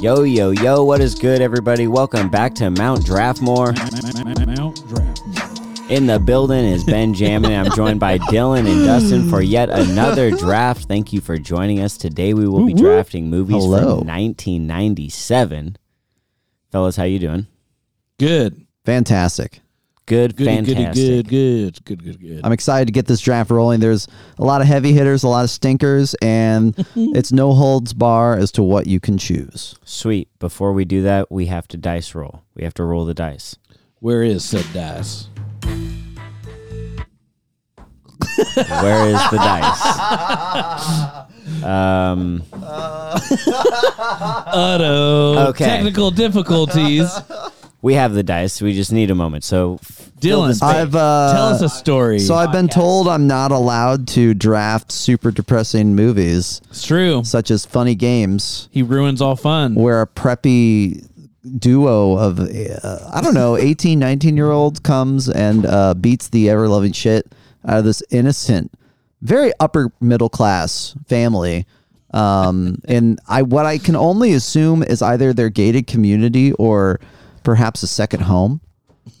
Yo, 0.00 0.22
yo, 0.22 0.50
yo, 0.50 0.84
what 0.84 1.00
is 1.00 1.14
good, 1.14 1.40
everybody? 1.40 1.86
Welcome 1.86 2.28
back 2.28 2.54
to 2.56 2.70
Mount 2.70 3.00
Draftmore. 3.06 3.74
Mount 4.56 4.88
Draft. 4.88 5.90
In 5.90 6.06
the 6.06 6.18
building 6.18 6.64
is 6.64 6.84
Benjamin. 6.84 7.52
I'm 7.52 7.70
joined 7.72 7.98
by 8.00 8.18
Dylan 8.18 8.68
and 8.70 8.84
Dustin 8.84 9.28
for 9.30 9.40
yet 9.40 9.70
another 9.70 10.30
draft. 10.36 10.86
Thank 10.86 11.12
you 11.12 11.20
for 11.20 11.38
joining 11.38 11.80
us. 11.80 11.96
Today 11.96 12.34
we 12.34 12.46
will 12.46 12.66
be 12.66 12.74
Woo, 12.74 12.82
woo. 12.82 12.94
drafting 12.94 13.30
movies 13.30 13.56
Hello. 13.62 13.98
from 13.98 14.06
1997. 14.08 15.76
Fellas, 16.72 16.96
how 16.96 17.04
you 17.04 17.18
doing? 17.18 17.46
Good. 18.18 18.66
Fantastic. 18.84 19.60
Good, 20.06 20.36
Goody, 20.36 20.60
goody, 20.60 20.74
fantastic. 20.74 21.26
good, 21.26 21.28
good, 21.28 21.84
good, 21.84 22.04
good, 22.04 22.20
good. 22.20 22.40
I'm 22.44 22.52
excited 22.52 22.86
to 22.86 22.92
get 22.92 23.06
this 23.06 23.20
draft 23.20 23.50
rolling. 23.50 23.80
There's 23.80 24.06
a 24.38 24.44
lot 24.44 24.60
of 24.60 24.68
heavy 24.68 24.92
hitters, 24.92 25.24
a 25.24 25.28
lot 25.28 25.42
of 25.42 25.50
stinkers, 25.50 26.14
and 26.22 26.74
it's 26.94 27.32
no 27.32 27.52
holds 27.54 27.92
bar 27.92 28.36
as 28.36 28.52
to 28.52 28.62
what 28.62 28.86
you 28.86 29.00
can 29.00 29.18
choose. 29.18 29.74
Sweet. 29.84 30.28
Before 30.38 30.72
we 30.72 30.84
do 30.84 31.02
that, 31.02 31.32
we 31.32 31.46
have 31.46 31.66
to 31.68 31.76
dice 31.76 32.14
roll. 32.14 32.44
We 32.54 32.62
have 32.62 32.74
to 32.74 32.84
roll 32.84 33.04
the 33.04 33.14
dice. 33.14 33.56
Where 33.98 34.22
is 34.22 34.44
said 34.44 34.64
dice? 34.72 35.28
Where 38.54 39.08
is 39.08 39.20
the 39.30 39.38
dice? 39.38 41.22
Um, 41.62 42.42
Utto. 44.52 45.46
Okay. 45.50 45.64
Technical 45.64 46.10
difficulties. 46.10 47.08
We 47.86 47.94
have 47.94 48.14
the 48.14 48.24
dice. 48.24 48.60
We 48.60 48.72
just 48.74 48.90
need 48.90 49.12
a 49.12 49.14
moment. 49.14 49.44
So, 49.44 49.78
Dylan. 50.18 50.60
I've 50.60 50.96
uh, 50.96 51.32
tell 51.32 51.46
us 51.50 51.62
a 51.62 51.68
story. 51.68 52.18
So 52.18 52.34
I've 52.34 52.50
been 52.50 52.66
told 52.66 53.06
I'm 53.06 53.28
not 53.28 53.52
allowed 53.52 54.08
to 54.08 54.34
draft 54.34 54.90
super 54.90 55.30
depressing 55.30 55.94
movies, 55.94 56.60
it's 56.68 56.84
true. 56.84 57.22
such 57.22 57.48
as 57.52 57.64
funny 57.64 57.94
games, 57.94 58.68
He 58.72 58.82
ruins 58.82 59.22
all 59.22 59.36
fun. 59.36 59.76
where 59.76 60.02
a 60.02 60.06
preppy 60.08 61.06
duo 61.60 62.18
of 62.18 62.40
uh, 62.40 63.10
I 63.14 63.20
don't 63.20 63.34
know 63.34 63.56
18, 63.56 64.00
19 64.00 64.36
year 64.36 64.50
olds 64.50 64.80
comes 64.80 65.28
and 65.28 65.64
uh, 65.64 65.94
beats 65.94 66.26
the 66.30 66.50
ever 66.50 66.66
loving 66.66 66.90
shit 66.90 67.32
out 67.64 67.78
of 67.78 67.84
this 67.84 68.02
innocent, 68.10 68.72
very 69.22 69.52
upper 69.60 69.92
middle 70.00 70.28
class 70.28 70.96
family. 71.06 71.66
Um, 72.10 72.80
and 72.88 73.20
I 73.28 73.42
what 73.42 73.64
I 73.64 73.78
can 73.78 73.94
only 73.94 74.32
assume 74.32 74.82
is 74.82 75.02
either 75.02 75.32
their 75.32 75.50
gated 75.50 75.86
community 75.86 76.50
or 76.54 76.98
perhaps 77.46 77.84
a 77.84 77.86
second 77.86 78.22
home. 78.22 78.60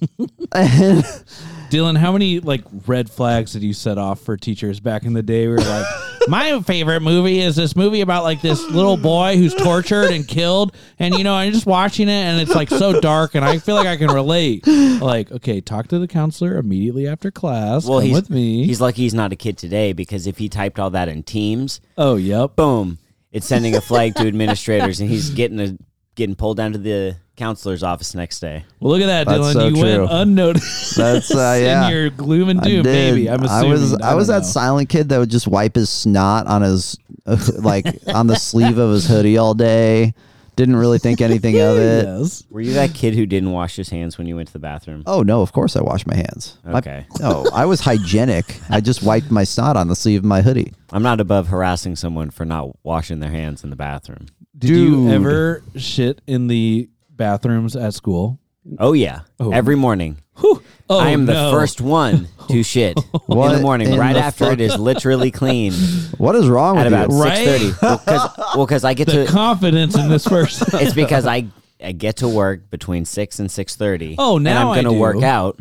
Dylan, 1.70 1.96
how 1.96 2.10
many 2.10 2.40
like 2.40 2.64
red 2.88 3.08
flags 3.08 3.52
did 3.52 3.62
you 3.62 3.72
set 3.72 3.98
off 3.98 4.20
for 4.20 4.36
teachers 4.36 4.80
back 4.80 5.04
in 5.04 5.12
the 5.12 5.22
day? 5.22 5.46
We 5.46 5.52
were 5.52 5.58
like, 5.60 5.86
my 6.28 6.60
favorite 6.62 7.02
movie 7.02 7.38
is 7.38 7.54
this 7.54 7.76
movie 7.76 8.00
about 8.00 8.24
like 8.24 8.42
this 8.42 8.68
little 8.68 8.96
boy 8.96 9.36
who's 9.36 9.54
tortured 9.54 10.10
and 10.10 10.26
killed, 10.26 10.74
and 10.98 11.14
you 11.14 11.22
know, 11.22 11.34
I'm 11.34 11.52
just 11.52 11.66
watching 11.66 12.08
it, 12.08 12.24
and 12.24 12.40
it's 12.40 12.52
like 12.52 12.68
so 12.68 13.00
dark, 13.00 13.36
and 13.36 13.44
I 13.44 13.58
feel 13.58 13.76
like 13.76 13.86
I 13.86 13.96
can 13.96 14.08
relate. 14.08 14.66
Like, 14.66 15.30
okay, 15.30 15.60
talk 15.60 15.86
to 15.88 16.00
the 16.00 16.08
counselor 16.08 16.56
immediately 16.56 17.06
after 17.06 17.30
class. 17.30 17.86
well, 17.86 18.00
Come 18.00 18.08
he's 18.08 18.16
with 18.16 18.28
me. 18.28 18.64
He's 18.64 18.80
lucky 18.80 19.02
he's 19.02 19.14
not 19.14 19.32
a 19.32 19.36
kid 19.36 19.56
today 19.56 19.92
because 19.92 20.26
if 20.26 20.38
he 20.38 20.48
typed 20.48 20.80
all 20.80 20.90
that 20.90 21.08
in 21.08 21.22
Teams, 21.22 21.80
oh, 21.96 22.16
yep. 22.16 22.56
boom, 22.56 22.98
it's 23.30 23.46
sending 23.46 23.76
a 23.76 23.80
flag 23.80 24.16
to 24.16 24.26
administrators, 24.26 24.98
and 24.98 25.08
he's 25.08 25.30
getting 25.30 25.60
a 25.60 25.78
getting 26.16 26.34
pulled 26.34 26.56
down 26.56 26.72
to 26.72 26.78
the 26.78 27.16
counselor's 27.36 27.82
office 27.82 28.14
next 28.14 28.40
day. 28.40 28.64
Well, 28.80 28.92
look 28.92 29.02
at 29.02 29.06
that, 29.06 29.26
That's 29.26 29.40
Dylan. 29.48 29.52
so 29.52 29.66
you 29.68 29.74
true. 29.76 29.82
went 30.00 30.10
unnoticed. 30.12 30.96
That's, 30.96 31.34
uh, 31.34 31.58
yeah. 31.60 31.86
in 31.86 31.92
your 31.92 32.10
gloom 32.10 32.48
and 32.48 32.60
I 32.60 32.64
doom, 32.64 32.82
did. 32.82 33.14
baby. 33.14 33.30
I'm 33.30 33.40
I 33.44 33.62
was 33.64 33.92
I, 33.94 34.14
was 34.14 34.26
don't 34.28 34.36
that 34.36 34.42
know. 34.46 34.48
silent 34.50 34.88
kid 34.88 35.08
that 35.10 35.18
would 35.18 35.30
just 35.30 35.46
wipe 35.46 35.74
his 35.74 35.90
snot 35.90 36.46
on 36.46 36.62
his 36.62 36.98
like 37.58 37.86
on 38.08 38.26
the 38.26 38.36
sleeve 38.36 38.78
of 38.78 38.90
his 38.92 39.06
hoodie 39.06 39.36
all 39.38 39.54
day. 39.54 40.14
Didn't 40.56 40.76
really 40.76 40.98
think 40.98 41.20
anything 41.20 41.60
of 41.60 41.76
it. 41.78 42.06
Yes. 42.06 42.42
Were 42.48 42.62
you 42.62 42.72
that 42.74 42.94
kid 42.94 43.14
who 43.14 43.26
didn't 43.26 43.52
wash 43.52 43.76
his 43.76 43.90
hands 43.90 44.16
when 44.16 44.26
you 44.26 44.36
went 44.36 44.46
to 44.46 44.52
the 44.54 44.58
bathroom? 44.58 45.02
Oh 45.06 45.20
no, 45.22 45.42
of 45.42 45.52
course 45.52 45.76
I 45.76 45.82
washed 45.82 46.06
my 46.06 46.14
hands. 46.16 46.56
My- 46.64 46.78
Okay. 46.78 47.04
no, 47.20 47.44
I 47.52 47.66
was 47.66 47.80
hygienic. 47.80 48.58
I 48.70 48.80
just 48.80 49.02
wiped 49.02 49.30
my 49.30 49.44
snot 49.44 49.76
on 49.76 49.88
the 49.88 49.94
sleeve 49.96 50.20
of 50.20 50.24
my 50.24 50.40
hoodie. 50.40 50.72
I'm 50.92 51.02
not 51.02 51.20
above 51.20 51.48
harassing 51.48 51.94
someone 51.96 52.30
for 52.30 52.46
not 52.46 52.70
washing 52.84 53.20
their 53.20 53.30
hands 53.30 53.64
in 53.64 53.68
the 53.70 53.76
bathroom. 53.76 54.28
Did 54.56 54.70
you 54.70 54.90
Dude. 55.08 55.10
ever 55.12 55.62
shit 55.76 56.22
in 56.26 56.46
the 56.46 56.88
bathrooms 57.16 57.76
at 57.76 57.94
school? 57.94 58.38
Oh 58.78 58.92
yeah, 58.94 59.20
Oh. 59.38 59.52
every 59.52 59.76
morning. 59.76 60.16
Whew. 60.38 60.60
Oh, 60.90 60.98
I 60.98 61.10
am 61.10 61.26
the 61.26 61.36
oh, 61.38 61.50
no. 61.50 61.56
first 61.56 61.80
one 61.80 62.28
to 62.48 62.62
shit 62.72 62.96
in 62.98 63.04
What 63.26 63.52
the 63.56 63.60
morning, 63.60 63.92
in 63.92 63.98
right 63.98 64.12
the 64.14 64.20
after 64.20 64.50
it 64.52 64.60
is 64.60 64.76
literally 64.78 65.30
clean 65.30 65.72
What 66.18 66.34
is 66.36 66.48
wrong 66.48 66.76
at 66.76 66.84
with 66.84 66.92
about 66.92 67.10
you? 67.10 67.22
Right? 67.22 67.46
six 67.46 67.76
thirty. 67.78 68.36
Well, 68.56 68.66
because 68.66 68.84
I 68.84 68.94
get 68.94 69.06
The 69.06 69.24
to. 69.24 69.26
confidence 69.32 69.96
in 69.96 70.08
this 70.08 70.26
person. 70.28 70.66
it's 70.80 70.94
because 70.94 71.26
I 71.26 71.46
I 71.82 71.92
get 71.92 72.16
to 72.18 72.28
work 72.28 72.68
between 72.70 73.04
six 73.04 73.38
and 73.38 73.50
six 73.50 73.76
thirty. 73.76 74.16
Oh, 74.18 74.38
now 74.38 74.50
and 74.50 74.58
I 74.58 74.62
I'm 74.78 74.84
gonna 74.84 74.94
do. 74.94 75.00
work 75.00 75.22
out. 75.22 75.58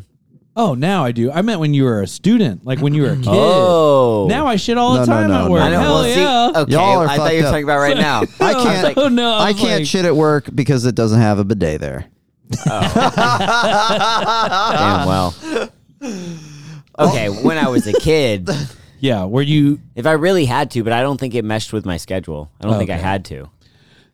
Oh, 0.55 0.73
now 0.73 1.03
I 1.03 1.11
do. 1.11 1.31
I 1.31 1.41
meant 1.41 1.59
when 1.59 1.73
you 1.73 1.83
were 1.83 2.01
a 2.01 2.07
student, 2.07 2.65
like 2.65 2.79
when 2.79 2.93
you 2.93 3.01
were 3.03 3.09
a 3.11 3.15
kid. 3.17 3.27
Oh, 3.27 4.27
Now 4.29 4.47
I 4.47 4.55
shit 4.55 4.77
all 4.77 4.93
the 4.93 4.99
No, 4.99 5.05
no, 5.05 5.11
time 5.13 5.27
no, 5.29 5.35
at 5.35 5.43
no. 5.45 5.51
work. 5.51 5.61
I 5.61 5.69
know. 5.71 5.79
Hell 5.79 5.93
well, 5.93 6.03
see, 6.03 6.19
yeah. 6.21 6.51
okay, 6.61 6.71
Y'all 6.71 6.99
are 6.99 7.07
I 7.07 7.17
thought 7.17 7.33
you 7.33 7.37
were 7.39 7.43
fucked 7.43 7.51
talking 7.53 7.63
about 7.65 7.79
right 7.79 7.97
now. 7.97 8.21
I 8.39 8.53
can't. 8.53 8.97
oh, 8.97 9.07
no, 9.09 9.31
I 9.33 9.47
I 9.47 9.51
was 9.51 9.61
can't 9.61 9.79
like- 9.81 9.85
shit 9.87 10.05
at 10.05 10.15
work 10.15 10.49
because 10.53 10.85
it 10.85 10.95
doesn't 10.95 11.19
have 11.19 11.39
a 11.39 11.43
bidet 11.43 11.81
there. 11.81 12.05
Oh. 12.67 12.81
Damn 14.77 15.07
well. 15.07 15.35
Okay, 16.97 17.29
when 17.29 17.57
I 17.57 17.67
was 17.67 17.87
a 17.87 17.93
kid, 17.93 18.49
Yeah, 18.99 19.25
where 19.25 19.43
you 19.43 19.81
if 19.95 20.05
I 20.07 20.13
really 20.13 20.45
had 20.45 20.71
to, 20.71 20.83
but 20.83 20.93
I 20.93 21.01
don't 21.01 21.19
think 21.19 21.35
it 21.35 21.43
meshed 21.43 21.73
with 21.73 21.85
my 21.85 21.97
schedule. 21.97 22.49
I 22.61 22.65
don't 22.67 22.77
think 22.77 22.89
I 22.89 22.95
had 22.97 23.25
to. 23.25 23.49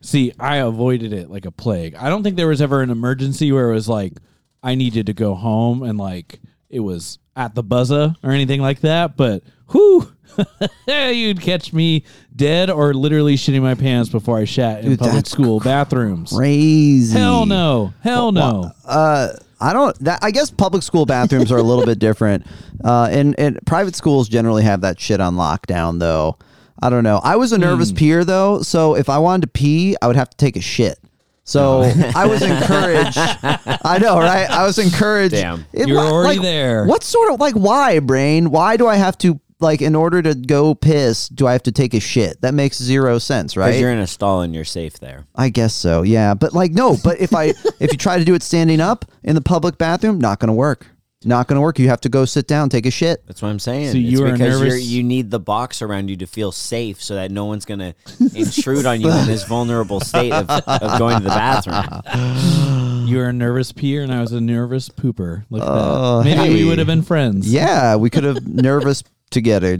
see, 0.00 0.32
I 0.38 0.56
avoided 0.56 1.12
it 1.12 1.30
like 1.30 1.46
a 1.46 1.50
plague. 1.52 1.94
I 1.94 2.08
don't 2.08 2.22
think 2.24 2.36
there 2.36 2.48
was 2.48 2.60
ever 2.60 2.82
an 2.82 2.90
emergency 2.90 3.52
where 3.52 3.70
it 3.70 3.74
was 3.74 3.88
like 3.88 4.14
I 4.62 4.74
needed 4.74 5.06
to 5.06 5.12
go 5.12 5.34
home 5.34 5.82
and 5.82 5.98
like 5.98 6.40
it 6.70 6.80
was 6.80 7.18
at 7.36 7.54
the 7.54 7.62
buzzer 7.62 8.14
or 8.22 8.30
anything 8.30 8.60
like 8.60 8.80
that. 8.80 9.16
But 9.16 9.42
whoo, 9.72 10.10
you'd 10.86 11.40
catch 11.40 11.72
me 11.72 12.04
dead 12.34 12.70
or 12.70 12.94
literally 12.94 13.34
shitting 13.36 13.62
my 13.62 13.74
pants 13.74 14.08
before 14.10 14.38
I 14.38 14.44
shat 14.44 14.84
in 14.84 14.90
Dude, 14.90 14.98
public 14.98 15.14
that's 15.16 15.30
school 15.30 15.60
bathrooms. 15.60 16.32
Crazy. 16.32 17.18
Hell 17.18 17.46
no, 17.46 17.92
hell 18.00 18.32
no. 18.32 18.70
Uh, 18.84 19.28
I 19.60 19.72
don't. 19.72 19.96
That, 20.00 20.20
I 20.22 20.30
guess 20.30 20.50
public 20.50 20.82
school 20.82 21.06
bathrooms 21.06 21.52
are 21.52 21.58
a 21.58 21.62
little 21.62 21.84
bit 21.84 21.98
different. 21.98 22.46
Uh, 22.82 23.06
and 23.12 23.38
and 23.38 23.60
private 23.64 23.94
schools 23.94 24.28
generally 24.28 24.64
have 24.64 24.80
that 24.80 24.98
shit 24.98 25.20
on 25.20 25.36
lockdown, 25.36 26.00
though. 26.00 26.36
I 26.82 26.90
don't 26.90 27.04
know. 27.04 27.20
I 27.22 27.36
was 27.36 27.52
a 27.52 27.58
nervous 27.58 27.90
Hmm. 27.90 27.96
peer 27.96 28.24
though, 28.24 28.60
so 28.62 28.96
if 28.96 29.08
I 29.08 29.18
wanted 29.18 29.42
to 29.42 29.46
pee, 29.46 29.94
I 30.02 30.08
would 30.08 30.16
have 30.16 30.28
to 30.30 30.36
take 30.36 30.56
a 30.56 30.60
shit. 30.60 30.98
So. 31.44 31.82
I 32.14 32.26
was 32.26 32.42
encouraged. 32.42 33.16
I 33.18 33.98
know, 34.00 34.18
right? 34.18 34.48
I 34.48 34.64
was 34.64 34.78
encouraged. 34.78 35.34
Damn. 35.34 35.64
It- 35.72 35.88
You're 35.88 35.98
already 35.98 36.38
like, 36.38 36.44
there. 36.44 36.84
What 36.86 37.02
sort 37.02 37.32
of 37.32 37.40
like 37.40 37.54
why, 37.54 37.98
brain? 37.98 38.50
Why 38.50 38.76
do 38.76 38.86
I 38.86 38.96
have 38.96 39.18
to 39.18 39.40
like 39.60 39.80
in 39.80 39.94
order 39.94 40.20
to 40.22 40.34
go 40.34 40.74
piss? 40.74 41.28
Do 41.28 41.46
I 41.46 41.52
have 41.52 41.62
to 41.64 41.72
take 41.72 41.94
a 41.94 42.00
shit? 42.00 42.40
That 42.42 42.54
makes 42.54 42.78
zero 42.78 43.18
sense, 43.18 43.56
right? 43.56 43.68
Because 43.68 43.80
you're 43.80 43.92
in 43.92 43.98
a 43.98 44.06
stall 44.06 44.42
and 44.42 44.54
you're 44.54 44.64
safe 44.64 44.98
there. 44.98 45.24
I 45.34 45.48
guess 45.48 45.74
so. 45.74 46.02
Yeah, 46.02 46.34
but 46.34 46.52
like 46.52 46.72
no, 46.72 46.96
but 47.02 47.20
if 47.20 47.34
I 47.34 47.54
if 47.80 47.92
you 47.92 47.98
try 47.98 48.18
to 48.18 48.24
do 48.24 48.34
it 48.34 48.42
standing 48.42 48.80
up 48.80 49.04
in 49.22 49.34
the 49.34 49.40
public 49.40 49.78
bathroom, 49.78 50.18
not 50.20 50.38
going 50.40 50.48
to 50.48 50.54
work. 50.54 50.86
Not 51.24 51.46
going 51.48 51.56
to 51.56 51.60
work. 51.60 51.78
You 51.78 51.88
have 51.88 52.00
to 52.02 52.08
go 52.08 52.24
sit 52.24 52.46
down, 52.46 52.68
take 52.68 52.86
a 52.86 52.90
shit. 52.90 53.26
That's 53.26 53.42
what 53.42 53.48
I'm 53.48 53.58
saying. 53.58 53.92
So 53.92 53.98
it's 53.98 54.08
you 54.08 54.24
are 54.24 54.32
because 54.32 54.60
nervous- 54.60 54.84
you 54.86 55.02
need 55.02 55.30
the 55.30 55.38
box 55.40 55.82
around 55.82 56.08
you 56.10 56.16
to 56.16 56.26
feel 56.26 56.52
safe 56.52 57.02
so 57.02 57.14
that 57.14 57.30
no 57.30 57.44
one's 57.46 57.64
going 57.64 57.80
to 57.80 57.94
intrude 58.34 58.86
on 58.86 59.00
you 59.00 59.10
in 59.10 59.26
this 59.26 59.44
vulnerable 59.44 60.00
state 60.00 60.32
of, 60.32 60.48
of 60.50 60.66
going 60.98 61.18
to 61.18 61.22
the 61.24 61.28
bathroom. 61.28 62.82
You 63.02 63.18
were 63.18 63.28
a 63.28 63.32
nervous 63.32 63.72
peer 63.72 64.02
and 64.02 64.14
I 64.14 64.22
was 64.22 64.32
a 64.32 64.40
nervous 64.40 64.88
pooper. 64.88 65.44
Look 65.50 65.60
at 65.60 65.68
Oh, 65.68 66.22
that. 66.22 66.24
Maybe 66.24 66.54
we 66.54 66.64
would 66.64 66.78
have 66.78 66.86
been 66.86 67.02
friends. 67.02 67.52
Yeah, 67.52 67.96
we 67.96 68.08
could 68.08 68.24
have 68.24 68.46
nervous 68.46 69.02
together. 69.30 69.78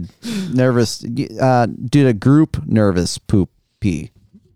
Nervous 0.53 1.03
uh 1.41 1.65
did 1.65 2.05
a 2.05 2.13
group 2.13 2.63
nervous 2.67 3.17
poop 3.17 3.49
pee. 3.79 4.11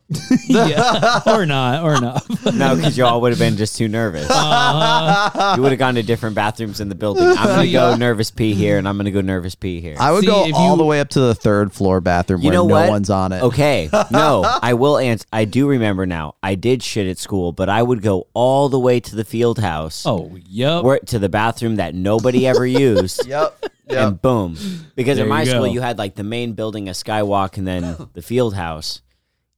yeah. 0.48 1.19
or 1.27 1.45
not, 1.45 1.83
or 1.83 2.00
not. 2.00 2.25
No, 2.54 2.75
because 2.77 2.98
you 2.98 3.06
all 3.06 3.19
would 3.21 3.31
have 3.31 3.39
been 3.39 3.57
just 3.57 3.75
too 3.77 3.88
nervous. 3.88 4.27
Uh-huh. 4.30 5.54
You 5.56 5.62
would 5.62 5.71
have 5.71 5.80
gone 5.80 5.95
to 5.95 6.04
different 6.04 6.36
bathrooms 6.36 6.80
in 6.80 6.89
the 6.89 6.95
building. 6.95 7.25
I'm 7.25 7.45
going 7.45 7.65
to 7.65 7.71
go 7.71 7.95
nervous 7.95 8.31
pee 8.31 8.54
here, 8.54 8.77
and 8.77 8.88
I'm 8.88 8.95
going 8.95 9.06
to 9.06 9.12
go 9.12 9.21
nervous 9.21 9.56
pee 9.56 9.81
here. 9.81 9.95
I 10.00 10.12
would 10.12 10.21
See, 10.21 10.27
go 10.27 10.45
if 10.48 10.54
all 10.56 10.71
you- 10.71 10.77
the 10.77 10.86
way 10.86 11.00
up 11.00 11.09
to 11.09 11.19
the 11.19 11.36
third 11.36 11.74
floor 11.74 12.00
bathroom 12.01 12.42
you 12.42 12.48
where 12.50 12.54
know 12.54 12.68
no 12.68 12.74
what? 12.75 12.89
one's 12.89 13.09
on 13.09 13.31
it. 13.33 13.44
Okay, 13.44 13.89
no, 14.12 14.44
I 14.62 14.74
will 14.75 14.98
answer. 14.98 15.25
I 15.33 15.45
do 15.45 15.68
remember 15.68 16.06
now. 16.06 16.36
I 16.42 16.56
did 16.56 16.81
shit 16.83 17.07
at 17.07 17.18
school, 17.18 17.51
but 17.51 17.68
I 17.69 17.83
would 17.83 18.01
go 18.01 18.27
all 18.33 18.69
the 18.69 18.80
way 18.80 19.00
to 19.01 19.15
the 19.15 19.25
field 19.25 19.60
house, 19.60 20.06
Oh, 20.06 20.38
yep. 20.48 20.83
where, 20.83 21.00
to 21.00 21.19
the 21.19 21.30
bathroom 21.30 21.75
that 21.77 21.95
nobody 21.95 22.48
ever 22.48 22.65
used. 22.65 23.27
Yep. 23.27 23.65
and 23.89 24.21
boom. 24.21 24.57
Because 24.95 25.18
There 25.18 25.25
in 25.25 25.30
my 25.30 25.42
you 25.44 25.50
school, 25.51 25.68
you 25.68 25.81
had 25.81 25.98
like 25.98 26.15
the 26.15 26.24
main 26.24 26.53
building, 26.53 26.88
a 26.88 26.92
skywalk, 26.92 27.57
and 27.57 27.68
then 27.68 28.07
the 28.13 28.21
field 28.21 28.53
house. 28.53 29.01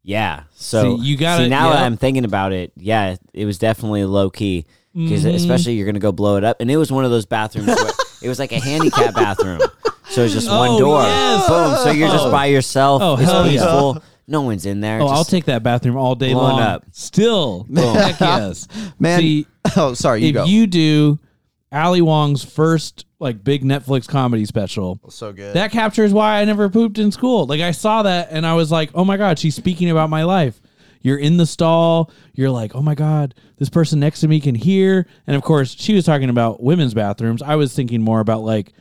Yeah. 0.10 0.44
So 0.56 0.98
See, 0.98 1.04
you 1.04 1.18
gotta- 1.18 1.44
see, 1.44 1.50
now 1.50 1.68
yep. 1.70 1.74
that 1.78 1.84
I'm 1.86 1.96
thinking 1.98 2.26
about 2.26 2.52
it. 2.52 2.72
Yeah, 2.76 3.16
it 3.34 3.46
was 3.46 3.60
definitely 3.60 4.06
low 4.06 4.30
key 4.32 4.66
because 4.96 5.24
Mm-hmm. 5.24 5.36
especially 5.36 5.74
you're 5.74 5.86
gonna 5.86 6.00
go 6.00 6.12
blow 6.12 6.38
it 6.38 6.44
up, 6.44 6.58
and 6.60 6.72
it 6.72 6.78
was 6.78 6.92
one 6.92 7.06
of 7.06 7.12
those 7.12 7.28
bathrooms 7.28 7.68
where 7.68 7.92
it 8.24 8.28
was 8.28 8.40
like 8.40 8.52
a 8.52 8.60
handicap 8.60 9.14
bathroom. 9.14 9.62
So 10.10 10.24
it's 10.24 10.34
just 10.34 10.50
one 10.50 10.72
Oh, 10.72 10.80
door. 10.80 11.02
yes. 11.04 11.48
Boom. 11.48 11.76
So 11.84 11.92
you're 11.92 12.10
just 12.10 12.26
Oh. 12.26 12.32
by 12.32 12.48
yourself. 12.48 13.02
Oh, 13.04 13.14
it's 13.14 13.24
hell 13.32 13.48
yeah. 13.48 14.00
No 14.28 14.42
one's 14.42 14.66
in 14.66 14.80
there. 14.82 15.00
Oh, 15.02 15.08
I'll 15.08 15.24
take 15.24 15.46
that 15.46 15.62
bathroom 15.64 15.96
all 15.98 16.16
day 16.16 16.34
long. 16.34 16.60
up. 16.60 16.86
Still, 16.92 17.68
heck 17.76 18.20
yes, 18.20 18.68
Man, 19.00 19.20
See, 19.20 19.46
oh, 19.78 19.94
sorry, 19.94 20.22
you 20.24 20.30
if 20.30 20.34
go. 20.34 20.46
you 20.46 20.66
do 20.68 21.20
Ali 21.71 22.01
Wong's 22.01 22.44
first 22.44 23.06
like 23.19 23.44
big 23.44 23.63
Netflix 23.63 24.07
comedy 24.07 24.45
special, 24.45 25.00
so 25.10 25.31
good. 25.33 25.56
that 25.56 25.71
captures 25.71 26.13
why 26.13 26.39
I 26.39 26.45
never 26.45 26.69
pooped 26.69 26.98
in 26.98 27.12
school. 27.12 27.45
Like 27.45 27.62
I 27.62 27.71
saw 27.71 28.04
that 28.04 28.30
and 28.31 28.45
I 28.45 28.54
was 28.56 28.71
like, 28.71 28.89
oh 28.95 29.06
my 29.06 29.18
god, 29.18 29.38
she's 29.38 29.56
speaking 29.56 29.89
about 29.89 30.10
my 30.10 30.24
life. 30.24 30.62
You're 31.01 31.18
in 31.18 31.38
the 31.38 31.45
stall. 31.45 32.12
You're 32.33 32.50
like, 32.50 32.75
oh 32.75 32.81
my 32.81 32.95
god, 32.95 33.36
this 33.57 33.69
person 33.69 34.00
next 34.00 34.21
to 34.21 34.27
me 34.27 34.39
can 34.39 34.56
hear. 34.56 35.07
And 35.27 35.36
of 35.36 35.44
course, 35.44 35.75
she 35.77 35.94
was 35.94 36.06
talking 36.06 36.30
about 36.30 36.62
women's 36.62 36.94
bathrooms. 36.94 37.42
I 37.42 37.56
was 37.56 37.74
thinking 37.74 38.01
more 38.01 38.19
about 38.19 38.42
like 38.42 38.74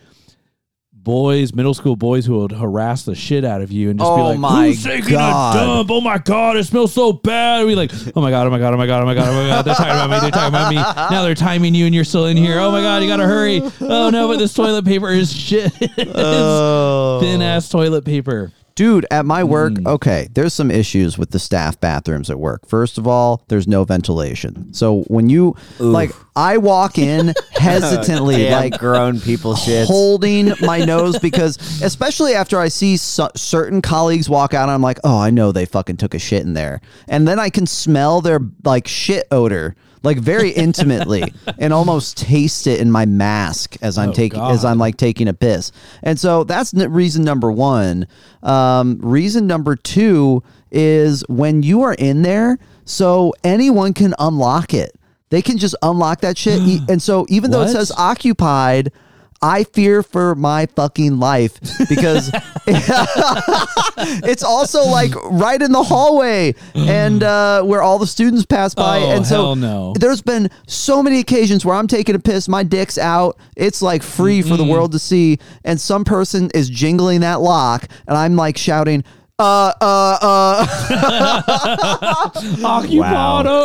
boys, 1.08 1.54
middle 1.54 1.72
school 1.72 1.96
boys 1.96 2.26
who 2.26 2.38
would 2.40 2.52
harass 2.52 3.04
the 3.04 3.14
shit 3.14 3.42
out 3.42 3.62
of 3.62 3.72
you 3.72 3.88
and 3.88 3.98
just 3.98 4.08
be 4.14 4.20
Oh 4.20 4.28
like, 4.28 4.38
my 4.38 4.66
"Who's 4.66 4.84
taking 4.84 5.12
God. 5.12 5.56
a 5.56 5.58
dump? 5.58 5.90
Oh 5.90 6.02
my 6.02 6.18
god, 6.18 6.58
it 6.58 6.64
smells 6.64 6.92
so 6.92 7.14
bad." 7.14 7.64
We 7.64 7.74
like, 7.74 7.90
"Oh 8.14 8.20
my 8.20 8.30
god, 8.30 8.46
oh 8.46 8.50
my 8.50 8.58
god, 8.58 8.74
oh 8.74 8.76
my 8.76 8.86
god, 8.86 9.02
oh 9.02 9.06
my 9.06 9.14
god, 9.14 9.28
oh 9.28 9.32
my 9.42 9.48
god." 9.48 9.62
They're 9.64 9.74
talking 9.74 9.90
about 9.92 10.10
me. 10.10 10.20
They're 10.20 10.30
talking 10.30 10.48
about 10.48 10.68
me. 10.68 10.76
Now 10.76 11.22
they're 11.22 11.34
timing 11.34 11.74
you, 11.74 11.86
and 11.86 11.94
you're 11.94 12.04
still 12.04 12.26
in 12.26 12.36
here. 12.36 12.58
Oh 12.60 12.70
my 12.70 12.82
god, 12.82 13.02
you 13.02 13.08
gotta 13.08 13.24
hurry. 13.26 13.62
Oh 13.80 14.10
no, 14.10 14.28
but 14.28 14.38
this 14.38 14.52
toilet 14.52 14.84
paper 14.84 15.08
is 15.08 15.32
shit. 15.32 15.72
Oh. 16.14 17.20
Thin 17.20 17.40
ass 17.42 17.68
toilet 17.70 18.04
paper. 18.04 18.52
Dude, 18.78 19.06
at 19.10 19.26
my 19.26 19.42
work, 19.42 19.76
Hmm. 19.76 19.88
okay, 19.88 20.28
there's 20.34 20.54
some 20.54 20.70
issues 20.70 21.18
with 21.18 21.30
the 21.32 21.40
staff 21.40 21.80
bathrooms 21.80 22.30
at 22.30 22.38
work. 22.38 22.60
First 22.68 22.96
of 22.96 23.08
all, 23.08 23.42
there's 23.48 23.66
no 23.66 23.82
ventilation. 23.82 24.72
So 24.72 25.00
when 25.08 25.28
you 25.28 25.56
like 25.80 26.12
I 26.36 26.58
walk 26.58 26.96
in 26.96 27.34
hesitantly 27.58 28.36
Damn 28.36 28.52
like 28.52 28.78
grown 28.78 29.18
people 29.18 29.56
shit. 29.56 29.88
holding 29.88 30.52
my 30.60 30.78
nose 30.84 31.18
because 31.18 31.56
especially 31.82 32.34
after 32.34 32.60
I 32.60 32.68
see 32.68 32.96
so- 32.96 33.30
certain 33.34 33.82
colleagues 33.82 34.28
walk 34.30 34.54
out 34.54 34.68
I'm 34.68 34.80
like, 34.82 35.00
"Oh, 35.02 35.18
I 35.18 35.30
know 35.30 35.50
they 35.50 35.64
fucking 35.66 35.96
took 35.96 36.14
a 36.14 36.20
shit 36.20 36.42
in 36.44 36.54
there." 36.54 36.80
And 37.08 37.26
then 37.26 37.40
I 37.40 37.50
can 37.50 37.66
smell 37.66 38.20
their 38.20 38.38
like 38.64 38.86
shit 38.86 39.26
odor 39.32 39.74
like 40.02 40.18
very 40.18 40.50
intimately 40.50 41.32
and 41.58 41.72
almost 41.72 42.16
taste 42.16 42.66
it 42.66 42.80
in 42.80 42.90
my 42.90 43.04
mask 43.06 43.76
as 43.82 43.98
I'm 43.98 44.10
Oh, 44.10 44.12
taking 44.12 44.38
God. 44.38 44.52
as 44.52 44.64
I'm 44.64 44.78
like 44.78 44.96
taking 44.96 45.28
a 45.28 45.34
piss. 45.34 45.72
And 46.02 46.18
so 46.18 46.44
that's 46.44 46.72
n- 46.74 46.92
reason 46.92 47.24
number 47.24 47.50
1. 47.50 48.06
Um, 48.42 48.98
reason 49.02 49.46
number 49.46 49.76
2 49.76 50.42
is 50.70 51.24
when 51.28 51.62
you 51.62 51.82
are 51.82 51.94
in 51.94 52.22
there, 52.22 52.58
so 52.84 53.34
anyone 53.44 53.92
can 53.94 54.14
unlock 54.18 54.72
it. 54.74 54.94
They 55.30 55.42
can 55.42 55.58
just 55.58 55.74
unlock 55.82 56.20
that 56.22 56.38
shit. 56.38 56.60
And 56.88 57.02
so 57.02 57.26
even 57.28 57.50
though 57.50 57.62
it 57.62 57.68
says 57.68 57.90
occupied, 57.92 58.92
I 59.40 59.64
fear 59.64 60.02
for 60.02 60.34
my 60.34 60.66
fucking 60.66 61.18
life 61.18 61.60
because 61.88 62.30
it's 62.66 64.42
also 64.42 64.84
like 64.84 65.14
right 65.26 65.60
in 65.60 65.70
the 65.72 65.82
hallway 65.82 66.54
and 66.74 67.22
uh, 67.22 67.62
where 67.62 67.80
all 67.80 67.98
the 67.98 68.06
students 68.06 68.44
pass 68.44 68.74
by. 68.74 68.98
Oh, 68.98 69.10
and 69.10 69.26
so 69.26 69.54
no. 69.54 69.92
there's 69.94 70.22
been 70.22 70.50
so 70.66 71.02
many 71.02 71.20
occasions 71.20 71.64
where 71.64 71.76
I'm 71.76 71.86
taking 71.86 72.14
a 72.14 72.18
piss, 72.18 72.48
my 72.48 72.64
dick's 72.64 72.98
out, 72.98 73.38
it's 73.56 73.80
like 73.80 74.02
free 74.02 74.42
for 74.42 74.56
the 74.56 74.64
world 74.64 74.92
to 74.92 74.98
see, 74.98 75.38
and 75.64 75.80
some 75.80 76.04
person 76.04 76.50
is 76.54 76.68
jingling 76.68 77.20
that 77.20 77.40
lock, 77.40 77.86
and 78.06 78.16
I'm 78.16 78.34
like 78.34 78.56
shouting, 78.56 79.04
uh, 79.40 79.72
uh, 79.80 80.18
uh. 80.20 80.66
Occupado. 82.58 83.58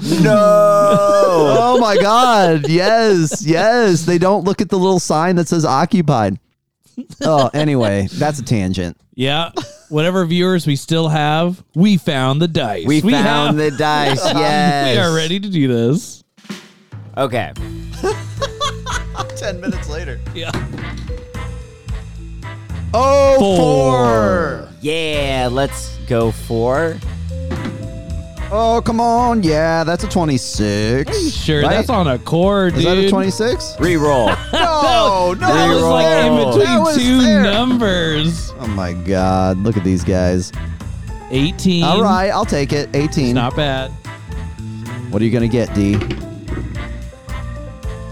No. 0.22 0.34
Oh 1.60 1.78
my 1.80 1.96
god 1.96 2.68
yes 2.68 3.44
yes 3.44 4.04
they 4.04 4.16
don't 4.18 4.44
look 4.44 4.60
at 4.60 4.68
the 4.68 4.78
little 4.78 5.00
sign 5.00 5.36
that 5.36 5.48
says 5.48 5.64
occupied 5.64 6.38
oh 7.22 7.50
anyway 7.52 8.06
that's 8.12 8.38
a 8.38 8.44
tangent 8.44 8.96
yeah. 9.14 9.50
Whatever 9.88 10.24
viewers 10.26 10.64
we 10.64 10.76
still 10.76 11.08
have, 11.08 11.64
we 11.74 11.96
found 11.96 12.40
the 12.40 12.46
dice. 12.46 12.86
we, 12.86 13.00
found 13.00 13.24
have- 13.24 13.56
the 13.56 13.70
dice. 13.76 14.20
Yes. 14.32 14.94
We 14.96 15.00
are 15.02 15.12
ready 15.12 15.40
to 15.40 15.48
do 15.48 15.66
this. 15.66 16.22
Okay. 17.16 17.52
10 19.36 19.60
minutes 19.60 19.88
later 19.88 20.20
Yeah. 20.36 20.52
Oh 22.94 23.36
Four. 23.38 24.68
Yeah, 24.80 25.48
let's 25.50 25.96
go 26.08 26.30
for. 26.30 26.96
oh 28.50 28.80
come 28.84 28.98
on 29.00 29.42
yeah 29.42 29.84
that's 29.84 30.04
a 30.04 30.08
26 30.08 31.30
Sure, 31.32 31.62
Right? 31.62 31.68
that's 31.70 31.90
on 31.90 32.08
a 32.08 32.18
core, 32.18 32.70
dude. 32.70 32.78
is 32.78 32.84
that 32.84 32.96
a 32.98 33.08
26 33.10 33.72
Reroll. 33.78 34.26
no 34.52 35.34
no 35.38 35.46
That 35.46 35.68
was 35.68 35.82
like 35.82 36.06
in 36.24 36.34
between 36.36 36.94
two 36.98 37.20
fair. 37.22 37.42
numbers. 37.42 38.52
oh 38.60 38.66
my 38.68 38.92
god 38.94 39.58
look 39.58 39.76
at 39.76 39.84
these 39.84 40.02
guys 40.04 40.50
18. 41.30 41.84
all 41.84 42.02
right 42.02 42.30
i'll 42.30 42.46
take 42.46 42.72
it 42.72 42.88
18 42.94 43.34
Not 43.34 43.54
bad. 43.54 43.90
what 45.10 45.20
are 45.20 45.24
you 45.26 45.30
gonna 45.30 45.46
get 45.48 45.74
d 45.74 45.96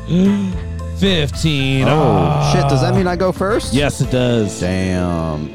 15. 0.99 1.89
oh 1.89 1.91
ah. 1.91 2.53
shit 2.53 2.69
does 2.69 2.81
that 2.81 2.95
mean 2.95 3.07
i 3.07 3.17
go 3.17 3.33
first 3.33 3.75
Yes, 3.75 4.01
it 4.01 4.11
does. 4.11 4.59
damn 4.61 5.49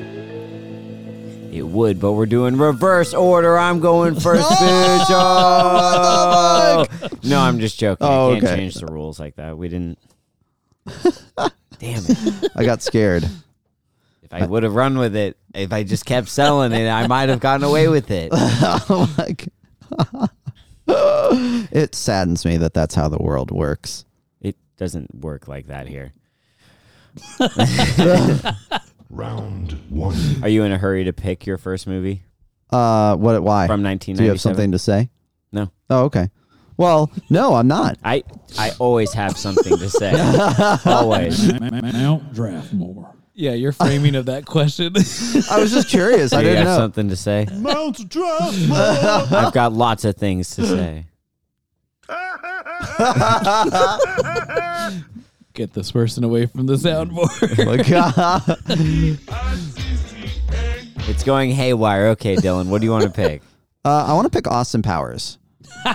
It 1.51 1.63
would, 1.63 1.99
but 1.99 2.13
we're 2.13 2.25
doing 2.27 2.57
reverse 2.57 3.13
order. 3.13 3.57
I'm 3.57 3.79
going 3.81 4.15
first, 4.19 4.47
bitch. 4.49 5.05
Oh, 5.09 6.85
Oh. 6.91 7.07
No, 7.23 7.39
I'm 7.39 7.59
just 7.59 7.77
joking. 7.79 8.07
Oh, 8.07 8.29
I 8.29 8.33
can't 8.33 8.43
okay. 8.45 8.55
change 8.55 8.75
the 8.75 8.85
rules 8.85 9.19
like 9.19 9.35
that. 9.35 9.57
We 9.57 9.67
didn't. 9.67 9.99
Damn 11.79 12.03
it. 12.07 12.51
i 12.55 12.63
got 12.63 12.81
scared 12.81 13.23
If 14.21 14.31
I 14.31 14.45
would 14.45 14.63
have 14.63 14.75
run 14.75 14.97
with 14.97 15.15
it, 15.15 15.38
if 15.53 15.73
I 15.73 15.83
just 15.83 16.05
kept 16.05 16.29
selling 16.29 16.71
it, 16.71 16.88
I 16.88 17.07
might 17.07 17.29
have 17.29 17.39
gotten 17.39 17.63
away 17.65 17.88
with 17.88 18.11
it. 18.11 18.29
oh 18.33 19.13
my 19.17 19.35
god. 20.07 20.29
it 21.71 21.95
saddens 21.95 22.45
me 22.45 22.57
that 22.57 22.73
that's 22.73 22.95
how 22.95 23.09
the 23.09 23.17
world 23.17 23.51
works. 23.51 24.05
It 24.81 24.85
doesn't 24.85 25.13
work 25.13 25.47
like 25.47 25.67
that 25.67 25.87
here. 25.87 26.11
Round 29.11 29.73
one. 29.91 30.15
Are 30.41 30.49
you 30.49 30.63
in 30.63 30.71
a 30.71 30.77
hurry 30.79 31.03
to 31.03 31.13
pick 31.13 31.45
your 31.45 31.59
first 31.59 31.85
movie 31.85 32.23
Uh, 32.71 33.15
what? 33.15 33.43
Why? 33.43 33.67
from 33.67 33.81
Do 33.83 33.89
1997? 33.89 34.25
you 34.25 34.29
have 34.31 34.41
something 34.41 34.71
to 34.71 34.79
say? 34.79 35.11
No. 35.51 35.71
Oh, 35.91 36.05
okay. 36.05 36.31
Well, 36.77 37.11
no, 37.29 37.53
I'm 37.53 37.67
not. 37.67 38.00
I 38.03 38.23
I 38.57 38.71
always 38.79 39.13
have 39.13 39.38
something 39.38 39.77
to 39.77 39.88
say. 39.88 40.13
always. 40.91 41.47
Mount 41.53 42.33
Draftmore. 42.33 43.13
Yeah, 43.35 43.51
your 43.51 43.73
framing 43.73 44.15
of 44.15 44.25
that 44.25 44.45
question. 44.47 44.93
I 44.95 45.59
was 45.59 45.71
just 45.71 45.89
curious. 45.89 46.33
I 46.33 46.41
Do 46.41 46.47
you 46.47 46.53
didn't 46.55 46.65
have 46.65 46.77
know. 46.79 46.83
something 46.85 47.09
to 47.09 47.15
say? 47.15 47.45
Mount 47.53 47.97
Draftmore. 48.09 49.31
I've 49.31 49.53
got 49.53 49.73
lots 49.73 50.05
of 50.05 50.15
things 50.15 50.55
to 50.55 50.65
say. 50.65 51.05
Get 55.53 55.73
this 55.73 55.91
person 55.91 56.23
away 56.23 56.45
from 56.45 56.65
the 56.65 56.75
soundboard. 56.75 57.65
My 57.65 57.77
God. 57.83 58.57
It's 61.09 61.23
going 61.23 61.51
haywire. 61.51 62.07
Okay, 62.09 62.35
Dylan, 62.35 62.67
what 62.67 62.79
do 62.79 62.85
you 62.85 62.91
want 62.91 63.03
to 63.03 63.09
pick? 63.09 63.41
Uh, 63.83 64.05
I 64.07 64.13
want 64.13 64.25
to 64.25 64.29
pick 64.38 64.47
Austin 64.47 64.81
Powers, 64.81 65.38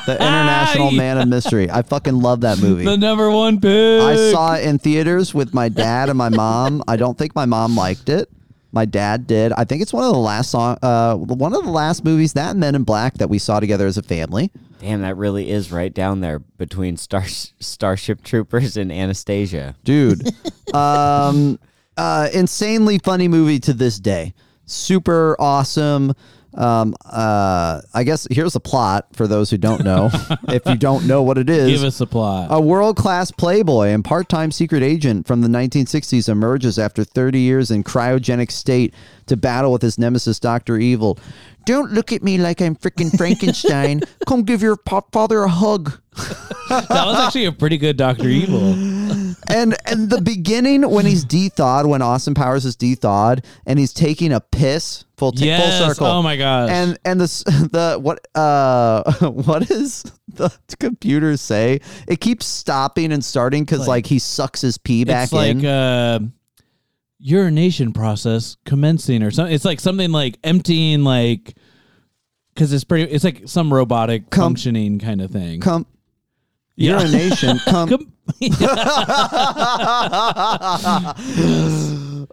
the 0.06 0.14
International 0.16 0.90
Man 0.90 1.18
of 1.18 1.28
Mystery. 1.28 1.70
I 1.70 1.82
fucking 1.82 2.20
love 2.20 2.42
that 2.42 2.58
movie. 2.58 2.84
the 2.84 2.96
number 2.98 3.30
one 3.30 3.60
pick. 3.60 4.02
I 4.02 4.32
saw 4.32 4.54
it 4.56 4.64
in 4.66 4.78
theaters 4.78 5.32
with 5.32 5.54
my 5.54 5.68
dad 5.68 6.08
and 6.10 6.18
my 6.18 6.28
mom. 6.28 6.82
I 6.88 6.96
don't 6.96 7.16
think 7.16 7.34
my 7.34 7.46
mom 7.46 7.76
liked 7.76 8.08
it. 8.08 8.28
My 8.76 8.84
dad 8.84 9.26
did. 9.26 9.54
I 9.54 9.64
think 9.64 9.80
it's 9.80 9.94
one 9.94 10.04
of 10.04 10.12
the 10.12 10.18
last 10.18 10.50
song, 10.50 10.76
uh, 10.82 11.14
one 11.16 11.54
of 11.54 11.64
the 11.64 11.70
last 11.70 12.04
movies 12.04 12.34
that 12.34 12.56
Men 12.56 12.74
in 12.74 12.84
Black 12.84 13.14
that 13.14 13.30
we 13.30 13.38
saw 13.38 13.58
together 13.58 13.86
as 13.86 13.96
a 13.96 14.02
family. 14.02 14.50
Damn, 14.80 15.00
that 15.00 15.16
really 15.16 15.48
is 15.48 15.72
right 15.72 15.94
down 15.94 16.20
there 16.20 16.40
between 16.40 16.98
Star 16.98 17.24
Starship 17.26 18.22
Troopers 18.22 18.76
and 18.76 18.92
Anastasia. 18.92 19.76
dude. 19.82 20.28
um, 20.74 21.58
uh, 21.96 22.28
insanely 22.34 22.98
funny 22.98 23.28
movie 23.28 23.58
to 23.60 23.72
this 23.72 23.98
day. 23.98 24.34
Super 24.66 25.36
awesome. 25.40 26.12
Um, 26.56 26.94
uh, 27.04 27.82
I 27.92 28.04
guess 28.04 28.26
here's 28.30 28.54
the 28.54 28.60
plot 28.60 29.08
for 29.12 29.26
those 29.26 29.50
who 29.50 29.58
don't 29.58 29.84
know. 29.84 30.10
if 30.48 30.64
you 30.66 30.76
don't 30.76 31.06
know 31.06 31.22
what 31.22 31.36
it 31.38 31.50
is, 31.50 31.70
Give 31.70 31.84
us 31.86 32.00
a 32.00 32.06
plot. 32.06 32.48
a 32.50 32.60
world 32.60 32.96
class 32.96 33.30
playboy 33.30 33.88
and 33.88 34.04
part 34.04 34.28
time 34.28 34.50
secret 34.50 34.82
agent 34.82 35.26
from 35.26 35.42
the 35.42 35.48
1960s 35.48 36.28
emerges 36.28 36.78
after 36.78 37.04
30 37.04 37.40
years 37.40 37.70
in 37.70 37.84
cryogenic 37.84 38.50
state 38.50 38.94
to 39.26 39.36
battle 39.36 39.72
with 39.72 39.82
his 39.82 39.98
nemesis, 39.98 40.38
Dr. 40.40 40.78
Evil. 40.78 41.18
Don't 41.66 41.90
look 41.92 42.12
at 42.12 42.22
me 42.22 42.38
like 42.38 42.62
I'm 42.62 42.76
freaking 42.76 43.14
Frankenstein. 43.16 44.00
Come 44.26 44.44
give 44.44 44.62
your 44.62 44.76
pop 44.76 45.12
father 45.12 45.42
a 45.42 45.48
hug. 45.48 45.92
that 46.68 46.88
was 46.90 47.18
actually 47.18 47.46
a 47.46 47.52
pretty 47.52 47.76
good 47.76 47.96
Doctor 47.96 48.28
Evil. 48.28 48.72
and 49.48 49.76
and 49.84 50.08
the 50.08 50.20
beginning 50.22 50.88
when 50.88 51.06
he's 51.06 51.24
de-thawed, 51.24 51.86
when 51.86 52.02
Austin 52.02 52.34
Powers 52.34 52.64
is 52.64 52.76
de-thawed, 52.76 53.44
and 53.66 53.80
he's 53.80 53.92
taking 53.92 54.32
a 54.32 54.40
piss 54.40 55.04
full 55.16 55.32
t- 55.32 55.46
Yes. 55.46 55.78
full 55.78 55.88
circle. 55.90 56.06
Oh 56.06 56.22
my 56.22 56.36
gosh. 56.36 56.70
And 56.70 56.98
and 57.04 57.20
the 57.20 57.26
the 57.72 57.98
what 58.00 58.26
uh 58.34 59.02
what 59.30 59.70
is 59.70 60.02
the 60.34 60.50
computer 60.78 61.36
say? 61.36 61.80
It 62.06 62.20
keeps 62.20 62.46
stopping 62.46 63.12
and 63.12 63.24
starting 63.24 63.64
because 63.64 63.86
like, 63.88 64.06
he 64.06 64.18
sucks 64.18 64.60
his 64.60 64.78
pee 64.78 65.04
back 65.04 65.24
it's 65.24 65.32
like 65.32 65.56
in. 65.56 65.66
uh, 65.66 66.18
urination 67.18 67.92
process 67.92 68.56
commencing 68.66 69.22
or 69.22 69.30
something. 69.30 69.54
It's 69.54 69.64
like 69.64 69.80
something 69.80 70.12
like 70.12 70.38
emptying, 70.44 71.02
like 71.04 71.56
because 72.54 72.72
it's 72.72 72.84
pretty. 72.84 73.10
It's 73.10 73.24
like 73.24 73.42
some 73.46 73.72
robotic 73.72 74.34
functioning 74.34 74.98
kind 74.98 75.20
of 75.22 75.30
thing. 75.30 75.60
Come, 75.60 75.86
Yeah. 76.76 77.00
urination. 77.00 77.58
Come. 77.60 77.88
Com- 77.88 78.12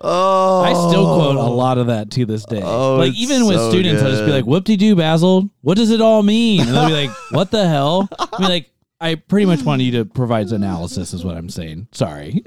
oh, 0.01 0.61
I 0.61 0.73
still 0.89 1.05
quote 1.15 1.35
a 1.35 1.39
oh. 1.39 1.55
lot 1.55 1.77
of 1.77 1.87
that 1.87 2.11
to 2.11 2.25
this 2.25 2.45
day. 2.45 2.61
Oh, 2.63 2.97
like 2.97 3.11
it's 3.11 3.19
even 3.19 3.45
with 3.45 3.57
so 3.57 3.69
students, 3.69 4.01
I'll 4.01 4.11
just 4.11 4.25
be 4.25 4.31
like, 4.31 4.45
"Whoop 4.45 4.63
de 4.63 4.75
doo, 4.75 4.95
Basil. 4.95 5.49
What 5.61 5.77
does 5.77 5.91
it 5.91 6.01
all 6.01 6.23
mean?" 6.23 6.61
And 6.61 6.69
they'll 6.69 6.87
be 6.87 7.07
like, 7.07 7.09
"What 7.31 7.51
the 7.51 7.67
hell?" 7.67 8.07
I 8.19 8.39
mean, 8.39 8.49
like, 8.49 8.71
I 9.01 9.15
pretty 9.15 9.45
much 9.45 9.63
want 9.63 9.81
you 9.81 9.91
to 9.93 10.05
provide 10.05 10.51
analysis, 10.51 11.13
is 11.13 11.25
what 11.25 11.35
I'm 11.35 11.49
saying. 11.49 11.87
Sorry. 11.91 12.43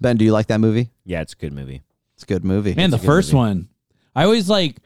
Ben, 0.00 0.16
do 0.16 0.24
you 0.24 0.32
like 0.32 0.46
that 0.46 0.60
movie? 0.60 0.90
Yeah, 1.04 1.20
it's 1.22 1.34
a 1.34 1.36
good 1.36 1.52
movie. 1.52 1.82
It's 2.14 2.22
a 2.22 2.26
good 2.26 2.44
movie. 2.44 2.74
Man, 2.74 2.90
the 2.90 2.98
first 2.98 3.32
movie. 3.32 3.38
one, 3.38 3.68
I 4.14 4.24
always 4.24 4.48
like 4.48 4.76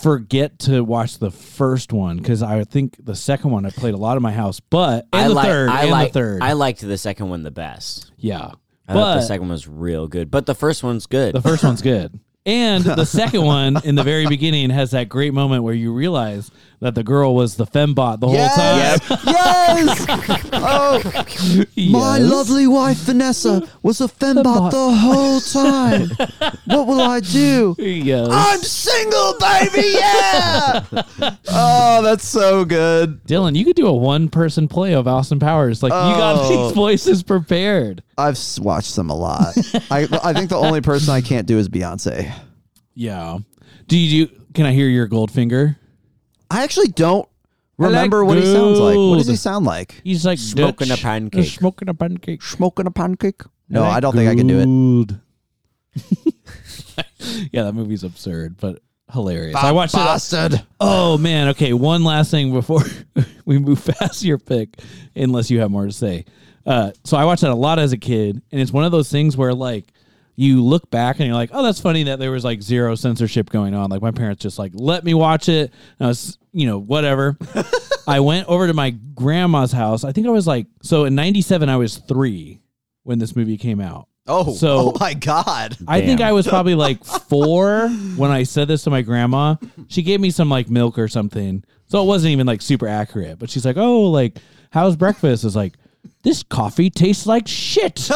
forget 0.00 0.58
to 0.60 0.82
watch 0.82 1.18
the 1.18 1.30
first 1.30 1.92
one 1.92 2.16
because 2.18 2.42
I 2.42 2.64
think 2.64 2.96
the 3.04 3.14
second 3.14 3.50
one 3.50 3.66
I 3.66 3.70
played 3.70 3.94
a 3.94 3.98
lot 3.98 4.16
in 4.16 4.22
my 4.22 4.32
house, 4.32 4.60
but 4.60 5.06
and 5.12 5.22
I 5.22 5.28
the 5.28 5.34
like. 5.34 5.46
third, 5.46 5.68
I 5.70 5.82
and 5.82 5.90
like. 5.90 6.12
the 6.12 6.18
third, 6.18 6.42
I 6.42 6.52
liked 6.54 6.80
the 6.80 6.98
second 6.98 7.28
one 7.28 7.42
the 7.42 7.50
best. 7.50 8.12
yeah. 8.16 8.52
I 8.88 8.94
thought 8.94 9.14
the 9.14 9.22
second 9.22 9.42
one 9.42 9.50
was 9.52 9.68
real 9.68 10.08
good, 10.08 10.30
but 10.30 10.44
the 10.44 10.54
first 10.56 10.82
one's 10.82 11.06
good. 11.06 11.34
the 11.34 11.40
first 11.40 11.62
one's 11.64 11.82
good. 11.82 12.18
And 12.44 12.82
the 12.84 13.04
second 13.04 13.44
one 13.44 13.76
in 13.84 13.94
the 13.94 14.02
very 14.02 14.26
beginning 14.26 14.70
has 14.70 14.90
that 14.90 15.08
great 15.08 15.32
moment 15.32 15.62
where 15.62 15.74
you 15.74 15.92
realize 15.92 16.50
that 16.80 16.96
the 16.96 17.04
girl 17.04 17.36
was 17.36 17.54
the 17.54 17.66
fembot 17.66 18.18
the 18.18 18.26
whole 18.26 18.34
yes, 18.34 18.56
time. 18.56 19.16
yes. 19.26 20.06
oh, 20.52 21.00
my 21.76 22.18
Yes. 22.18 22.30
lovely 22.30 22.66
wife 22.66 22.96
Vanessa 22.98 23.62
was 23.84 24.00
a 24.00 24.08
fembot 24.08 24.72
the 24.72 24.90
whole 24.96 25.40
time. 25.40 26.08
what 26.66 26.88
will 26.88 27.00
I 27.00 27.20
do? 27.20 27.76
Yes. 27.78 28.28
I'm 28.32 28.60
single, 28.60 29.34
baby. 29.38 29.92
Yeah. 29.94 30.84
oh, 31.48 32.02
that's 32.02 32.26
so 32.26 32.64
good. 32.64 33.22
Dylan, 33.24 33.54
you 33.54 33.64
could 33.64 33.76
do 33.76 33.86
a 33.86 33.92
one 33.94 34.28
person 34.28 34.66
play 34.66 34.94
of 34.94 35.06
Austin 35.06 35.38
Powers. 35.38 35.80
Like 35.82 35.90
you 35.92 35.96
got 36.18 36.32
Oh. 36.40 36.48
these 36.66 36.74
voices 36.74 37.22
prepared. 37.22 38.02
I've 38.18 38.34
s- 38.34 38.58
watched 38.60 38.94
them 38.96 39.10
a 39.10 39.16
lot. 39.16 39.54
I 39.90 40.06
I 40.22 40.32
think 40.32 40.50
the 40.50 40.56
only 40.58 40.80
person 40.80 41.12
I 41.14 41.20
can't 41.20 41.46
do 41.46 41.58
is 41.58 41.68
Beyonce. 41.68 42.32
Yeah. 42.94 43.38
Do 43.88 43.98
you 43.98 44.26
do 44.26 44.34
can 44.54 44.66
I 44.66 44.72
hear 44.72 44.88
your 44.88 45.08
Goldfinger? 45.08 45.76
I 46.50 46.62
actually 46.64 46.88
don't 46.88 47.26
I 47.78 47.84
like 47.84 47.88
remember 47.94 48.24
what 48.24 48.36
he 48.38 48.44
sounds 48.44 48.78
like. 48.78 48.96
What 48.96 49.16
does 49.16 49.26
he 49.26 49.32
gold. 49.32 49.38
sound 49.40 49.66
like? 49.66 50.00
He's 50.04 50.24
like 50.26 50.38
Smoking 50.38 50.88
a 50.88 50.90
Dutch. 50.90 51.02
pancake. 51.02 51.46
Smoking 51.48 51.88
a 51.88 51.94
pancake. 51.94 52.42
Smoking 52.42 52.86
a 52.86 52.90
pancake? 52.90 53.42
No, 53.68 53.80
like 53.82 53.92
I 53.96 54.00
don't 54.00 54.14
think 54.14 54.28
I 54.30 54.34
can 54.34 54.46
do 54.46 54.58
it. 54.60 54.64
gold. 54.66 55.18
yeah, 57.52 57.62
that 57.64 57.72
movie's 57.74 58.04
absurd, 58.04 58.56
but 58.60 58.80
hilarious. 59.12 59.56
I 59.56 59.72
watched 59.72 59.94
it. 59.94 59.98
Bastard. 59.98 60.62
Oh 60.80 61.18
man. 61.18 61.48
Okay. 61.48 61.72
One 61.72 62.04
last 62.04 62.30
thing 62.30 62.52
before 62.52 62.82
we 63.44 63.58
move 63.58 63.84
past 63.98 64.22
your 64.22 64.38
pick, 64.38 64.78
unless 65.16 65.50
you 65.50 65.60
have 65.60 65.70
more 65.70 65.86
to 65.86 65.92
say. 65.92 66.24
Uh, 66.66 66.92
so 67.04 67.16
I 67.16 67.24
watched 67.24 67.42
that 67.42 67.50
a 67.50 67.54
lot 67.54 67.78
as 67.78 67.92
a 67.92 67.96
kid, 67.98 68.40
and 68.52 68.60
it's 68.60 68.72
one 68.72 68.84
of 68.84 68.92
those 68.92 69.10
things 69.10 69.36
where 69.36 69.52
like 69.54 69.86
you 70.36 70.62
look 70.64 70.90
back 70.90 71.18
and 71.18 71.26
you're 71.26 71.34
like, 71.36 71.50
oh, 71.52 71.62
that's 71.62 71.80
funny 71.80 72.04
that 72.04 72.18
there 72.18 72.30
was 72.30 72.44
like 72.44 72.62
zero 72.62 72.94
censorship 72.94 73.50
going 73.50 73.74
on. 73.74 73.90
Like 73.90 74.00
my 74.02 74.10
parents 74.12 74.42
just 74.42 74.58
like 74.58 74.72
let 74.74 75.04
me 75.04 75.12
watch 75.14 75.48
it. 75.48 75.72
And 75.98 76.06
I 76.06 76.08
was, 76.08 76.38
you 76.52 76.66
know, 76.66 76.78
whatever. 76.78 77.36
I 78.06 78.20
went 78.20 78.48
over 78.48 78.66
to 78.66 78.74
my 78.74 78.90
grandma's 78.90 79.72
house. 79.72 80.04
I 80.04 80.12
think 80.12 80.26
I 80.26 80.30
was 80.30 80.46
like, 80.46 80.66
so 80.82 81.04
in 81.04 81.14
'97 81.14 81.68
I 81.68 81.76
was 81.76 81.98
three 81.98 82.60
when 83.02 83.18
this 83.18 83.36
movie 83.36 83.58
came 83.58 83.80
out. 83.80 84.08
Oh, 84.28 84.54
So- 84.54 84.92
oh 84.94 84.96
my 85.00 85.14
god. 85.14 85.76
I 85.88 86.00
think 86.00 86.20
I 86.20 86.30
was 86.32 86.46
probably 86.46 86.76
like 86.76 87.04
four 87.28 87.88
when 88.16 88.30
I 88.30 88.44
said 88.44 88.68
this 88.68 88.84
to 88.84 88.90
my 88.90 89.02
grandma. 89.02 89.56
She 89.88 90.02
gave 90.02 90.20
me 90.20 90.30
some 90.30 90.48
like 90.48 90.70
milk 90.70 90.96
or 90.98 91.08
something. 91.08 91.64
So 91.88 92.02
it 92.02 92.06
wasn't 92.06 92.30
even 92.32 92.46
like 92.46 92.62
super 92.62 92.86
accurate. 92.88 93.38
But 93.38 93.50
she's 93.50 93.66
like, 93.66 93.76
oh, 93.76 94.02
like, 94.04 94.38
how's 94.70 94.94
breakfast? 94.96 95.44
Is 95.44 95.54
like, 95.56 95.74
this 96.22 96.42
coffee 96.44 96.88
tastes 96.88 97.26
like 97.26 97.48
shit. 97.48 97.96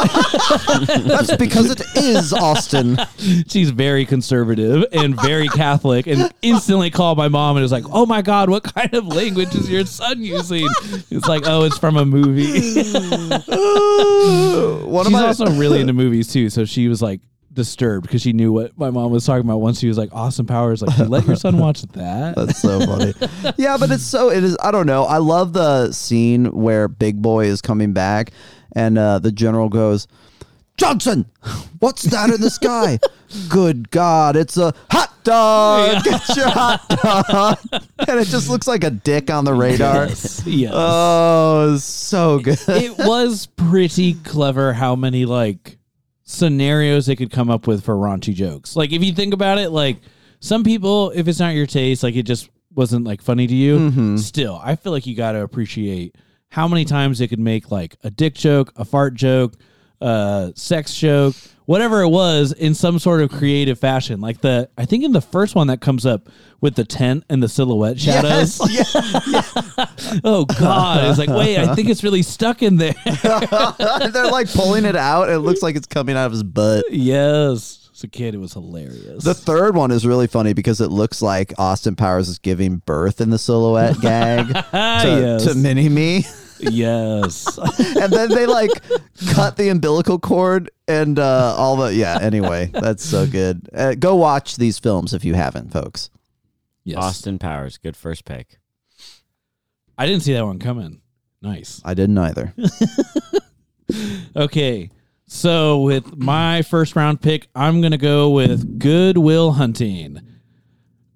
That's 1.00 1.34
because 1.36 1.72
it 1.72 1.82
is 1.96 2.32
Austin. 2.32 2.98
she's 3.48 3.70
very 3.70 4.04
conservative 4.04 4.84
and 4.92 5.20
very 5.20 5.48
Catholic 5.48 6.06
and 6.06 6.32
instantly 6.40 6.90
called 6.90 7.18
my 7.18 7.28
mom 7.28 7.56
and 7.56 7.64
was 7.64 7.72
like, 7.72 7.84
oh 7.90 8.06
my 8.06 8.22
God, 8.22 8.48
what 8.48 8.62
kind 8.62 8.94
of 8.94 9.08
language 9.08 9.54
is 9.56 9.68
your 9.68 9.84
son 9.86 10.22
using? 10.22 10.68
It's 11.10 11.26
like, 11.26 11.42
oh, 11.46 11.64
it's 11.64 11.78
from 11.78 11.96
a 11.96 12.04
movie. 12.04 12.44
One 14.86 15.04
She's 15.04 15.12
my 15.12 15.26
also 15.26 15.46
really 15.50 15.80
into 15.80 15.92
movies 15.92 16.32
too. 16.32 16.48
So 16.48 16.64
she 16.64 16.86
was 16.86 17.02
like, 17.02 17.20
disturbed 17.56 18.06
because 18.06 18.22
she 18.22 18.32
knew 18.32 18.52
what 18.52 18.78
my 18.78 18.90
mom 18.90 19.10
was 19.10 19.26
talking 19.26 19.44
about 19.44 19.58
once 19.60 19.80
she 19.80 19.88
was 19.88 19.98
like 19.98 20.14
Austin 20.14 20.46
Powers 20.46 20.82
like 20.82 20.96
you 20.98 21.06
let 21.06 21.26
your 21.26 21.34
son 21.34 21.58
watch 21.58 21.82
that 21.92 22.36
That's 22.36 22.60
so 22.60 22.78
funny. 22.86 23.12
yeah, 23.56 23.76
but 23.76 23.90
it's 23.90 24.04
so 24.04 24.30
it 24.30 24.44
is. 24.44 24.56
I 24.62 24.70
don't 24.70 24.86
know. 24.86 25.02
I 25.04 25.18
love 25.18 25.52
the 25.52 25.90
scene 25.90 26.52
where 26.52 26.86
Big 26.86 27.20
Boy 27.20 27.46
is 27.46 27.60
coming 27.60 27.92
back, 27.92 28.30
and 28.76 28.96
uh, 28.96 29.18
the 29.18 29.32
general 29.32 29.68
goes, 29.68 30.06
"Johnson, 30.76 31.26
what's 31.80 32.02
that 32.02 32.30
in 32.30 32.40
the 32.40 32.50
sky? 32.50 33.00
Good 33.48 33.90
God, 33.90 34.36
it's 34.36 34.56
a 34.56 34.72
hot 34.90 35.12
dog! 35.24 36.04
Get 36.04 36.36
your 36.36 36.48
hot 36.48 36.88
dog!" 36.88 37.58
and 37.72 38.20
it 38.20 38.28
just 38.28 38.48
looks 38.48 38.68
like 38.68 38.84
a 38.84 38.90
dick 38.90 39.30
on 39.30 39.44
the 39.44 39.52
radar. 39.54 40.06
yes, 40.06 40.42
yes. 40.46 40.72
Oh, 40.74 41.76
so 41.78 42.38
good. 42.38 42.58
it 42.68 42.96
was 42.98 43.46
pretty 43.46 44.14
clever 44.14 44.72
how 44.72 44.94
many 44.94 45.24
like 45.24 45.78
scenarios 46.26 47.06
they 47.06 47.16
could 47.16 47.30
come 47.30 47.48
up 47.48 47.66
with 47.66 47.84
for 47.84 47.94
raunchy 47.94 48.34
jokes. 48.34 48.76
Like 48.76 48.92
if 48.92 49.02
you 49.02 49.12
think 49.12 49.32
about 49.32 49.58
it, 49.58 49.70
like 49.70 49.98
some 50.40 50.62
people, 50.64 51.10
if 51.10 51.26
it's 51.28 51.40
not 51.40 51.54
your 51.54 51.66
taste, 51.66 52.02
like 52.02 52.16
it 52.16 52.24
just 52.24 52.50
wasn't 52.74 53.06
like 53.06 53.22
funny 53.22 53.46
to 53.46 53.54
you. 53.54 53.78
Mm-hmm. 53.78 54.16
Still, 54.18 54.60
I 54.62 54.76
feel 54.76 54.92
like 54.92 55.06
you 55.06 55.14
got 55.14 55.32
to 55.32 55.42
appreciate 55.42 56.16
how 56.50 56.68
many 56.68 56.84
times 56.84 57.18
they 57.18 57.28
could 57.28 57.40
make 57.40 57.70
like 57.70 57.96
a 58.04 58.10
dick 58.10 58.34
joke, 58.34 58.72
a 58.76 58.84
fart 58.84 59.14
joke, 59.14 59.54
a 60.00 60.52
sex 60.54 60.94
joke, 60.94 61.34
whatever 61.66 62.00
it 62.00 62.08
was, 62.08 62.52
in 62.52 62.74
some 62.74 62.98
sort 62.98 63.20
of 63.20 63.30
creative 63.30 63.78
fashion. 63.78 64.20
Like 64.20 64.40
the, 64.40 64.70
I 64.78 64.86
think 64.86 65.04
in 65.04 65.12
the 65.12 65.20
first 65.20 65.54
one 65.54 65.66
that 65.66 65.80
comes 65.80 66.06
up 66.06 66.28
with 66.60 66.74
the 66.74 66.84
tent 66.84 67.24
and 67.28 67.42
the 67.42 67.48
silhouette 67.48 68.00
shadows. 68.00 68.58
Yes, 68.70 68.94
yeah. 69.76 69.86
Oh 70.24 70.44
God! 70.44 71.04
It's 71.10 71.18
like, 71.18 71.28
wait, 71.28 71.58
I 71.58 71.74
think 71.74 71.88
it's 71.88 72.02
really 72.02 72.22
stuck 72.22 72.62
in 72.62 72.76
there. 72.76 72.94
They're 73.22 74.30
like 74.30 74.50
pulling 74.50 74.84
it 74.84 74.96
out. 74.96 75.28
It 75.28 75.40
looks 75.40 75.62
like 75.62 75.76
it's 75.76 75.86
coming 75.86 76.16
out 76.16 76.26
of 76.26 76.32
his 76.32 76.42
butt. 76.42 76.84
yes, 76.90 77.90
as 77.92 78.04
a 78.04 78.08
kid, 78.08 78.34
it 78.34 78.38
was 78.38 78.52
hilarious. 78.52 79.24
The 79.24 79.34
third 79.34 79.74
one 79.74 79.90
is 79.90 80.06
really 80.06 80.26
funny 80.26 80.52
because 80.52 80.80
it 80.80 80.90
looks 80.90 81.22
like 81.22 81.52
Austin 81.58 81.96
Powers 81.96 82.28
is 82.28 82.38
giving 82.38 82.76
birth 82.78 83.20
in 83.20 83.30
the 83.30 83.38
silhouette 83.38 84.00
gag 84.00 84.48
to, 84.48 84.62
yes. 84.72 85.44
to 85.44 85.54
Mini 85.54 85.88
Me. 85.88 86.24
Yes. 86.60 87.58
and 87.96 88.12
then 88.12 88.28
they 88.30 88.46
like 88.46 88.70
cut 89.32 89.56
the 89.56 89.68
umbilical 89.68 90.18
cord 90.18 90.70
and 90.88 91.18
uh, 91.18 91.54
all 91.56 91.76
the 91.76 91.94
yeah. 91.94 92.18
Anyway, 92.20 92.66
that's 92.72 93.04
so 93.04 93.26
good. 93.26 93.68
Uh, 93.74 93.94
go 93.94 94.14
watch 94.16 94.56
these 94.56 94.78
films 94.78 95.12
if 95.14 95.24
you 95.24 95.34
haven't, 95.34 95.72
folks. 95.72 96.10
yes. 96.84 96.98
Austin 96.98 97.38
Powers, 97.38 97.78
good 97.78 97.96
first 97.96 98.24
pick. 98.24 98.58
I 99.98 100.06
didn't 100.06 100.22
see 100.22 100.32
that 100.34 100.44
one 100.44 100.58
coming. 100.58 101.00
Nice. 101.42 101.80
I 101.84 101.94
didn't 101.94 102.18
either. 102.18 102.54
Okay. 104.34 104.90
So 105.28 105.80
with 105.80 106.16
my 106.16 106.62
first 106.62 106.94
round 106.96 107.20
pick, 107.20 107.48
I'm 107.54 107.80
gonna 107.80 107.96
go 107.98 108.30
with 108.30 108.78
Good 108.78 109.16
Will 109.18 109.52
Hunting. 109.52 110.20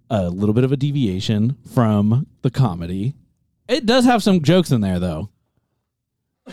A 0.09 0.29
little 0.29 0.55
bit 0.55 0.65
of 0.65 0.73
a 0.73 0.77
deviation 0.77 1.57
from 1.75 2.27
the 2.43 2.51
comedy. 2.51 3.15
It 3.71 3.87
does 3.87 4.05
have 4.05 4.23
some 4.23 4.43
jokes 4.43 4.73
in 4.73 4.81
there, 4.81 4.99
though. 4.99 5.31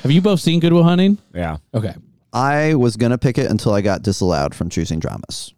Have 0.01 0.11
you 0.11 0.21
both 0.21 0.39
seen 0.39 0.59
Good 0.59 0.71
Will 0.71 0.83
Hunting? 0.83 1.17
Yeah. 1.33 1.57
Okay. 1.73 1.95
I 2.31 2.75
was 2.75 2.95
gonna 2.95 3.17
pick 3.17 3.37
it 3.37 3.49
until 3.49 3.73
I 3.73 3.81
got 3.81 4.03
disallowed 4.03 4.53
from 4.53 4.69
choosing 4.69 4.99
dramas. 4.99 5.53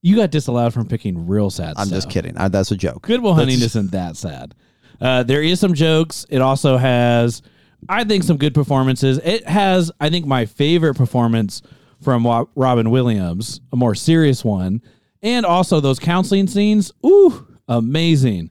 You 0.00 0.16
got 0.16 0.30
disallowed 0.30 0.72
from 0.72 0.88
picking 0.88 1.26
real 1.28 1.50
sad 1.50 1.74
I'm 1.76 1.88
just 1.88 2.08
kidding. 2.10 2.36
I, 2.38 2.48
that's 2.48 2.70
a 2.70 2.76
joke. 2.76 3.02
Good 3.02 3.22
Will 3.22 3.34
Hunting 3.34 3.56
That's- 3.58 3.76
isn't 3.76 3.90
that 3.92 4.16
sad. 4.16 4.54
Uh, 5.00 5.22
there 5.22 5.42
is 5.42 5.60
some 5.60 5.74
jokes. 5.74 6.24
It 6.30 6.40
also 6.40 6.76
has, 6.76 7.42
I 7.88 8.04
think, 8.04 8.22
some 8.24 8.36
good 8.36 8.54
performances. 8.54 9.18
It 9.22 9.46
has, 9.48 9.90
I 10.00 10.10
think, 10.10 10.26
my 10.26 10.46
favorite 10.46 10.94
performance 10.94 11.60
from 12.00 12.24
Wa- 12.24 12.46
Robin 12.54 12.90
Williams, 12.90 13.60
a 13.72 13.76
more 13.76 13.94
serious 13.94 14.44
one, 14.44 14.80
and 15.22 15.44
also 15.44 15.80
those 15.80 15.98
counseling 15.98 16.46
scenes. 16.46 16.92
Ooh, 17.04 17.46
amazing! 17.68 18.50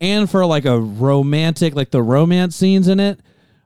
And 0.00 0.28
for 0.28 0.44
like 0.44 0.64
a 0.64 0.78
romantic, 0.78 1.74
like 1.74 1.90
the 1.90 2.02
romance 2.02 2.56
scenes 2.56 2.88
in 2.88 3.00
it, 3.00 3.20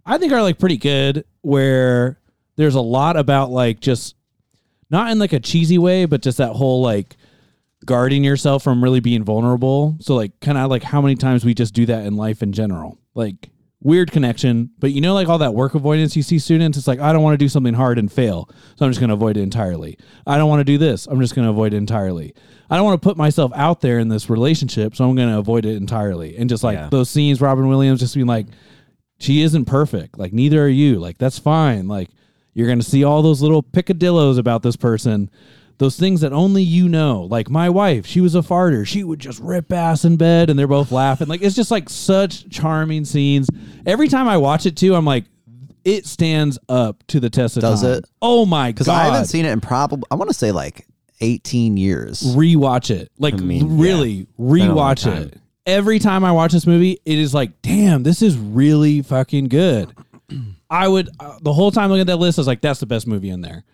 I 0.06 0.18
think 0.18 0.32
are 0.32 0.42
like 0.42 0.58
pretty 0.58 0.76
good. 0.76 1.24
Where 1.42 2.18
there's 2.56 2.74
a 2.74 2.80
lot 2.80 3.16
about 3.16 3.50
like 3.50 3.80
just 3.80 4.14
not 4.90 5.10
in 5.10 5.18
like 5.18 5.32
a 5.32 5.40
cheesy 5.40 5.78
way, 5.78 6.04
but 6.04 6.22
just 6.22 6.38
that 6.38 6.52
whole 6.52 6.82
like 6.82 7.16
guarding 7.84 8.22
yourself 8.22 8.62
from 8.62 8.84
really 8.84 9.00
being 9.00 9.24
vulnerable. 9.24 9.96
So 10.00 10.14
like 10.14 10.38
kind 10.40 10.58
of 10.58 10.70
like 10.70 10.82
how 10.82 11.00
many 11.00 11.14
times 11.14 11.44
we 11.44 11.54
just 11.54 11.74
do 11.74 11.86
that 11.86 12.04
in 12.04 12.16
life 12.16 12.42
in 12.42 12.52
general. 12.52 12.98
Like 13.14 13.50
weird 13.82 14.10
connection. 14.12 14.70
But 14.78 14.92
you 14.92 15.00
know, 15.00 15.14
like 15.14 15.28
all 15.28 15.38
that 15.38 15.54
work 15.54 15.74
avoidance 15.74 16.16
you 16.16 16.22
see 16.22 16.38
students, 16.38 16.76
it's 16.78 16.86
like 16.86 17.00
I 17.00 17.12
don't 17.12 17.22
want 17.22 17.34
to 17.34 17.44
do 17.44 17.48
something 17.48 17.74
hard 17.74 17.98
and 17.98 18.10
fail, 18.10 18.48
so 18.76 18.84
I'm 18.84 18.90
just 18.90 19.00
going 19.00 19.08
to 19.08 19.14
avoid 19.14 19.36
it 19.36 19.42
entirely. 19.42 19.98
I 20.26 20.36
don't 20.38 20.48
want 20.48 20.60
to 20.60 20.64
do 20.64 20.78
this, 20.78 21.06
I'm 21.06 21.20
just 21.20 21.34
going 21.34 21.44
to 21.46 21.50
avoid 21.50 21.72
it 21.74 21.78
entirely. 21.78 22.34
I 22.68 22.76
don't 22.76 22.84
want 22.84 23.00
to 23.02 23.08
put 23.08 23.16
myself 23.16 23.50
out 23.54 23.80
there 23.80 23.98
in 23.98 24.08
this 24.08 24.30
relationship, 24.30 24.94
so 24.94 25.08
I'm 25.08 25.16
going 25.16 25.28
to 25.30 25.38
avoid 25.38 25.64
it 25.66 25.76
entirely. 25.76 26.36
And 26.36 26.48
just 26.48 26.62
like 26.62 26.78
Yeah. 26.78 26.88
those 26.90 27.10
scenes, 27.10 27.40
Robin 27.40 27.66
Williams 27.68 28.00
just 28.00 28.14
being 28.14 28.26
like, 28.26 28.46
she 29.18 29.42
isn't 29.42 29.64
perfect. 29.64 30.18
Like 30.18 30.32
neither 30.32 30.62
are 30.64 30.68
you. 30.68 30.98
Like 31.00 31.18
that's 31.18 31.38
fine. 31.38 31.88
Like 31.88 32.10
you're 32.54 32.66
going 32.66 32.78
to 32.80 32.84
see 32.84 33.04
all 33.04 33.22
those 33.22 33.42
little 33.42 33.62
picadillos 33.62 34.38
about 34.38 34.62
this 34.62 34.76
person. 34.76 35.30
Those 35.80 35.98
things 35.98 36.20
that 36.20 36.34
only 36.34 36.62
you 36.62 36.90
know. 36.90 37.22
Like 37.22 37.48
my 37.48 37.70
wife, 37.70 38.04
she 38.04 38.20
was 38.20 38.34
a 38.34 38.40
farter. 38.40 38.86
She 38.86 39.02
would 39.02 39.18
just 39.18 39.40
rip 39.40 39.72
ass 39.72 40.04
in 40.04 40.18
bed 40.18 40.50
and 40.50 40.58
they're 40.58 40.66
both 40.66 40.92
laughing. 40.92 41.26
Like 41.26 41.40
it's 41.40 41.56
just 41.56 41.70
like 41.70 41.88
such 41.88 42.50
charming 42.50 43.06
scenes. 43.06 43.48
Every 43.86 44.08
time 44.08 44.28
I 44.28 44.36
watch 44.36 44.66
it 44.66 44.76
too, 44.76 44.94
I'm 44.94 45.06
like 45.06 45.24
it 45.82 46.04
stands 46.04 46.58
up 46.68 47.02
to 47.06 47.18
the 47.18 47.30
test 47.30 47.56
of 47.56 47.62
time. 47.62 47.70
Does 47.70 47.80
time. 47.80 47.92
it? 47.92 48.04
Oh 48.20 48.44
my 48.44 48.72
god. 48.72 48.74
Because 48.74 48.88
I 48.88 49.04
haven't 49.04 49.28
seen 49.28 49.46
it 49.46 49.52
in 49.52 49.62
probably, 49.62 50.02
I 50.10 50.16
want 50.16 50.28
to 50.28 50.34
say 50.34 50.52
like 50.52 50.86
18 51.22 51.78
years. 51.78 52.36
rewatch 52.36 52.90
it. 52.90 53.10
Like 53.18 53.38
mean, 53.38 53.78
really 53.78 54.26
long 54.36 54.76
rewatch 54.76 55.10
it. 55.10 55.40
Every 55.64 55.98
time 55.98 56.26
I 56.26 56.32
watch 56.32 56.52
this 56.52 56.66
movie, 56.66 57.00
it 57.06 57.18
is 57.18 57.32
like, 57.32 57.62
damn, 57.62 58.02
this 58.02 58.20
is 58.20 58.36
really 58.36 59.00
fucking 59.00 59.48
good. 59.48 59.94
I 60.70 60.88
would 60.88 61.08
uh, 61.18 61.38
the 61.40 61.54
whole 61.54 61.70
time 61.70 61.88
looking 61.88 62.02
at 62.02 62.06
that 62.08 62.18
list, 62.18 62.38
I 62.38 62.42
was 62.42 62.46
like, 62.46 62.60
that's 62.60 62.80
the 62.80 62.86
best 62.86 63.06
movie 63.06 63.30
in 63.30 63.40
there. 63.40 63.64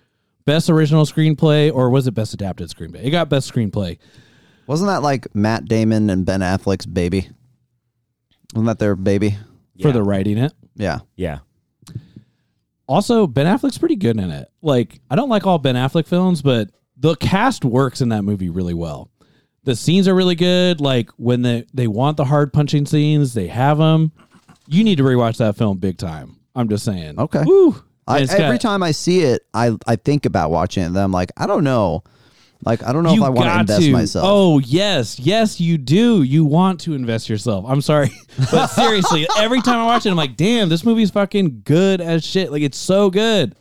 Best 0.47 0.71
original 0.71 1.05
screenplay, 1.05 1.73
or 1.75 1.91
was 1.91 2.07
it 2.07 2.13
best 2.13 2.33
adapted 2.33 2.71
screenplay? 2.71 3.05
It 3.05 3.11
got 3.11 3.29
best 3.29 3.53
screenplay. 3.53 3.99
Wasn't 4.67 4.89
that 4.89 5.03
like 5.03 5.33
Matt 5.35 5.67
Damon 5.67 6.09
and 6.09 6.25
Ben 6.25 6.41
Affleck's 6.41 6.87
baby? 6.87 7.29
Wasn't 8.55 8.67
that 8.67 8.79
their 8.79 8.97
baby? 8.97 9.37
for 9.83 9.89
Yeah. 9.89 9.93
the 9.93 10.03
writing 10.03 10.39
it. 10.39 10.53
Yeah. 10.77 11.01
Yeah. 11.17 11.41
Also, 12.89 13.27
Ben 13.27 13.47
Affleck's 13.47 13.79
pretty 13.79 13.97
good 13.97 14.17
in 14.19 14.31
it. 14.31 14.49
Like, 14.63 15.01
I 15.11 15.17
don't 15.17 15.29
like 15.29 15.47
all 15.47 15.59
Ben 15.59 15.75
Affleck 15.75 16.07
films, 16.07 16.41
but 16.41 16.71
the 16.97 17.17
cast 17.17 17.65
works 17.65 18.01
in 18.01 18.09
that 18.11 18.23
movie 18.23 18.49
really 18.49 18.75
well. 18.75 19.11
The 19.65 19.75
scenes 19.77 20.07
are 20.07 20.15
really 20.15 20.37
good. 20.37 20.81
Like 20.81 21.11
when 21.17 21.43
they 21.43 21.67
they 21.75 21.89
want 21.89 22.17
the 22.17 22.25
hard 22.25 22.53
punching 22.53 22.87
scenes, 22.87 23.35
they 23.35 23.49
have 23.49 23.79
them. 23.79 24.13
You 24.69 24.85
need 24.85 24.97
to 24.99 25.03
rewatch 25.05 25.39
that 25.39 25.57
film 25.57 25.79
big 25.79 25.99
time. 25.99 26.37
I'm 26.55 26.69
just 26.69 26.85
saying. 26.85 27.19
Okay. 27.19 27.43
Woo. 27.45 27.83
I, 28.07 28.21
every 28.21 28.37
got- 28.57 28.61
time 28.61 28.83
I 28.83 28.93
see 28.93 29.21
it, 29.23 29.43
I, 29.53 29.77
I 29.87 29.97
think 29.97 30.27
about 30.27 30.51
watching 30.51 30.83
it. 30.83 30.87
And 30.87 30.97
then 30.97 31.05
I'm 31.05 31.13
like, 31.13 31.33
I 31.37 31.47
don't 31.47 31.65
know. 31.65 32.05
Like, 32.65 32.83
I 32.83 32.93
don't 32.93 33.03
know 33.05 33.13
if 33.15 33.21
I 33.23 33.29
want 33.29 33.51
to 33.53 33.61
invest 33.75 33.91
myself. 33.91 34.25
Oh 34.27 34.59
yes, 34.61 35.19
yes, 35.21 35.61
you 35.61 35.77
do. 35.77 36.23
You 36.23 36.45
want 36.45 36.81
to 36.81 36.95
invest 36.95 37.29
yourself. 37.29 37.65
I'm 37.69 37.83
sorry, 37.83 38.11
but 38.51 38.69
seriously, 38.69 39.29
every 39.39 39.61
time 39.61 39.79
I 39.79 39.85
watch 39.85 40.07
it, 40.07 40.11
I'm 40.11 40.17
like, 40.17 40.37
damn, 40.37 40.69
this 40.71 40.83
movie's 40.83 41.11
fucking 41.11 41.63
good 41.65 42.01
as 42.01 42.25
shit. 42.25 42.51
Like 42.51 42.63
it's 42.63 42.79
so 42.79 43.11
good. 43.11 43.55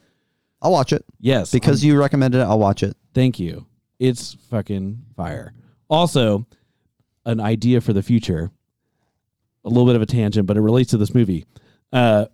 I'll 0.62 0.72
watch 0.72 0.94
it. 0.94 1.04
Yes, 1.20 1.52
Because 1.52 1.84
you 1.84 2.00
recommended 2.00 2.40
it, 2.40 2.44
I'll 2.44 2.58
watch 2.58 2.82
it. 2.84 2.96
Thank 3.14 3.38
you. 3.38 3.66
It's 4.00 4.34
fucking 4.50 5.04
fire. 5.16 5.54
Also, 5.90 6.48
an 7.25 7.40
idea 7.40 7.82
for 7.82 7.94
the 7.94 8.02
future. 8.02 8.50
A 9.66 9.70
little 9.70 9.86
bit 9.86 9.96
of 9.96 10.02
a 10.02 10.06
tangent, 10.06 10.48
but 10.48 10.58
it 10.58 10.62
relates 10.62 10.92
to 10.92 10.98
this 10.98 11.14
movie. 11.14 11.46
Uh, 11.92 12.25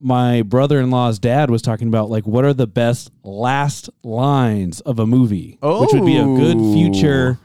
my 0.00 0.42
brother-in-law's 0.42 1.18
dad 1.18 1.50
was 1.50 1.62
talking 1.62 1.88
about 1.88 2.10
like 2.10 2.26
what 2.26 2.44
are 2.44 2.52
the 2.52 2.66
best 2.66 3.10
last 3.22 3.88
lines 4.04 4.80
of 4.80 4.98
a 4.98 5.06
movie, 5.06 5.58
which 5.62 5.90
would 5.92 6.04
be 6.04 6.16
a 6.18 6.24
good 6.24 6.56
Oh. 6.58 6.72
future 6.74 7.38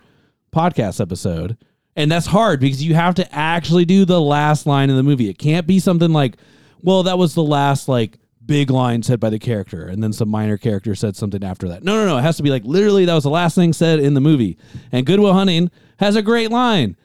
podcast 0.54 1.00
episode. 1.00 1.58
And 1.96 2.12
that's 2.12 2.26
hard 2.28 2.60
because 2.60 2.84
you 2.84 2.94
have 2.96 3.16
to 3.16 3.36
actually 3.36 3.86
do 3.86 4.06
the 4.06 4.20
last 4.22 4.66
line 4.66 4.90
in 4.90 4.96
the 4.96 5.04
movie. 5.04 5.30
It 5.30 5.38
can't 5.38 5.68
be 5.68 5.80
something 5.80 6.12
like, 6.12 6.38
well, 6.82 7.04
that 7.04 7.18
was 7.18 7.34
the 7.36 7.44
last 7.44 7.88
like 7.88 8.18
big 8.46 8.70
line 8.70 9.04
said 9.04 9.20
by 9.20 9.30
the 9.30 9.40
character, 9.40 9.86
and 9.86 10.02
then 10.04 10.12
some 10.12 10.28
minor 10.28 10.58
character 10.58 10.94
said 10.96 11.16
something 11.16 11.44
after 11.44 11.68
that. 11.70 11.84
No, 11.84 11.94
no, 11.96 12.06
no. 12.06 12.18
It 12.18 12.22
has 12.24 12.38
to 12.38 12.44
be 12.44 12.50
like 12.50 12.64
literally 12.66 13.06
that 13.06 13.14
was 13.14 13.24
the 13.24 13.30
last 13.30 13.56
thing 13.56 13.72
said 13.72 14.00
in 14.00 14.14
the 14.14 14.20
movie. 14.22 14.58
And 14.92 15.06
Good 15.06 15.20
Will 15.22 15.34
Hunting 15.34 15.70
has 16.00 16.16
a 16.18 16.22
great 16.22 16.50
line. 16.52 16.98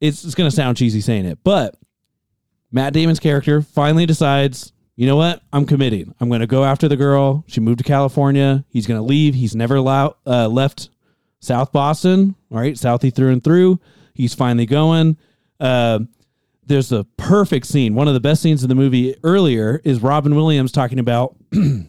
It's 0.00 0.24
it's 0.24 0.34
gonna 0.34 0.50
sound 0.50 0.76
cheesy 0.76 1.00
saying 1.00 1.24
it, 1.26 1.38
but 1.44 1.74
Matt 2.72 2.92
Damon's 2.92 3.20
character 3.20 3.62
finally 3.62 4.06
decides, 4.06 4.72
you 4.96 5.06
know 5.06 5.16
what? 5.16 5.42
I'm 5.52 5.66
committing. 5.66 6.14
I'm 6.20 6.28
going 6.28 6.40
to 6.40 6.46
go 6.46 6.64
after 6.64 6.88
the 6.88 6.96
girl. 6.96 7.44
She 7.46 7.60
moved 7.60 7.78
to 7.78 7.84
California. 7.84 8.64
He's 8.68 8.86
going 8.86 8.98
to 9.00 9.04
leave. 9.06 9.34
He's 9.34 9.56
never 9.56 9.76
allow, 9.76 10.16
uh, 10.26 10.48
left 10.48 10.90
South 11.40 11.72
Boston, 11.72 12.34
all 12.50 12.58
right? 12.58 12.74
Southie 12.74 13.14
through 13.14 13.32
and 13.32 13.42
through. 13.42 13.80
He's 14.14 14.34
finally 14.34 14.66
going. 14.66 15.16
Uh, 15.58 16.00
there's 16.66 16.92
a 16.92 17.04
perfect 17.16 17.66
scene. 17.66 17.94
One 17.94 18.08
of 18.08 18.14
the 18.14 18.20
best 18.20 18.42
scenes 18.42 18.62
in 18.62 18.68
the 18.68 18.74
movie 18.74 19.16
earlier 19.24 19.80
is 19.84 20.00
Robin 20.00 20.34
Williams 20.34 20.70
talking 20.70 20.98
about 20.98 21.34
the 21.50 21.86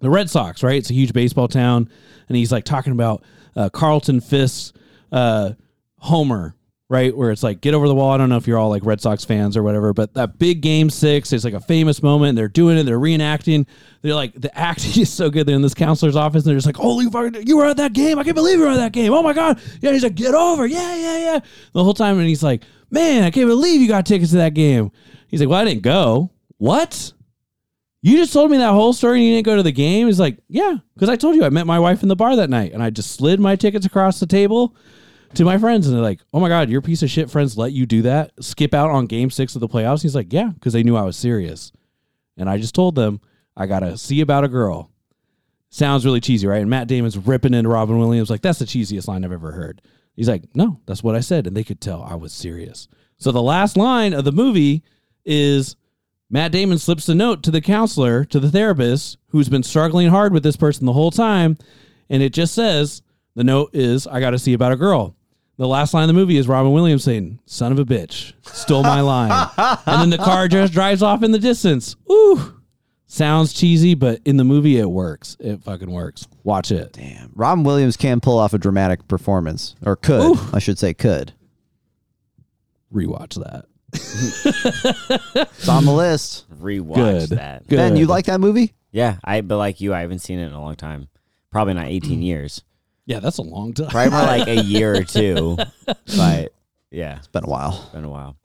Red 0.00 0.30
Sox, 0.30 0.62
right? 0.62 0.76
It's 0.76 0.90
a 0.90 0.94
huge 0.94 1.12
baseball 1.12 1.48
town. 1.48 1.90
And 2.28 2.36
he's 2.36 2.50
like 2.50 2.64
talking 2.64 2.92
about 2.92 3.22
uh, 3.54 3.68
Carlton 3.68 4.20
Fisk's 4.20 4.72
uh, 5.12 5.52
homer, 5.98 6.54
right? 6.90 7.16
Where 7.16 7.30
it's 7.30 7.42
like, 7.42 7.60
get 7.60 7.74
over 7.74 7.88
the 7.88 7.94
wall. 7.94 8.10
I 8.10 8.18
don't 8.18 8.28
know 8.28 8.36
if 8.36 8.46
you're 8.46 8.58
all 8.58 8.68
like 8.68 8.84
Red 8.84 9.00
Sox 9.00 9.24
fans 9.24 9.56
or 9.56 9.62
whatever, 9.62 9.92
but 9.92 10.14
that 10.14 10.38
big 10.38 10.60
game 10.60 10.90
six 10.90 11.32
is 11.32 11.44
like 11.44 11.54
a 11.54 11.60
famous 11.60 12.02
moment. 12.02 12.36
They're 12.36 12.48
doing 12.48 12.76
it, 12.76 12.84
they're 12.84 12.98
reenacting. 12.98 13.66
They're 14.02 14.14
like, 14.14 14.34
the 14.34 14.56
acting 14.56 15.02
is 15.02 15.12
so 15.12 15.30
good. 15.30 15.46
They're 15.46 15.56
in 15.56 15.62
this 15.62 15.74
counselor's 15.74 16.16
office 16.16 16.44
and 16.44 16.50
they're 16.50 16.56
just 16.56 16.66
like, 16.66 16.76
holy 16.76 17.06
fucking, 17.06 17.46
you 17.46 17.56
were 17.56 17.66
at 17.66 17.78
that 17.78 17.94
game. 17.94 18.18
I 18.18 18.24
can't 18.24 18.36
believe 18.36 18.58
you 18.58 18.64
were 18.64 18.70
at 18.70 18.76
that 18.76 18.92
game. 18.92 19.12
Oh 19.12 19.22
my 19.22 19.32
God. 19.32 19.60
Yeah. 19.80 19.92
He's 19.92 20.02
like, 20.02 20.14
get 20.14 20.34
over. 20.34 20.66
Yeah, 20.66 20.94
yeah, 20.94 21.18
yeah. 21.18 21.40
The 21.72 21.82
whole 21.82 21.94
time. 21.94 22.18
And 22.18 22.28
he's 22.28 22.42
like, 22.42 22.62
man, 22.90 23.24
I 23.24 23.30
can't 23.30 23.48
believe 23.48 23.80
you 23.80 23.88
got 23.88 24.06
tickets 24.06 24.32
to 24.32 24.38
that 24.38 24.54
game. 24.54 24.92
He's 25.28 25.40
like, 25.40 25.48
well, 25.48 25.60
I 25.60 25.64
didn't 25.64 25.82
go. 25.82 26.30
What? 26.58 27.12
You 28.02 28.18
just 28.18 28.34
told 28.34 28.50
me 28.50 28.58
that 28.58 28.72
whole 28.72 28.92
story 28.92 29.20
and 29.20 29.26
you 29.26 29.34
didn't 29.34 29.46
go 29.46 29.56
to 29.56 29.62
the 29.62 29.72
game? 29.72 30.06
He's 30.06 30.20
like, 30.20 30.38
yeah, 30.48 30.76
because 30.94 31.08
I 31.08 31.16
told 31.16 31.36
you 31.36 31.44
I 31.44 31.48
met 31.48 31.66
my 31.66 31.78
wife 31.78 32.02
in 32.02 32.10
the 32.10 32.14
bar 32.14 32.36
that 32.36 32.50
night 32.50 32.72
and 32.74 32.82
I 32.82 32.90
just 32.90 33.12
slid 33.12 33.40
my 33.40 33.56
tickets 33.56 33.86
across 33.86 34.20
the 34.20 34.26
table 34.26 34.76
to 35.36 35.44
my 35.44 35.58
friends 35.58 35.86
and 35.86 35.94
they're 35.94 36.02
like, 36.02 36.20
oh 36.32 36.40
my 36.40 36.48
God, 36.48 36.68
your 36.68 36.80
piece 36.80 37.02
of 37.02 37.10
shit 37.10 37.30
friends 37.30 37.56
let 37.56 37.72
you 37.72 37.86
do 37.86 38.02
that? 38.02 38.32
Skip 38.40 38.74
out 38.74 38.90
on 38.90 39.06
game 39.06 39.30
six 39.30 39.54
of 39.54 39.60
the 39.60 39.68
playoffs? 39.68 40.02
He's 40.02 40.14
like, 40.14 40.32
yeah, 40.32 40.48
because 40.48 40.72
they 40.72 40.82
knew 40.82 40.96
I 40.96 41.02
was 41.02 41.16
serious. 41.16 41.72
And 42.36 42.48
I 42.48 42.58
just 42.58 42.74
told 42.74 42.94
them, 42.94 43.20
I 43.56 43.66
got 43.66 43.80
to 43.80 43.96
see 43.96 44.20
about 44.20 44.44
a 44.44 44.48
girl. 44.48 44.90
Sounds 45.70 46.04
really 46.04 46.20
cheesy, 46.20 46.46
right? 46.46 46.60
And 46.60 46.70
Matt 46.70 46.88
Damon's 46.88 47.18
ripping 47.18 47.54
into 47.54 47.68
Robin 47.68 47.98
Williams 47.98 48.30
like, 48.30 48.42
that's 48.42 48.58
the 48.58 48.64
cheesiest 48.64 49.08
line 49.08 49.24
I've 49.24 49.32
ever 49.32 49.52
heard. 49.52 49.82
He's 50.16 50.28
like, 50.28 50.44
no, 50.54 50.80
that's 50.86 51.02
what 51.02 51.16
I 51.16 51.20
said. 51.20 51.46
And 51.46 51.56
they 51.56 51.64
could 51.64 51.80
tell 51.80 52.02
I 52.02 52.14
was 52.14 52.32
serious. 52.32 52.88
So 53.18 53.32
the 53.32 53.42
last 53.42 53.76
line 53.76 54.12
of 54.12 54.24
the 54.24 54.32
movie 54.32 54.82
is 55.24 55.76
Matt 56.30 56.52
Damon 56.52 56.78
slips 56.78 57.08
a 57.08 57.14
note 57.14 57.42
to 57.44 57.50
the 57.50 57.60
counselor, 57.60 58.24
to 58.26 58.40
the 58.40 58.50
therapist, 58.50 59.18
who's 59.28 59.48
been 59.48 59.62
struggling 59.62 60.08
hard 60.08 60.32
with 60.32 60.42
this 60.42 60.56
person 60.56 60.86
the 60.86 60.92
whole 60.92 61.10
time. 61.10 61.56
And 62.08 62.22
it 62.22 62.32
just 62.32 62.54
says, 62.54 63.02
the 63.34 63.44
note 63.44 63.70
is, 63.72 64.06
I 64.06 64.20
got 64.20 64.30
to 64.30 64.38
see 64.38 64.52
about 64.52 64.72
a 64.72 64.76
girl. 64.76 65.16
The 65.56 65.68
last 65.68 65.94
line 65.94 66.02
of 66.04 66.08
the 66.08 66.14
movie 66.14 66.36
is 66.36 66.48
Robin 66.48 66.72
Williams 66.72 67.04
saying, 67.04 67.38
son 67.46 67.70
of 67.70 67.78
a 67.78 67.84
bitch, 67.84 68.32
stole 68.42 68.82
my 68.82 69.00
line. 69.00 69.48
and 69.56 70.02
then 70.02 70.10
the 70.10 70.18
car 70.18 70.48
just 70.48 70.72
drives 70.72 71.02
off 71.02 71.22
in 71.22 71.30
the 71.30 71.38
distance. 71.38 71.94
Ooh. 72.10 72.60
Sounds 73.06 73.52
cheesy, 73.52 73.94
but 73.94 74.20
in 74.24 74.36
the 74.36 74.44
movie, 74.44 74.78
it 74.78 74.90
works. 74.90 75.36
It 75.38 75.62
fucking 75.62 75.90
works. 75.90 76.26
Watch 76.42 76.72
it. 76.72 76.94
Damn. 76.94 77.30
Robin 77.36 77.62
Williams 77.62 77.96
can 77.96 78.20
pull 78.20 78.38
off 78.38 78.52
a 78.52 78.58
dramatic 78.58 79.06
performance, 79.06 79.76
or 79.86 79.94
could, 79.94 80.36
I 80.52 80.58
should 80.58 80.80
say, 80.80 80.92
could. 80.94 81.32
Rewatch 82.92 83.34
that. 83.42 83.66
It's 85.56 85.68
on 85.68 85.84
the 85.84 85.92
list. 85.92 86.46
Rewatch 86.52 86.96
Good. 86.96 87.28
that. 87.30 87.68
Good. 87.68 87.76
Ben, 87.76 87.96
you 87.96 88.06
like 88.06 88.26
that 88.26 88.40
movie? 88.40 88.74
Yeah, 88.90 89.18
I 89.22 89.40
but 89.40 89.58
like 89.58 89.80
you, 89.80 89.94
I 89.94 90.00
haven't 90.00 90.18
seen 90.18 90.38
it 90.38 90.46
in 90.46 90.52
a 90.52 90.60
long 90.60 90.74
time. 90.74 91.08
Probably 91.50 91.74
not 91.74 91.86
18 91.86 92.16
hmm. 92.16 92.22
years. 92.22 92.62
Yeah, 93.06 93.20
that's 93.20 93.38
a 93.38 93.42
long 93.42 93.74
time. 93.74 93.88
Probably 93.88 94.10
more 94.10 94.22
like 94.22 94.48
a 94.48 94.62
year 94.62 94.94
or 94.94 95.04
two. 95.04 95.56
But 96.16 96.52
yeah, 96.90 97.18
It's 97.18 97.26
been 97.26 97.44
a 97.44 97.48
while. 97.48 97.90
been 97.92 98.04
a 98.04 98.08
while. 98.10 98.36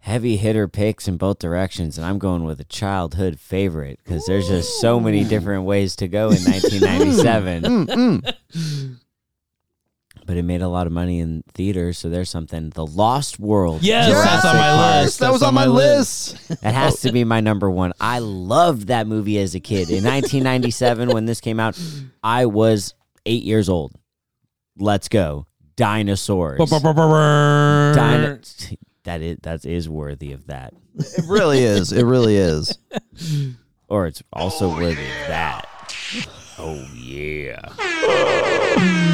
Heavy 0.00 0.36
hitter 0.36 0.66
picks 0.66 1.06
in 1.06 1.16
both 1.16 1.38
directions, 1.38 1.96
and 1.96 2.04
I'm 2.04 2.18
going 2.18 2.42
with 2.44 2.58
a 2.60 2.64
childhood 2.64 3.38
favorite 3.38 4.00
because 4.02 4.26
there's 4.26 4.48
just 4.48 4.80
so 4.80 4.98
many 4.98 5.22
different 5.24 5.62
ways 5.64 5.94
to 5.96 6.08
go 6.08 6.30
in 6.30 6.42
1997. 6.42 7.62
Mm, 7.62 7.86
mm, 7.86 8.34
mm. 8.52 8.96
but 10.26 10.36
it 10.36 10.42
made 10.42 10.60
a 10.60 10.68
lot 10.68 10.88
of 10.88 10.92
money 10.92 11.20
in 11.20 11.44
theaters, 11.54 11.98
so 11.98 12.08
there's 12.10 12.28
something. 12.28 12.70
The 12.70 12.84
Lost 12.84 13.38
World. 13.38 13.82
Yes, 13.82 14.08
Jurassic 14.10 14.42
that's 14.42 14.44
on 14.46 14.56
my 14.56 14.70
Park. 14.70 15.04
list. 15.04 15.18
that 15.20 15.24
That's 15.26 15.32
was 15.34 15.42
on 15.44 15.54
my 15.54 15.66
list. 15.66 16.48
That 16.62 16.74
has 16.74 17.00
to 17.02 17.12
be 17.12 17.22
my 17.22 17.40
number 17.40 17.70
one. 17.70 17.92
I 18.00 18.18
loved 18.18 18.88
that 18.88 19.06
movie 19.06 19.38
as 19.38 19.54
a 19.54 19.60
kid. 19.60 19.88
In 19.88 20.02
1997, 20.04 21.10
when 21.10 21.26
this 21.26 21.40
came 21.40 21.60
out, 21.60 21.80
I 22.24 22.46
was 22.46 22.94
eight 23.26 23.42
years 23.42 23.68
old. 23.68 23.94
Let's 24.78 25.08
go. 25.08 25.46
Dinosaurs. 25.76 26.58
Dino- 27.94 28.38
that 29.04 29.20
is 29.22 29.38
that 29.42 29.64
is 29.64 29.88
worthy 29.88 30.32
of 30.32 30.46
that. 30.46 30.74
It 30.96 31.24
really 31.28 31.62
is. 31.62 31.92
It 31.92 32.04
really 32.04 32.36
is. 32.36 32.76
Or 33.88 34.06
it's 34.06 34.22
also 34.32 34.70
worthy 34.70 34.92
of 34.92 35.28
that. 35.28 35.66
Oh 36.58 36.88
yeah. 36.94 37.60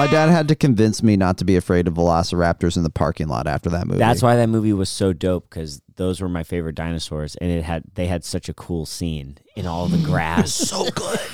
My 0.00 0.06
dad 0.06 0.30
had 0.30 0.48
to 0.48 0.54
convince 0.54 1.02
me 1.02 1.14
not 1.14 1.36
to 1.38 1.44
be 1.44 1.56
afraid 1.56 1.86
of 1.86 1.92
velociraptors 1.92 2.78
in 2.78 2.84
the 2.84 2.90
parking 2.90 3.28
lot 3.28 3.46
after 3.46 3.68
that 3.68 3.86
movie. 3.86 3.98
That's 3.98 4.22
why 4.22 4.34
that 4.36 4.48
movie 4.48 4.72
was 4.72 4.88
so 4.88 5.12
dope 5.12 5.50
because 5.50 5.82
those 5.96 6.22
were 6.22 6.28
my 6.30 6.42
favorite 6.42 6.74
dinosaurs, 6.74 7.36
and 7.36 7.50
it 7.50 7.64
had 7.64 7.84
they 7.96 8.06
had 8.06 8.24
such 8.24 8.48
a 8.48 8.54
cool 8.54 8.86
scene 8.86 9.36
in 9.56 9.66
all 9.66 9.88
the 9.88 9.98
grass. 9.98 10.54
so 10.70 10.84
good. 10.90 11.20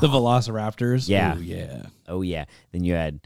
The 0.00 0.08
Velociraptors. 0.08 1.08
Yeah. 1.08 1.36
Ooh, 1.38 1.42
yeah. 1.42 1.82
Oh 2.08 2.22
yeah. 2.22 2.46
Then 2.72 2.82
you 2.82 2.94
had 2.94 3.20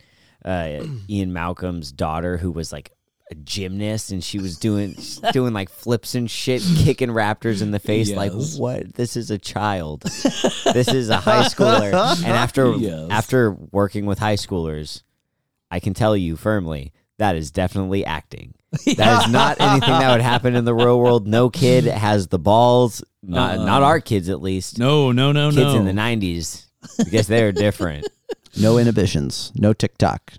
uh, 0.45 0.85
Ian 1.09 1.33
Malcolm's 1.33 1.91
daughter, 1.91 2.37
who 2.37 2.51
was 2.51 2.71
like 2.71 2.93
a 3.31 3.35
gymnast, 3.35 4.11
and 4.11 4.23
she 4.23 4.39
was 4.39 4.59
doing 4.59 4.97
doing 5.33 5.53
like 5.55 5.71
flips 5.71 6.15
and 6.15 6.31
shit, 6.31 6.63
kicking 6.79 7.09
raptors 7.11 7.63
in 7.63 7.71
the 7.71 7.79
face. 7.79 8.11
Like 8.11 8.33
what? 8.59 8.95
This 8.95 9.17
is 9.17 9.31
a 9.31 9.39
child. 9.39 10.03
this 10.03 10.89
is 10.89 11.09
a 11.09 11.17
high 11.19 11.45
schooler. 11.45 11.93
And 12.25 12.33
after 12.33 12.75
Yes. 12.77 13.09
after 13.11 13.53
working 13.71 14.07
with 14.07 14.19
high 14.19 14.37
schoolers, 14.37 15.03
I 15.71 15.81
can 15.81 15.95
tell 15.95 16.17
you 16.17 16.37
firmly 16.37 16.93
that 17.19 17.37
is 17.37 17.51
definitely 17.51 18.05
acting. 18.05 18.55
That 18.97 19.27
is 19.27 19.33
not 19.33 19.61
anything 19.61 19.91
that 19.91 20.13
would 20.13 20.21
happen 20.23 20.57
in 20.57 20.65
the 20.65 20.75
real 20.75 20.99
world. 20.99 21.27
No 21.27 21.49
kid 21.51 21.85
has 21.85 22.29
the 22.29 22.39
balls. 22.39 23.03
Not 23.23 23.59
uh, 23.59 23.65
not 23.65 23.83
our 23.83 24.01
kids, 24.01 24.29
at 24.29 24.43
least. 24.43 24.79
No, 24.79 25.13
no, 25.13 25.31
no, 25.33 25.49
kids 25.51 25.57
no. 25.57 25.63
Kids 25.65 25.75
in 25.77 25.85
the 25.85 25.93
'90s, 25.93 26.67
because 26.99 27.27
they're 27.29 27.53
different. 27.53 28.09
no 28.61 28.79
inhibitions, 28.79 29.53
no 29.55 29.73
TikTok. 29.73 30.33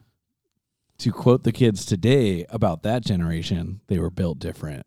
To 0.99 1.11
quote 1.11 1.43
the 1.43 1.51
kids 1.51 1.85
today 1.85 2.45
about 2.49 2.83
that 2.83 3.03
generation, 3.03 3.81
they 3.87 3.99
were 3.99 4.09
built 4.09 4.39
different. 4.39 4.85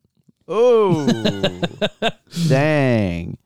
Oh, 0.48 1.60
dang! 2.48 3.38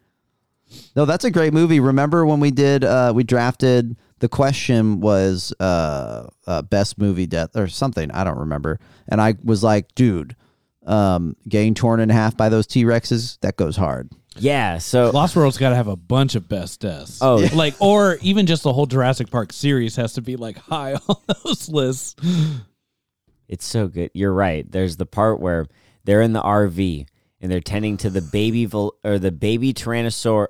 No, 0.94 1.04
that's 1.04 1.24
a 1.24 1.30
great 1.30 1.52
movie. 1.52 1.80
Remember 1.80 2.26
when 2.26 2.40
we 2.40 2.50
did? 2.50 2.84
Uh, 2.84 3.12
we 3.14 3.24
drafted. 3.24 3.96
The 4.18 4.28
question 4.28 5.00
was 5.00 5.52
uh, 5.60 6.28
uh, 6.46 6.62
best 6.62 6.98
movie 6.98 7.26
death 7.26 7.56
or 7.56 7.68
something. 7.68 8.10
I 8.10 8.22
don't 8.24 8.38
remember. 8.38 8.78
And 9.08 9.20
I 9.20 9.36
was 9.42 9.64
like, 9.64 9.94
dude, 9.94 10.36
um, 10.86 11.36
getting 11.48 11.74
torn 11.74 12.00
in 12.00 12.10
half 12.10 12.36
by 12.36 12.50
those 12.50 12.66
T 12.66 12.84
Rexes 12.84 13.38
that 13.40 13.56
goes 13.56 13.76
hard. 13.76 14.10
Yeah. 14.36 14.78
So 14.78 15.10
Lost 15.10 15.34
World's 15.36 15.58
got 15.58 15.70
to 15.70 15.76
have 15.76 15.88
a 15.88 15.96
bunch 15.96 16.34
of 16.34 16.48
best 16.48 16.80
deaths. 16.80 17.18
Oh. 17.20 17.38
Yeah. 17.40 17.50
like 17.54 17.74
or 17.80 18.18
even 18.22 18.46
just 18.46 18.62
the 18.62 18.72
whole 18.72 18.86
Jurassic 18.86 19.30
Park 19.30 19.52
series 19.52 19.96
has 19.96 20.12
to 20.14 20.22
be 20.22 20.36
like 20.36 20.56
high 20.58 20.94
on 21.08 21.16
those 21.44 21.68
lists. 21.68 22.14
It's 23.48 23.64
so 23.64 23.88
good. 23.88 24.10
You're 24.14 24.32
right. 24.32 24.70
There's 24.70 24.96
the 24.96 25.06
part 25.06 25.40
where 25.40 25.66
they're 26.04 26.22
in 26.22 26.32
the 26.32 26.42
RV 26.42 27.06
and 27.40 27.50
they're 27.50 27.60
tending 27.60 27.96
to 27.98 28.10
the 28.10 28.22
baby 28.22 28.66
vol- 28.66 28.94
or 29.04 29.18
the 29.18 29.32
baby 29.32 29.74
tyrannosaur. 29.74 30.46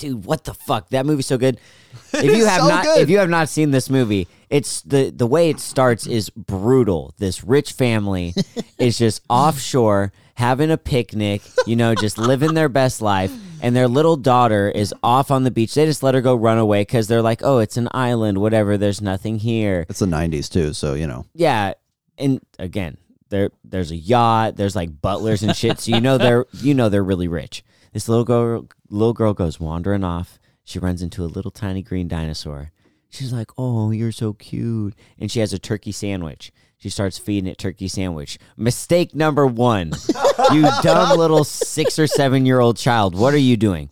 Dude, 0.00 0.24
what 0.24 0.44
the 0.44 0.54
fuck? 0.54 0.88
That 0.88 1.04
movie's 1.04 1.26
so 1.26 1.38
good. 1.38 1.58
If 2.12 2.36
you 2.36 2.46
have 2.46 2.62
so 2.62 2.68
not 2.68 2.84
good. 2.84 3.00
if 3.00 3.10
you 3.10 3.18
have 3.18 3.28
not 3.28 3.48
seen 3.48 3.72
this 3.72 3.90
movie, 3.90 4.28
it's 4.48 4.82
the 4.82 5.10
the 5.10 5.26
way 5.26 5.50
it 5.50 5.58
starts 5.58 6.06
is 6.06 6.30
brutal. 6.30 7.14
This 7.18 7.42
rich 7.42 7.72
family 7.72 8.34
is 8.78 8.96
just 8.98 9.22
offshore 9.28 10.12
having 10.34 10.70
a 10.70 10.78
picnic, 10.78 11.42
you 11.66 11.76
know, 11.76 11.94
just 11.94 12.16
living 12.16 12.54
their 12.54 12.68
best 12.68 13.02
life. 13.02 13.32
And 13.60 13.76
their 13.76 13.88
little 13.88 14.16
daughter 14.16 14.70
is 14.70 14.94
off 15.02 15.30
on 15.30 15.42
the 15.44 15.50
beach. 15.50 15.74
They 15.74 15.84
just 15.84 16.02
let 16.02 16.14
her 16.14 16.20
go 16.20 16.34
run 16.34 16.58
away 16.58 16.82
because 16.82 17.08
they're 17.08 17.22
like, 17.22 17.42
oh, 17.44 17.58
it's 17.58 17.76
an 17.76 17.88
island, 17.92 18.38
whatever. 18.38 18.78
There's 18.78 19.02
nothing 19.02 19.38
here. 19.38 19.84
It's 19.88 19.98
the 19.98 20.06
'90s 20.06 20.48
too, 20.48 20.72
so 20.72 20.94
you 20.94 21.06
know. 21.06 21.26
Yeah, 21.34 21.74
and 22.18 22.40
again, 22.58 22.96
there 23.30 23.50
there's 23.64 23.90
a 23.90 23.96
yacht, 23.96 24.56
there's 24.56 24.76
like 24.76 25.00
butlers 25.02 25.42
and 25.42 25.56
shit, 25.56 25.80
so 25.80 25.94
you 25.94 26.00
know 26.00 26.18
they're 26.18 26.46
you 26.54 26.74
know 26.74 26.88
they're 26.88 27.04
really 27.04 27.28
rich. 27.28 27.64
This 27.92 28.08
little 28.08 28.24
girl 28.24 28.68
little 28.88 29.12
girl 29.12 29.34
goes 29.34 29.58
wandering 29.60 30.04
off. 30.04 30.38
She 30.64 30.78
runs 30.78 31.02
into 31.02 31.24
a 31.24 31.26
little 31.26 31.50
tiny 31.50 31.82
green 31.82 32.08
dinosaur. 32.08 32.70
She's 33.08 33.32
like, 33.32 33.50
"Oh, 33.58 33.90
you're 33.90 34.12
so 34.12 34.34
cute," 34.34 34.94
and 35.18 35.30
she 35.30 35.40
has 35.40 35.52
a 35.52 35.58
turkey 35.58 35.92
sandwich. 35.92 36.52
She 36.78 36.88
starts 36.88 37.18
feeding 37.18 37.50
it 37.50 37.58
turkey 37.58 37.88
sandwich. 37.88 38.38
Mistake 38.56 39.14
number 39.14 39.46
one, 39.46 39.92
you 40.52 40.62
dumb 40.82 41.18
little 41.18 41.44
six 41.44 41.98
or 41.98 42.06
seven 42.06 42.46
year 42.46 42.60
old 42.60 42.76
child. 42.76 43.14
What 43.14 43.34
are 43.34 43.38
you 43.38 43.56
doing? 43.56 43.90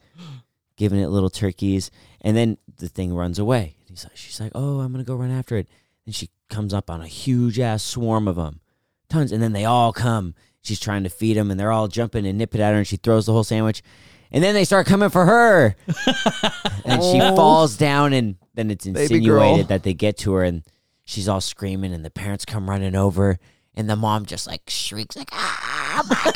Giving 0.77 1.01
it 1.01 1.09
little 1.09 1.31
turkeys, 1.31 1.91
and 2.21 2.37
then 2.37 2.57
the 2.79 2.89
thing 2.89 3.13
runs 3.13 3.39
away. 3.39 3.75
He's 3.89 4.05
like, 4.05 4.17
she's 4.17 4.41
like, 4.41 4.53
"Oh, 4.55 4.81
I'm 4.81 4.93
gonna 4.93 5.05
go 5.05 5.17
run 5.17 5.33
after 5.33 5.57
it." 5.57 5.67
And 6.07 6.15
she 6.15 6.31
comes 6.49 6.73
up 6.73 6.89
on 6.89 7.01
a 7.01 7.07
huge 7.09 7.59
ass 7.59 7.83
swarm 7.83 8.29
of 8.29 8.37
them, 8.37 8.61
tons, 9.09 9.33
and 9.33 9.43
then 9.43 9.53
they 9.53 9.65
all 9.65 9.93
come. 9.93 10.35
She's 10.63 10.81
trying 10.81 11.05
to 11.05 11.09
feed 11.11 11.37
them, 11.37 11.51
and 11.51 11.59
they're 11.59 11.73
all 11.73 11.89
jumping 11.89 12.27
and 12.27 12.37
nipping 12.39 12.61
at 12.61 12.73
her, 12.73 12.79
and 12.79 12.87
she 12.87 12.97
throws 12.97 13.27
the 13.27 13.33
whole 13.33 13.45
sandwich, 13.45 13.83
and 14.31 14.43
then 14.45 14.55
they 14.55 14.65
start 14.65 14.87
coming 14.87 15.09
for 15.09 15.25
her, 15.25 15.77
and 16.85 17.03
she 17.03 17.19
falls 17.21 17.77
down, 17.77 18.13
and 18.13 18.37
then 18.55 18.71
it's 18.71 18.85
insinuated 18.87 19.69
that 19.69 19.83
they 19.85 19.95
get 19.95 20.19
to 20.19 20.35
her, 20.35 20.45
and 20.45 20.63
she's 21.05 21.29
all 21.29 21.41
screaming, 21.41 21.93
and 21.95 22.05
the 22.05 22.11
parents 22.11 22.45
come 22.45 22.69
running 22.69 22.95
over, 22.95 23.39
and 23.75 23.89
the 23.89 23.97
mom 23.97 24.27
just 24.27 24.47
like 24.47 24.63
shrieks 24.69 25.17
like, 25.17 25.31
"Ah, 25.33 26.05
my 26.09 26.33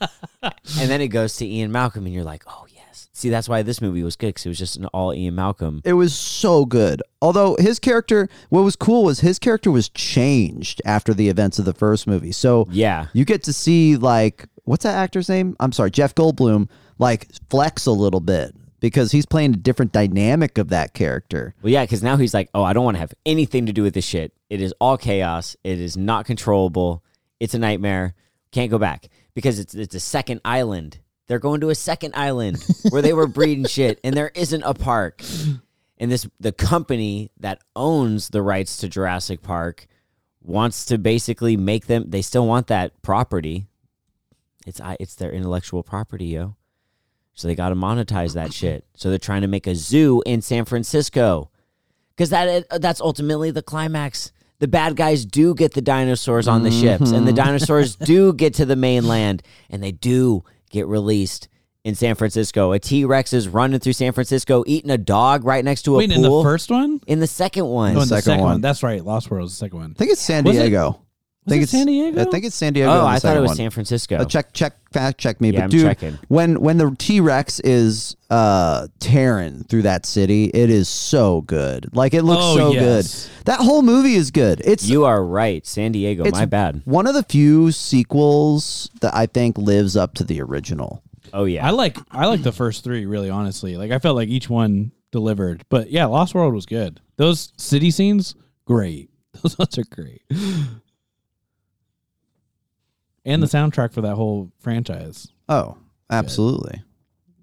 god!" 0.00 0.52
and 0.80 0.90
then 0.90 1.00
it 1.00 1.08
goes 1.08 1.36
to 1.36 1.46
Ian 1.46 1.70
Malcolm, 1.70 2.06
and 2.06 2.14
you're 2.14 2.24
like, 2.24 2.42
"Oh 2.46 2.66
yes." 2.68 2.75
See, 3.16 3.30
that's 3.30 3.48
why 3.48 3.62
this 3.62 3.80
movie 3.80 4.02
was 4.02 4.14
good 4.14 4.26
because 4.28 4.44
it 4.44 4.50
was 4.50 4.58
just 4.58 4.76
an 4.76 4.84
all 4.86 5.14
Ian 5.14 5.36
Malcolm. 5.36 5.80
It 5.86 5.94
was 5.94 6.14
so 6.14 6.66
good. 6.66 7.02
Although 7.22 7.56
his 7.58 7.78
character, 7.78 8.28
what 8.50 8.60
was 8.60 8.76
cool 8.76 9.04
was 9.04 9.20
his 9.20 9.38
character 9.38 9.70
was 9.70 9.88
changed 9.88 10.82
after 10.84 11.14
the 11.14 11.30
events 11.30 11.58
of 11.58 11.64
the 11.64 11.72
first 11.72 12.06
movie. 12.06 12.30
So 12.32 12.66
Yeah. 12.70 13.06
you 13.14 13.24
get 13.24 13.42
to 13.44 13.54
see 13.54 13.96
like 13.96 14.44
what's 14.64 14.82
that 14.82 14.96
actor's 14.96 15.30
name? 15.30 15.56
I'm 15.60 15.72
sorry, 15.72 15.90
Jeff 15.90 16.14
Goldblum, 16.14 16.68
like 16.98 17.28
flex 17.48 17.86
a 17.86 17.92
little 17.92 18.20
bit 18.20 18.54
because 18.80 19.12
he's 19.12 19.24
playing 19.24 19.54
a 19.54 19.56
different 19.56 19.92
dynamic 19.92 20.58
of 20.58 20.68
that 20.68 20.92
character. 20.92 21.54
Well, 21.62 21.72
yeah, 21.72 21.84
because 21.84 22.02
now 22.02 22.18
he's 22.18 22.34
like, 22.34 22.50
oh, 22.52 22.64
I 22.64 22.74
don't 22.74 22.84
want 22.84 22.96
to 22.96 23.00
have 23.00 23.14
anything 23.24 23.64
to 23.64 23.72
do 23.72 23.82
with 23.82 23.94
this 23.94 24.04
shit. 24.04 24.34
It 24.50 24.60
is 24.60 24.74
all 24.78 24.98
chaos. 24.98 25.56
It 25.64 25.80
is 25.80 25.96
not 25.96 26.26
controllable. 26.26 27.02
It's 27.40 27.54
a 27.54 27.58
nightmare. 27.58 28.14
Can't 28.52 28.70
go 28.70 28.78
back 28.78 29.08
because 29.34 29.58
it's 29.58 29.74
it's 29.74 29.94
a 29.94 30.00
second 30.00 30.42
island. 30.44 30.98
They're 31.26 31.38
going 31.38 31.60
to 31.62 31.70
a 31.70 31.74
second 31.74 32.14
island 32.14 32.64
where 32.90 33.02
they 33.02 33.12
were 33.12 33.26
breeding 33.26 33.64
shit, 33.68 34.00
and 34.04 34.16
there 34.16 34.30
isn't 34.34 34.62
a 34.62 34.74
park. 34.74 35.22
And 35.98 36.10
this 36.10 36.28
the 36.38 36.52
company 36.52 37.30
that 37.40 37.60
owns 37.74 38.28
the 38.28 38.42
rights 38.42 38.76
to 38.78 38.88
Jurassic 38.88 39.42
Park 39.42 39.86
wants 40.42 40.84
to 40.86 40.98
basically 40.98 41.56
make 41.56 41.86
them. 41.86 42.04
They 42.08 42.22
still 42.22 42.46
want 42.46 42.68
that 42.68 43.02
property. 43.02 43.66
It's 44.66 44.80
I. 44.80 44.96
It's 45.00 45.14
their 45.14 45.32
intellectual 45.32 45.82
property, 45.82 46.26
yo. 46.26 46.56
So 47.34 47.48
they 47.48 47.54
got 47.54 47.68
to 47.68 47.74
monetize 47.74 48.34
that 48.34 48.52
shit. 48.52 48.86
So 48.94 49.10
they're 49.10 49.18
trying 49.18 49.42
to 49.42 49.48
make 49.48 49.66
a 49.66 49.74
zoo 49.74 50.22
in 50.24 50.40
San 50.40 50.64
Francisco, 50.64 51.50
because 52.14 52.30
that 52.30 52.66
uh, 52.70 52.78
that's 52.78 53.00
ultimately 53.00 53.50
the 53.50 53.62
climax. 53.62 54.32
The 54.58 54.68
bad 54.68 54.96
guys 54.96 55.26
do 55.26 55.54
get 55.54 55.74
the 55.74 55.82
dinosaurs 55.82 56.48
on 56.48 56.62
the 56.62 56.70
ships, 56.70 57.10
and 57.10 57.26
the 57.26 57.32
mm-hmm. 57.32 57.44
dinosaurs 57.44 57.94
do 57.94 58.32
get 58.32 58.54
to 58.54 58.64
the 58.64 58.74
mainland, 58.74 59.42
and 59.68 59.82
they 59.82 59.92
do 59.92 60.44
get 60.76 60.86
released 60.86 61.48
in 61.84 61.94
San 61.94 62.14
Francisco. 62.14 62.72
A 62.72 62.78
T 62.78 63.04
Rex 63.04 63.32
is 63.32 63.48
running 63.48 63.80
through 63.80 63.92
San 63.94 64.12
Francisco, 64.12 64.64
eating 64.66 64.90
a 64.90 64.98
dog 64.98 65.44
right 65.44 65.64
next 65.64 65.82
to 65.82 65.94
a 65.94 65.98
Wait, 65.98 66.12
in 66.12 66.22
the 66.22 66.42
first 66.42 66.70
one? 66.70 67.00
In 67.06 67.20
the 67.20 67.26
second 67.26 67.66
one, 67.66 67.94
No, 67.94 68.00
in 68.00 68.08
the 68.08 68.16
second 68.16 68.22
second 68.22 68.40
one. 68.42 68.52
one. 68.54 68.60
That's 68.60 68.82
right. 68.82 69.04
Lost 69.04 69.30
World 69.30 69.46
is 69.46 69.52
the 69.52 69.56
second 69.58 69.78
one. 69.78 69.90
I 69.92 69.98
think 69.98 70.10
it's 70.12 70.20
San 70.20 70.44
Was 70.44 70.56
it- 70.56 70.60
Diego. 70.60 71.00
I 71.46 71.50
think 71.50 71.60
it 71.60 71.62
it's 71.64 71.72
San 71.72 71.86
Diego? 71.86 72.20
I 72.20 72.24
think 72.24 72.44
it's 72.44 72.56
San 72.56 72.72
Diego. 72.72 72.90
oh, 72.90 73.06
I 73.06 73.18
thought 73.18 73.36
it 73.36 73.40
was 73.40 73.50
one. 73.50 73.56
San 73.56 73.70
Francisco. 73.70 74.16
Uh, 74.16 74.24
check, 74.24 74.52
check, 74.52 74.74
fact 74.92 75.18
check 75.18 75.40
me. 75.40 75.50
Yeah, 75.50 75.60
but 75.60 75.64
I'm 75.64 75.70
dude, 75.70 75.82
checking. 75.82 76.18
when 76.28 76.60
when 76.60 76.78
the 76.78 76.94
T 76.98 77.20
Rex 77.20 77.60
is 77.60 78.16
uh 78.30 78.88
tearing 78.98 79.62
through 79.64 79.82
that 79.82 80.06
city, 80.06 80.46
it 80.46 80.70
is 80.70 80.88
so 80.88 81.42
good. 81.42 81.94
Like 81.94 82.14
it 82.14 82.22
looks 82.22 82.42
Oh, 82.42 82.56
so 82.56 82.72
yes. 82.72 83.28
good. 83.36 83.46
That 83.46 83.60
whole 83.60 83.82
movie 83.82 84.14
is 84.14 84.30
good. 84.32 84.60
It's 84.64 84.88
You 84.88 85.04
are 85.04 85.24
right, 85.24 85.64
San 85.66 85.92
Diego. 85.92 86.24
It's- 86.24 86.40
my 86.40 86.46
bad. 86.46 86.82
one 86.84 87.06
of 87.06 87.14
the 87.14 87.22
few 87.22 87.70
sequels 87.70 88.90
that 89.00 89.14
I 89.14 89.26
think 89.26 89.56
lives 89.58 89.96
up 89.96 90.14
to 90.14 90.24
the 90.24 90.40
original. 90.42 91.02
Oh 91.32 91.44
yeah, 91.44 91.66
I 91.66 91.70
like 91.70 91.96
I 92.10 92.26
like 92.26 92.42
the 92.42 92.52
first 92.52 92.82
three, 92.84 93.06
really 93.06 93.30
honestly. 93.30 93.76
Like 93.76 93.90
I 93.90 93.98
felt 93.98 94.16
like 94.16 94.28
each 94.28 94.48
one 94.50 94.92
delivered. 95.12 95.64
But 95.68 95.90
yeah, 95.90 96.06
Lost 96.06 96.34
World 96.34 96.54
was 96.54 96.66
good. 96.66 97.00
Those 97.16 97.52
city 97.56 97.90
scenes, 97.90 98.34
great. 98.64 99.10
Those 99.42 99.58
ones 99.58 99.76
are 99.78 99.84
great. 99.90 100.22
And 103.26 103.42
the 103.42 103.46
mm. 103.46 103.70
soundtrack 103.70 103.92
for 103.92 104.00
that 104.00 104.14
whole 104.14 104.50
franchise. 104.60 105.28
Oh, 105.48 105.76
absolutely. 106.08 106.82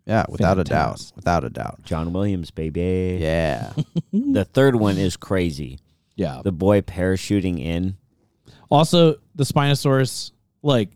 Yeah, 0.05 0.25
without 0.27 0.57
a 0.57 0.63
doubt. 0.63 0.97
Fantastic. 0.97 1.15
Without 1.15 1.43
a 1.43 1.49
doubt. 1.49 1.83
John 1.83 2.13
Williams, 2.13 2.51
baby. 2.51 3.19
Yeah. 3.21 3.73
The 4.11 4.45
third 4.45 4.75
one 4.75 4.97
is 4.97 5.15
crazy. 5.15 5.79
Yeah. 6.15 6.41
The 6.43 6.51
boy 6.51 6.81
parachuting 6.81 7.63
in. 7.63 7.97
Also, 8.69 9.15
the 9.35 9.43
Spinosaurus, 9.43 10.31
like, 10.61 10.89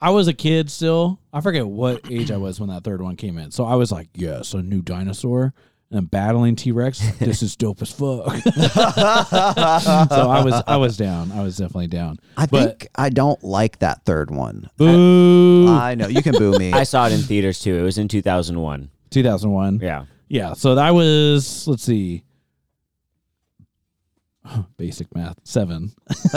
I 0.00 0.10
was 0.10 0.28
a 0.28 0.32
kid 0.32 0.70
still. 0.70 1.20
I 1.32 1.40
forget 1.40 1.66
what 1.66 2.10
age 2.10 2.30
I 2.30 2.36
was 2.36 2.58
when 2.58 2.68
that 2.70 2.84
third 2.84 3.00
one 3.00 3.16
came 3.16 3.38
in. 3.38 3.52
So 3.52 3.64
I 3.64 3.76
was 3.76 3.92
like, 3.92 4.08
yes, 4.14 4.52
a 4.54 4.62
new 4.62 4.82
dinosaur 4.82 5.54
and 5.92 5.98
I'm 5.98 6.06
battling 6.06 6.56
T 6.56 6.72
Rex. 6.72 7.00
This 7.18 7.42
is 7.42 7.54
dope 7.54 7.82
as 7.82 7.92
fuck. 7.92 8.34
so 8.42 8.80
I 8.80 10.42
was 10.44 10.62
I 10.66 10.76
was 10.76 10.96
down. 10.96 11.30
I 11.32 11.42
was 11.42 11.56
definitely 11.58 11.86
down. 11.88 12.18
I 12.36 12.46
But- 12.46 12.80
think 12.80 12.88
I 12.94 13.10
don't 13.10 13.42
like 13.44 13.78
that 13.80 14.04
third 14.06 14.30
one. 14.30 14.70
Boo. 14.78 15.68
I 15.68 15.94
know. 15.94 16.08
You 16.08 16.22
can 16.22 16.32
boo 16.32 16.58
me. 16.58 16.72
I 16.74 16.84
saw 16.84 17.06
it 17.06 17.12
in 17.12 17.20
theaters 17.20 17.60
too. 17.60 17.76
It 17.78 17.82
was 17.82 17.98
in 17.98 18.08
2001. 18.08 18.90
2001. 19.10 19.80
Yeah. 19.82 20.06
Yeah. 20.28 20.54
So 20.54 20.74
that 20.76 20.90
was, 20.94 21.68
let's 21.68 21.82
see. 21.82 22.24
Basic 24.78 25.14
math. 25.14 25.38
Seven. 25.44 25.92
See, 26.10 26.28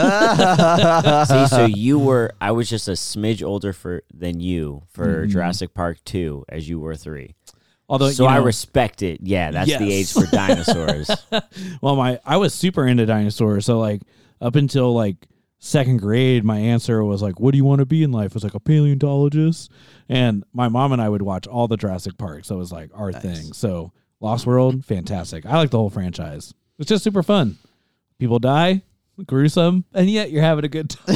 so 1.46 1.66
you 1.68 1.98
were 1.98 2.32
I 2.40 2.52
was 2.52 2.68
just 2.68 2.88
a 2.88 2.92
smidge 2.92 3.42
older 3.46 3.72
for 3.72 4.02
than 4.12 4.40
you 4.40 4.82
for 4.90 5.06
Mm-hmm. 5.22 5.30
Jurassic 5.30 5.72
Park 5.74 5.98
2 6.04 6.44
as 6.48 6.68
you 6.68 6.78
were 6.80 6.94
3. 6.96 7.34
Although 7.88 8.10
so 8.10 8.24
you 8.24 8.28
I 8.28 8.36
respect 8.38 9.02
it. 9.02 9.20
Yeah, 9.22 9.50
that's 9.52 9.76
the 9.76 9.92
age 9.92 10.12
for 10.12 10.26
dinosaurs. 10.30 11.10
Well, 11.80 11.96
my 11.96 12.18
I 12.24 12.36
was 12.38 12.52
super 12.54 12.86
into 12.86 13.06
dinosaurs, 13.06 13.64
so 13.66 13.78
like 13.78 14.02
up 14.40 14.56
until 14.56 14.92
like 14.94 15.16
second 15.58 15.98
grade, 15.98 16.44
my 16.44 16.58
answer 16.58 17.02
was 17.04 17.22
like, 17.22 17.38
"What 17.40 17.52
do 17.52 17.58
you 17.58 17.64
want 17.64 17.78
to 17.80 17.86
be 17.86 18.02
in 18.02 18.10
life?" 18.12 18.32
I 18.32 18.34
was 18.34 18.44
like 18.44 18.54
a 18.54 18.60
paleontologist, 18.60 19.70
and 20.08 20.42
my 20.52 20.68
mom 20.68 20.92
and 20.92 21.00
I 21.00 21.08
would 21.08 21.22
watch 21.22 21.46
all 21.46 21.68
the 21.68 21.76
Jurassic 21.76 22.18
Park, 22.18 22.44
so 22.44 22.56
it 22.56 22.58
was 22.58 22.72
like 22.72 22.90
our 22.94 23.12
thing. 23.12 23.52
So 23.52 23.92
Lost 24.20 24.46
World, 24.46 24.84
fantastic. 24.84 25.46
I 25.46 25.56
like 25.56 25.70
the 25.70 25.78
whole 25.78 25.90
franchise. 25.90 26.54
It's 26.78 26.88
just 26.88 27.04
super 27.04 27.22
fun. 27.22 27.56
People 28.18 28.38
die, 28.38 28.82
gruesome, 29.26 29.84
and 29.94 30.10
yet 30.10 30.30
you're 30.30 30.42
having 30.42 30.64
a 30.64 30.68
good 30.68 30.90
time. 31.06 31.14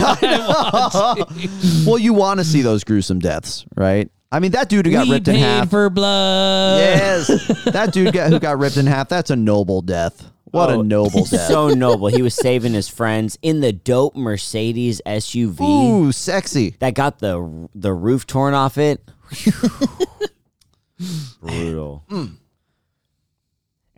well, 1.87 1.99
you 1.99 2.13
want 2.13 2.39
to 2.41 2.45
see 2.45 2.63
those 2.63 2.85
gruesome 2.85 3.19
deaths, 3.19 3.65
right? 3.77 4.11
I 4.33 4.39
mean, 4.39 4.53
that 4.53 4.69
dude 4.69 4.87
who 4.87 4.93
got 4.93 5.07
we 5.09 5.15
ripped 5.15 5.29
in 5.29 5.35
half. 5.37 5.71
for 5.71 5.91
blood. 5.91 6.79
yes, 6.81 7.27
that 7.65 7.93
dude 7.93 8.13
got, 8.13 8.31
who 8.31 8.39
got 8.39 8.59
ripped 8.59 8.77
in 8.77 8.87
half. 8.87 9.09
That's 9.09 9.31
a 9.31 9.37
noble 9.37 9.83
death. 9.83 10.31
What 10.45 10.71
Oh, 10.71 10.81
a 10.81 10.85
noble 10.85 11.25
death. 11.25 11.47
so 11.49 11.69
noble. 11.69 12.09
He 12.09 12.23
was 12.23 12.35
saving 12.35 12.73
his 12.73 12.89
friends 12.89 13.39
in 13.43 13.61
the 13.61 13.73
dope 13.73 14.15
Mercedes 14.17 15.01
SUV 15.07 15.61
Ooh, 15.61 16.13
sexy. 16.13 16.75
that 16.81 16.95
got 16.95 17.19
the 17.21 17.69
the 17.75 17.93
roof 17.93 18.27
torn 18.27 18.55
off 18.55 18.79
it. 18.79 19.01
Brutal. 21.41 22.05
Mm. 22.11 22.33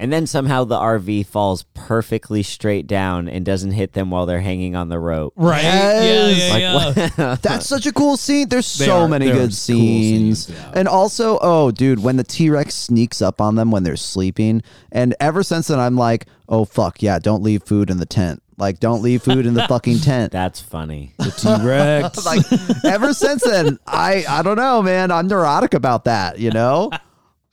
And 0.03 0.13
then 0.13 0.27
somehow 0.27 0.65
the 0.65 0.75
RV 0.79 1.27
falls 1.27 1.63
perfectly 1.75 2.43
straight 2.43 2.89
down 2.89 3.29
and 3.29 3.45
doesn't 3.45 3.71
hit 3.71 3.93
them 3.93 4.11
while 4.11 4.27
they're 4.27 4.41
hanging 4.41 4.75
on 4.75 4.89
the 4.89 4.99
rope. 4.99 5.33
Right. 5.37 5.63
Yes. 5.63 6.39
Yeah, 6.39 6.57
yeah, 6.57 7.09
yeah. 7.17 7.37
That's 7.43 7.67
such 7.69 7.87
a 7.87 7.93
cool 7.93 8.17
scene. 8.17 8.49
There's 8.49 8.77
They 8.79 8.87
so 8.87 9.03
are- 9.03 9.09
many 9.09 9.27
they 9.27 9.31
are 9.31 9.35
good 9.35 9.41
cool 9.51 9.51
scenes. 9.53 10.47
scenes, 10.47 10.59
yeah. 10.59 10.73
And 10.75 10.89
also, 10.89 11.39
oh, 11.41 11.71
dude, 11.71 12.03
when 12.03 12.17
the 12.17 12.25
T 12.25 12.51
Rex 12.51 12.75
sneaks 12.75 13.23
up 13.23 13.41
on 13.41 13.55
them 13.55 13.71
when 13.71 13.85
they're 13.85 13.95
sleeping. 13.97 14.63
And 14.91 15.15
ever 15.21 15.45
since 15.45 15.69
then, 15.69 15.79
I'm 15.79 15.97
like, 15.97 16.27
oh, 16.49 16.65
fuck, 16.65 17.01
yeah, 17.01 17.21
don't 17.21 17.43
leave 17.45 17.63
food 17.63 17.89
in 17.89 17.99
the 17.99 18.05
tent. 18.07 18.43
Like, 18.59 18.81
don't 18.81 19.03
leave 19.03 19.23
food 19.23 19.47
in 19.47 19.55
the 19.55 19.67
fucking 19.69 19.99
tent. 20.01 20.33
That's 20.33 20.61
funny. 20.61 21.15
The 21.19 21.31
T-Rex. 21.31 22.27
like, 22.27 22.85
ever 22.85 23.15
since 23.15 23.43
then, 23.45 23.79
I, 23.87 24.25
I 24.29 24.43
don't 24.43 24.57
know, 24.57 24.83
man. 24.83 25.11
I'm 25.13 25.29
neurotic 25.29 25.75
about 25.75 26.05
that, 26.07 26.39
you 26.41 26.51
know? 26.51 26.91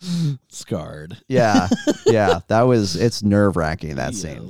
Scarred. 0.50 1.18
Yeah. 1.28 1.68
Yeah. 2.06 2.40
That 2.48 2.64
was, 2.64 2.96
it's 2.96 3.22
nerve 3.22 3.56
wracking, 3.56 3.96
that 3.96 4.16
scene. 4.16 4.50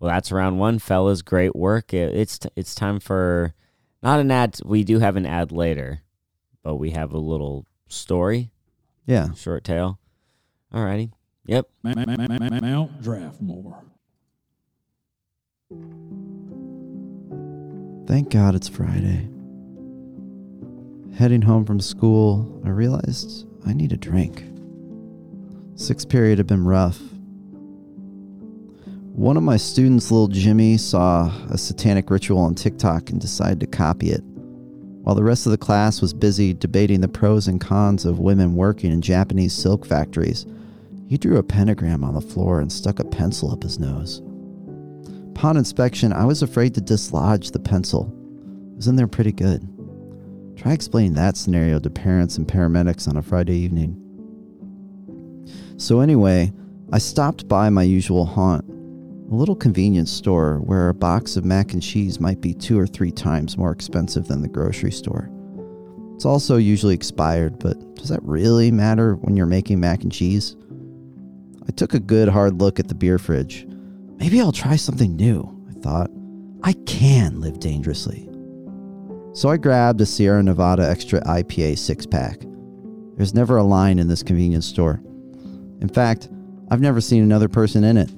Well, 0.00 0.10
that's 0.10 0.32
round 0.32 0.58
one, 0.58 0.78
fellas. 0.78 1.22
Great 1.22 1.54
work. 1.54 1.92
It- 1.94 2.14
It's 2.16 2.38
t- 2.38 2.48
it's 2.56 2.74
time 2.74 2.98
for 3.00 3.54
not 4.02 4.18
an 4.18 4.30
ad. 4.30 4.58
We 4.64 4.82
do 4.82 4.98
have 4.98 5.16
an 5.16 5.26
ad 5.26 5.52
later, 5.52 6.00
but 6.62 6.76
we 6.76 6.90
have 6.90 7.12
a 7.12 7.18
little 7.18 7.66
story, 7.88 8.50
Yeah. 9.06 9.32
short 9.34 9.62
tale. 9.62 9.98
Alrighty. 10.74 11.12
Yep. 11.46 11.68
Mount 11.84 13.02
Draftmore. 13.02 13.82
Thank 18.06 18.30
God 18.30 18.54
it's 18.54 18.68
Friday. 18.68 19.28
Heading 21.16 21.42
home 21.42 21.64
from 21.64 21.80
school, 21.80 22.60
I 22.64 22.70
realized 22.70 23.46
I 23.66 23.72
need 23.72 23.92
a 23.92 23.96
drink. 23.96 24.44
Sixth 25.74 26.08
period 26.08 26.38
had 26.38 26.46
been 26.46 26.64
rough. 26.64 27.00
One 29.12 29.36
of 29.36 29.42
my 29.42 29.56
students, 29.56 30.10
little 30.10 30.28
Jimmy, 30.28 30.76
saw 30.76 31.30
a 31.50 31.58
satanic 31.58 32.10
ritual 32.10 32.38
on 32.38 32.54
TikTok 32.54 33.10
and 33.10 33.20
decided 33.20 33.60
to 33.60 33.66
copy 33.66 34.10
it. 34.10 34.22
While 35.02 35.14
the 35.14 35.24
rest 35.24 35.46
of 35.46 35.52
the 35.52 35.58
class 35.58 36.00
was 36.00 36.12
busy 36.12 36.52
debating 36.52 37.00
the 37.00 37.08
pros 37.08 37.48
and 37.48 37.60
cons 37.60 38.04
of 38.04 38.18
women 38.18 38.54
working 38.54 38.92
in 38.92 39.00
Japanese 39.00 39.54
silk 39.54 39.86
factories, 39.86 40.46
he 41.08 41.18
drew 41.18 41.38
a 41.38 41.42
pentagram 41.42 42.04
on 42.04 42.14
the 42.14 42.20
floor 42.20 42.60
and 42.60 42.70
stuck 42.70 42.98
a 43.00 43.04
pencil 43.04 43.50
up 43.50 43.62
his 43.62 43.78
nose. 43.78 44.22
Upon 45.30 45.56
inspection, 45.56 46.12
I 46.12 46.24
was 46.24 46.42
afraid 46.42 46.74
to 46.74 46.80
dislodge 46.80 47.50
the 47.50 47.58
pencil. 47.58 48.12
It 48.72 48.76
was 48.76 48.88
in 48.88 48.96
there 48.96 49.08
pretty 49.08 49.32
good. 49.32 49.66
Try 50.60 50.74
explaining 50.74 51.14
that 51.14 51.38
scenario 51.38 51.78
to 51.78 51.88
parents 51.88 52.36
and 52.36 52.46
paramedics 52.46 53.08
on 53.08 53.16
a 53.16 53.22
Friday 53.22 53.56
evening. 53.56 53.96
So, 55.78 56.00
anyway, 56.00 56.52
I 56.92 56.98
stopped 56.98 57.48
by 57.48 57.70
my 57.70 57.82
usual 57.82 58.26
haunt, 58.26 58.68
a 58.68 59.34
little 59.34 59.56
convenience 59.56 60.12
store 60.12 60.58
where 60.58 60.90
a 60.90 60.94
box 60.94 61.36
of 61.36 61.46
mac 61.46 61.72
and 61.72 61.82
cheese 61.82 62.20
might 62.20 62.42
be 62.42 62.52
two 62.52 62.78
or 62.78 62.86
three 62.86 63.10
times 63.10 63.56
more 63.56 63.72
expensive 63.72 64.28
than 64.28 64.42
the 64.42 64.48
grocery 64.48 64.92
store. 64.92 65.30
It's 66.14 66.26
also 66.26 66.58
usually 66.58 66.92
expired, 66.94 67.58
but 67.58 67.94
does 67.94 68.10
that 68.10 68.22
really 68.22 68.70
matter 68.70 69.14
when 69.14 69.38
you're 69.38 69.46
making 69.46 69.80
mac 69.80 70.02
and 70.02 70.12
cheese? 70.12 70.56
I 71.66 71.72
took 71.72 71.94
a 71.94 72.00
good 72.00 72.28
hard 72.28 72.60
look 72.60 72.78
at 72.78 72.88
the 72.88 72.94
beer 72.94 73.18
fridge. 73.18 73.66
Maybe 74.18 74.38
I'll 74.38 74.52
try 74.52 74.76
something 74.76 75.16
new, 75.16 75.66
I 75.70 75.80
thought. 75.80 76.10
I 76.62 76.74
can 76.84 77.40
live 77.40 77.60
dangerously. 77.60 78.29
So 79.32 79.48
I 79.48 79.58
grabbed 79.58 80.00
a 80.00 80.06
Sierra 80.06 80.42
Nevada 80.42 80.88
Extra 80.88 81.20
IPA 81.20 81.78
six 81.78 82.04
pack. 82.04 82.40
There's 83.16 83.32
never 83.32 83.58
a 83.58 83.62
line 83.62 83.98
in 83.98 84.08
this 84.08 84.24
convenience 84.24 84.66
store. 84.66 85.00
In 85.80 85.88
fact, 85.88 86.28
I've 86.70 86.80
never 86.80 87.00
seen 87.00 87.22
another 87.22 87.48
person 87.48 87.84
in 87.84 87.96
it. 87.96 88.10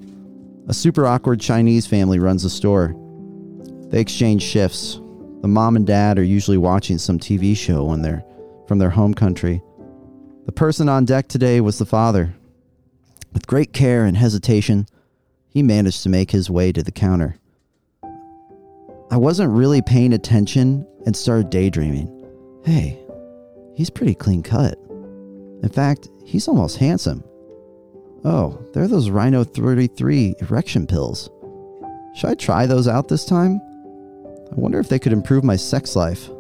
A 0.69 0.75
super 0.75 1.07
awkward 1.07 1.39
Chinese 1.41 1.87
family 1.87 2.19
runs 2.19 2.45
the 2.45 2.51
store. 2.51 2.95
They 3.89 4.01
exchange 4.01 4.43
shifts. 4.43 5.01
The 5.43 5.49
mom 5.49 5.77
and 5.77 5.87
dad 5.87 6.19
are 6.19 6.25
usually 6.25 6.57
watching 6.57 6.97
some 6.97 7.19
TV 7.19 7.55
show 7.57 7.85
when 7.85 8.01
they're 8.01 8.25
from 8.67 8.79
their 8.79 8.91
home 8.91 9.13
country. 9.13 9.61
The 10.47 10.53
person 10.53 10.89
on 10.89 11.05
deck 11.05 11.29
today 11.29 11.61
was 11.61 11.79
the 11.79 11.85
father. 11.85 12.35
With 13.35 13.47
great 13.47 13.73
care 13.73 14.05
and 14.05 14.17
hesitation, 14.17 14.87
he 15.49 15.63
managed 15.63 16.03
to 16.05 16.09
make 16.09 16.31
his 16.31 16.49
way 16.49 16.73
to 16.73 16.83
the 16.83 16.93
counter. 16.93 17.37
I 19.13 19.17
wasn't 19.19 19.53
really 19.53 19.83
paying 19.83 20.15
attention 20.15 20.87
and 21.05 21.15
started 21.15 21.51
daydreaming. 21.51 22.09
Hey, 22.65 22.99
he's 23.75 23.91
pretty 23.91 24.15
clean 24.15 24.43
cut. 24.43 24.79
In 25.63 25.69
fact, 25.71 26.09
he's 26.25 26.49
almost 26.49 26.79
handsome. 26.79 27.23
Oh, 28.25 28.59
they're 28.73 28.89
those 28.89 29.11
Rhino 29.11 29.45
33 29.45 30.37
erection 30.41 30.87
pills. 30.87 31.29
Should 32.15 32.31
I 32.31 32.35
try 32.37 32.65
those 32.65 32.89
out 32.89 33.09
this 33.09 33.27
time? 33.27 33.61
I 34.51 34.55
wonder 34.55 34.81
if 34.81 34.89
they 34.89 34.99
could 34.99 35.13
improve 35.13 35.45
my 35.45 35.57
sex 35.57 35.95
life. 35.95 36.31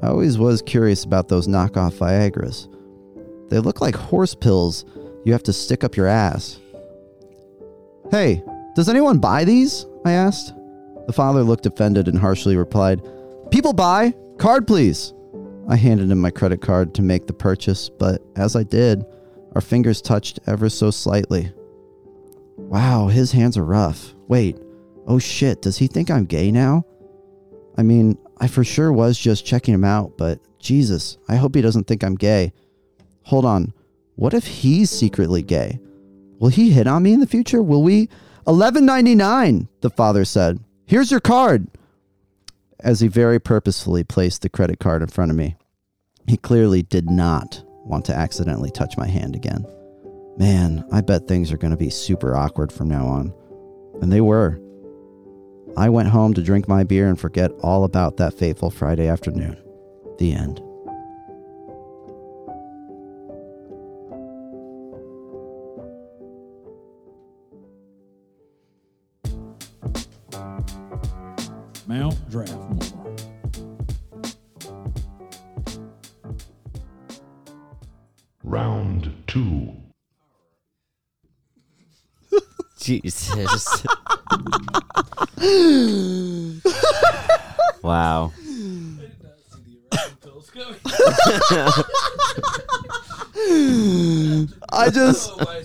I 0.00 0.06
always 0.06 0.38
was 0.38 0.62
curious 0.62 1.02
about 1.02 1.26
those 1.26 1.48
knockoff 1.48 1.94
Viagra's. 1.94 2.68
They 3.50 3.58
look 3.58 3.80
like 3.80 3.96
horse 3.96 4.36
pills 4.36 4.84
you 5.24 5.32
have 5.32 5.42
to 5.42 5.52
stick 5.52 5.82
up 5.82 5.96
your 5.96 6.06
ass. 6.06 6.60
Hey, 8.12 8.44
does 8.76 8.88
anyone 8.88 9.18
buy 9.18 9.42
these? 9.42 9.86
I 10.04 10.12
asked. 10.12 10.52
The 11.06 11.12
father 11.12 11.42
looked 11.42 11.66
offended 11.66 12.08
and 12.08 12.18
harshly 12.18 12.56
replied, 12.56 13.02
People 13.50 13.72
buy! 13.72 14.14
Card, 14.38 14.66
please! 14.66 15.12
I 15.68 15.76
handed 15.76 16.10
him 16.10 16.20
my 16.20 16.30
credit 16.30 16.60
card 16.60 16.94
to 16.94 17.02
make 17.02 17.26
the 17.26 17.32
purchase, 17.32 17.88
but 17.88 18.22
as 18.36 18.54
I 18.54 18.62
did, 18.62 19.04
our 19.54 19.60
fingers 19.60 20.02
touched 20.02 20.38
ever 20.46 20.68
so 20.68 20.90
slightly. 20.90 21.52
Wow, 22.56 23.08
his 23.08 23.32
hands 23.32 23.56
are 23.56 23.64
rough. 23.64 24.14
Wait, 24.28 24.58
oh 25.06 25.18
shit, 25.18 25.62
does 25.62 25.78
he 25.78 25.86
think 25.86 26.10
I'm 26.10 26.24
gay 26.24 26.50
now? 26.50 26.84
I 27.76 27.82
mean, 27.82 28.18
I 28.38 28.48
for 28.48 28.64
sure 28.64 28.92
was 28.92 29.18
just 29.18 29.46
checking 29.46 29.74
him 29.74 29.84
out, 29.84 30.16
but 30.16 30.40
Jesus, 30.58 31.18
I 31.28 31.36
hope 31.36 31.54
he 31.54 31.62
doesn't 31.62 31.86
think 31.86 32.02
I'm 32.02 32.14
gay. 32.14 32.52
Hold 33.24 33.44
on, 33.44 33.72
what 34.16 34.34
if 34.34 34.46
he's 34.46 34.90
secretly 34.90 35.42
gay? 35.42 35.78
Will 36.38 36.48
he 36.48 36.70
hit 36.70 36.86
on 36.86 37.02
me 37.02 37.12
in 37.12 37.20
the 37.20 37.26
future? 37.26 37.62
Will 37.62 37.82
we? 37.82 38.08
Eleven 38.46 38.86
ninety 38.86 39.14
nine. 39.14 39.68
The 39.80 39.90
father 39.90 40.24
said. 40.24 40.60
Here's 40.88 41.10
your 41.10 41.18
card. 41.18 41.66
As 42.78 43.00
he 43.00 43.08
very 43.08 43.40
purposefully 43.40 44.04
placed 44.04 44.42
the 44.42 44.48
credit 44.48 44.78
card 44.78 45.02
in 45.02 45.08
front 45.08 45.32
of 45.32 45.36
me, 45.36 45.56
he 46.28 46.36
clearly 46.36 46.82
did 46.82 47.10
not 47.10 47.60
want 47.66 48.04
to 48.04 48.14
accidentally 48.14 48.70
touch 48.70 48.96
my 48.96 49.08
hand 49.08 49.34
again. 49.34 49.66
Man, 50.36 50.86
I 50.92 51.00
bet 51.00 51.26
things 51.26 51.50
are 51.50 51.56
going 51.56 51.72
to 51.72 51.76
be 51.76 51.90
super 51.90 52.36
awkward 52.36 52.70
from 52.70 52.88
now 52.88 53.04
on. 53.06 53.34
And 54.00 54.12
they 54.12 54.20
were. 54.20 54.60
I 55.76 55.88
went 55.88 56.08
home 56.08 56.34
to 56.34 56.42
drink 56.42 56.68
my 56.68 56.84
beer 56.84 57.08
and 57.08 57.18
forget 57.18 57.50
all 57.62 57.82
about 57.82 58.18
that 58.18 58.34
fateful 58.34 58.70
Friday 58.70 59.08
afternoon. 59.08 59.60
The 60.18 60.34
end. 60.34 60.62
Mount 71.86 72.14
Draftmore. 72.30 72.92
Round 78.42 79.12
two. 79.26 79.72
Jesus. 82.80 83.84
wow. 87.82 88.32
I 94.72 94.90
just 94.90 95.30
oh, 95.38 95.62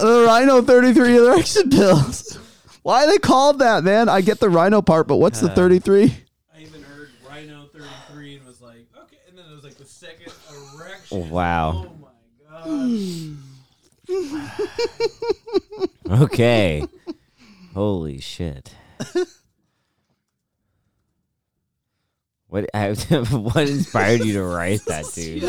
the 0.00 0.24
Rhino 0.26 0.62
33 0.62 1.16
erection 1.18 1.68
pills. 1.70 2.25
Why 2.86 3.02
are 3.02 3.10
they 3.10 3.18
called 3.18 3.58
that, 3.58 3.82
man? 3.82 4.08
I 4.08 4.20
get 4.20 4.38
the 4.38 4.48
Rhino 4.48 4.80
part, 4.80 5.08
but 5.08 5.16
what's 5.16 5.40
the 5.40 5.50
uh, 5.50 5.54
33? 5.56 6.04
I 6.54 6.60
even 6.60 6.84
heard 6.84 7.08
Rhino 7.28 7.66
33 7.72 8.36
and 8.36 8.46
was 8.46 8.60
like, 8.60 8.86
okay. 8.96 9.16
And 9.28 9.36
then 9.36 9.44
it 9.50 9.54
was 9.56 9.64
like 9.64 9.74
the 9.74 9.84
second 9.84 10.32
erection. 10.78 11.28
Wow. 11.28 11.90
Oh 12.48 12.76
my 12.86 13.38
god. 16.06 16.22
Okay. 16.22 16.86
Holy 17.74 18.20
shit. 18.20 18.72
What 22.48 22.70
I, 22.72 22.92
what 23.32 23.68
inspired 23.68 24.24
you 24.24 24.34
to 24.34 24.44
write 24.44 24.84
that, 24.86 25.06
dude? 25.12 25.42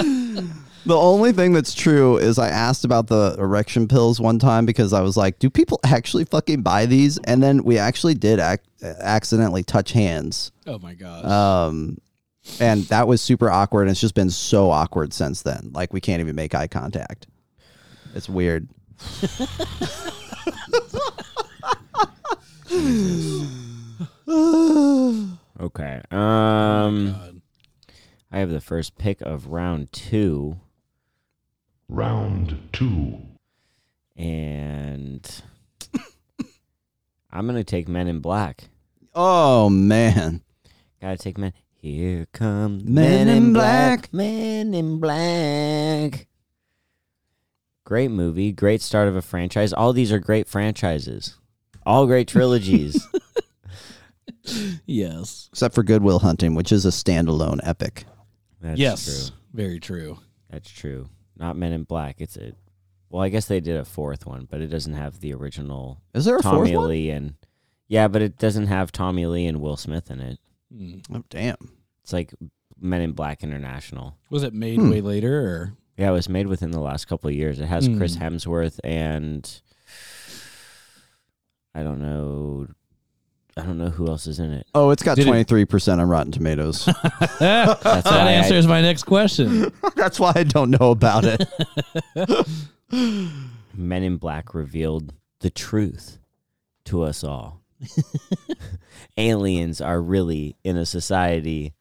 The 0.86 0.96
only 0.98 1.34
thing 1.34 1.52
that's 1.54 1.74
true 1.74 2.18
is 2.18 2.40
I 2.40 2.48
asked 2.50 2.86
about 2.86 3.08
the 3.08 3.36
erection 3.38 3.88
pills 3.88 4.22
one 4.22 4.40
time 4.40 4.66
because 4.66 4.94
I 4.94 5.02
was 5.02 5.18
like, 5.18 5.38
do 5.40 5.50
people 5.50 5.80
actually 5.84 6.24
fucking 6.26 6.62
buy 6.62 6.86
these? 6.86 7.18
And 7.20 7.44
then 7.44 7.63
we 7.63 7.78
actually 7.78 8.13
did 8.13 8.40
ac- 8.40 8.62
accidentally 8.82 9.63
touch 9.63 9.92
hands. 9.92 10.52
Oh 10.66 10.80
my 10.80 10.94
god. 10.94 11.26
Um, 11.26 11.98
and 12.62 12.84
that 12.86 13.08
was 13.08 13.22
super 13.22 13.50
awkward. 13.52 13.84
And 13.84 13.92
it's 13.92 14.00
just 14.00 14.16
been 14.16 14.30
so 14.30 14.70
awkward 14.72 15.12
since 15.12 15.42
then. 15.42 15.72
Like, 15.74 15.92
we 15.92 16.00
can't 16.00 16.22
even 16.22 16.36
make 16.36 16.56
eye 16.56 16.68
contact. 16.68 17.28
It's 18.16 18.30
weird. 18.30 18.70
Okay. 25.60 26.02
Um 26.12 27.12
God. 27.13 27.42
I 28.32 28.40
have 28.40 28.50
the 28.50 28.62
first 28.62 28.98
pick 28.98 29.22
of 29.22 29.48
round 29.48 29.92
2 29.92 30.58
Round 31.89 32.58
two. 32.73 33.17
and 34.15 35.41
I'm 37.32 37.45
going 37.45 37.58
to 37.58 37.63
take 37.63 37.88
Men 37.88 38.08
in 38.08 38.19
Black. 38.19 38.69
Oh, 39.13 39.69
man. 39.69 40.41
Got 41.02 41.12
to 41.12 41.17
take 41.17 41.38
Men. 41.38 41.54
Here 41.71 42.28
come 42.34 42.80
the 42.80 42.91
Men 42.91 43.28
in 43.30 43.54
Black. 43.54 44.12
Men 44.13 44.73
in 44.73 45.00
Black. 45.00 46.28
Great 47.84 48.12
movie, 48.12 48.52
great 48.52 48.82
start 48.82 49.08
of 49.08 49.15
a 49.15 49.21
franchise. 49.21 49.71
All 49.71 49.93
these 49.93 50.12
are 50.12 50.19
great 50.19 50.47
franchises. 50.47 51.38
All 51.86 52.06
great 52.08 52.28
trilogies. 52.28 53.06
Yes. 54.86 55.50
Except 55.52 55.76
for 55.76 55.84
Good 55.84 56.04
Will 56.04 56.19
Hunting, 56.19 56.56
which 56.56 56.71
is 56.71 56.86
a 56.86 56.89
standalone 56.89 57.60
epic. 57.63 58.06
That's 58.62 58.80
yes. 58.80 59.04
true. 59.04 59.36
Very 59.54 59.80
true. 59.82 60.19
That's 60.50 60.69
true. 60.69 61.10
Not 61.38 61.56
Men 61.58 61.71
in 61.73 61.84
Black. 61.84 62.15
It's 62.19 62.38
a 62.38 62.54
well, 63.10 63.23
I 63.23 63.30
guess 63.30 63.45
they 63.45 63.60
did 63.60 63.78
a 63.78 63.86
fourth 63.86 64.26
one, 64.26 64.47
but 64.50 64.60
it 64.62 64.67
doesn't 64.67 64.93
have 64.95 65.19
the 65.21 65.34
original 65.34 66.02
Is 66.13 66.26
there 66.26 66.38
a 66.38 66.41
Tommy 66.41 66.71
fourth 66.71 66.82
one? 66.82 66.89
Lee 66.89 67.10
and 67.10 67.36
yeah, 67.88 68.08
but 68.10 68.21
it 68.21 68.38
doesn't 68.38 68.67
have 68.67 68.91
Tommy 68.91 69.26
Lee 69.26 69.45
and 69.45 69.62
Will 69.62 69.78
Smith 69.78 70.12
in 70.12 70.19
it. 70.19 70.39
Hmm. 70.76 70.97
Oh, 71.13 71.23
damn. 71.30 71.56
It's 72.04 72.12
like 72.12 72.34
Men 72.80 73.02
in 73.02 73.13
Black 73.13 73.43
International. 73.43 74.17
Was 74.30 74.43
it 74.43 74.54
made 74.54 74.78
Hmm. 74.80 74.89
way 74.89 75.00
later 75.02 75.39
or? 75.39 75.73
Yeah, 75.95 76.10
it 76.10 76.13
was 76.13 76.28
made 76.30 76.47
within 76.47 76.71
the 76.71 76.82
last 76.82 77.06
couple 77.08 77.30
of 77.30 77.36
years. 77.36 77.60
It 77.60 77.65
has 77.67 77.88
Chris 77.97 78.15
Hmm. 78.17 78.23
Hemsworth 78.23 78.80
and 78.84 79.62
I 81.73 81.84
don't 81.84 82.02
know. 82.02 82.67
I 83.58 83.62
don't 83.63 83.78
know 83.78 83.89
who 83.89 84.08
else 84.08 84.28
is 84.28 84.39
in 84.39 84.52
it. 84.52 84.67
Oh, 84.76 84.91
it's 84.91 85.02
got 85.02 85.15
Did 85.15 85.28
it- 85.28 85.48
23% 85.48 86.00
on 86.00 86.08
Rotten 86.08 86.32
Tomatoes. 86.32 86.86
that 87.39 87.80
why 87.82 88.02
I- 88.06 88.32
answers 88.34 88.67
my 88.67 88.82
next 88.82 89.04
question. 89.04 89.72
That's 89.96 90.20
why 90.20 90.32
I 90.36 90.43
don't 90.43 90.70
know 90.70 90.91
about 90.91 91.24
it. 91.26 91.43
Men 93.74 94.04
in 94.04 94.17
Black 94.17 94.54
revealed 94.54 95.13
the 95.39 95.50
truth 95.50 96.20
to 96.86 97.02
us 97.02 97.24
all. 97.24 97.62
Aliens 99.17 99.82
are 99.82 100.02
really 100.02 100.56
in 100.63 100.78
a 100.78 100.86
society 100.86 101.74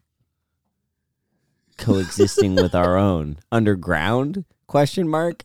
coexisting 1.79 2.55
with 2.55 2.75
our 2.75 2.97
own 2.97 3.39
underground 3.53 4.45
question 4.67 5.07
mark 5.07 5.45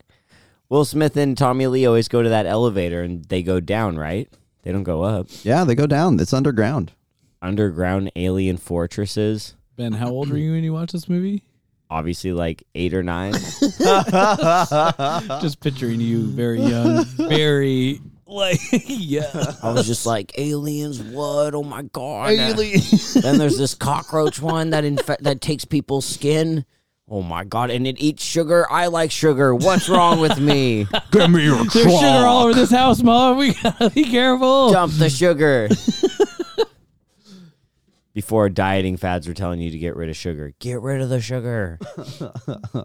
will 0.70 0.84
smith 0.84 1.14
and 1.14 1.36
tommy 1.36 1.66
lee 1.66 1.84
always 1.84 2.08
go 2.08 2.22
to 2.22 2.28
that 2.30 2.46
elevator 2.46 3.02
and 3.02 3.26
they 3.26 3.42
go 3.42 3.60
down 3.60 3.98
right 3.98 4.30
they 4.62 4.72
don't 4.72 4.82
go 4.84 5.02
up 5.02 5.26
Yeah, 5.42 5.64
they 5.64 5.74
go 5.74 5.86
down. 5.86 6.18
It's 6.20 6.32
underground. 6.32 6.92
underground 7.40 8.10
alien 8.16 8.56
fortresses 8.56 9.54
Ben, 9.76 9.92
how 9.92 10.10
old 10.10 10.30
were 10.30 10.36
you 10.36 10.52
when 10.52 10.64
you 10.64 10.72
watched 10.72 10.92
this 10.92 11.08
movie? 11.08 11.42
obviously 11.90 12.32
like 12.32 12.62
eight 12.74 12.94
or 12.94 13.02
nine 13.02 13.32
Just 15.42 15.60
picturing 15.60 16.00
you 16.00 16.22
very 16.26 16.60
young, 16.62 17.04
very 17.04 18.00
like 18.26 18.58
yeah. 18.86 19.52
i 19.62 19.70
was 19.70 19.86
just 19.86 20.06
like 20.06 20.32
aliens 20.38 21.02
what 21.02 21.54
oh 21.54 21.62
my 21.62 21.82
god 21.82 22.30
then 22.30 23.36
there's 23.36 23.58
this 23.58 23.74
cockroach 23.74 24.40
one 24.40 24.70
that 24.70 24.84
infe- 24.84 25.18
that 25.18 25.42
takes 25.42 25.66
people's 25.66 26.06
skin 26.06 26.64
oh 27.12 27.20
my 27.22 27.44
god 27.44 27.70
and 27.70 27.86
it 27.86 28.00
eats 28.00 28.24
sugar. 28.24 28.66
I 28.72 28.86
like 28.86 29.10
sugar. 29.10 29.54
What's 29.54 29.88
wrong 29.88 30.18
with 30.18 30.40
me? 30.40 30.86
Give 31.12 31.30
me 31.30 31.44
your 31.44 31.56
There's 31.66 31.84
sugar 31.84 32.26
all 32.26 32.44
over 32.44 32.54
this 32.54 32.70
house, 32.70 33.02
mom. 33.02 33.36
We 33.36 33.52
gotta 33.54 33.90
be 33.90 34.04
careful. 34.04 34.72
dump 34.72 34.94
the 34.94 35.10
sugar. 35.10 35.68
Before 38.14 38.50
dieting 38.50 38.98
fads 38.98 39.26
were 39.26 39.32
telling 39.32 39.58
you 39.60 39.70
to 39.70 39.78
get 39.78 39.96
rid 39.96 40.10
of 40.10 40.16
sugar 40.16 40.52
get 40.58 40.82
rid 40.82 41.00
of 41.00 41.08
the 41.08 41.20
sugar. 41.20 41.78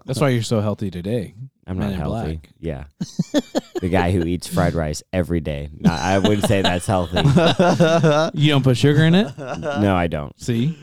That's 0.06 0.20
why 0.20 0.30
you're 0.30 0.42
so 0.42 0.60
healthy 0.62 0.90
today. 0.90 1.34
i'm 1.66 1.76
Men 1.76 1.88
not 1.88 1.92
in 1.94 2.00
healthy. 2.00 2.36
Black. 2.36 2.48
yeah. 2.58 2.84
The 3.82 3.90
guy 3.90 4.10
who 4.10 4.24
eats 4.24 4.46
fried 4.46 4.72
rice 4.74 5.02
every 5.12 5.40
day. 5.40 5.68
No, 5.78 5.90
i 5.92 6.18
wouldn't 6.18 6.46
say 6.46 6.62
that's 6.62 6.86
healthy. 6.86 7.18
You 8.40 8.50
don't 8.52 8.62
put 8.64 8.78
sugar 8.78 9.04
in 9.04 9.14
it. 9.14 9.36
no 9.38 9.94
i 9.94 10.06
don't. 10.06 10.38
See, 10.40 10.74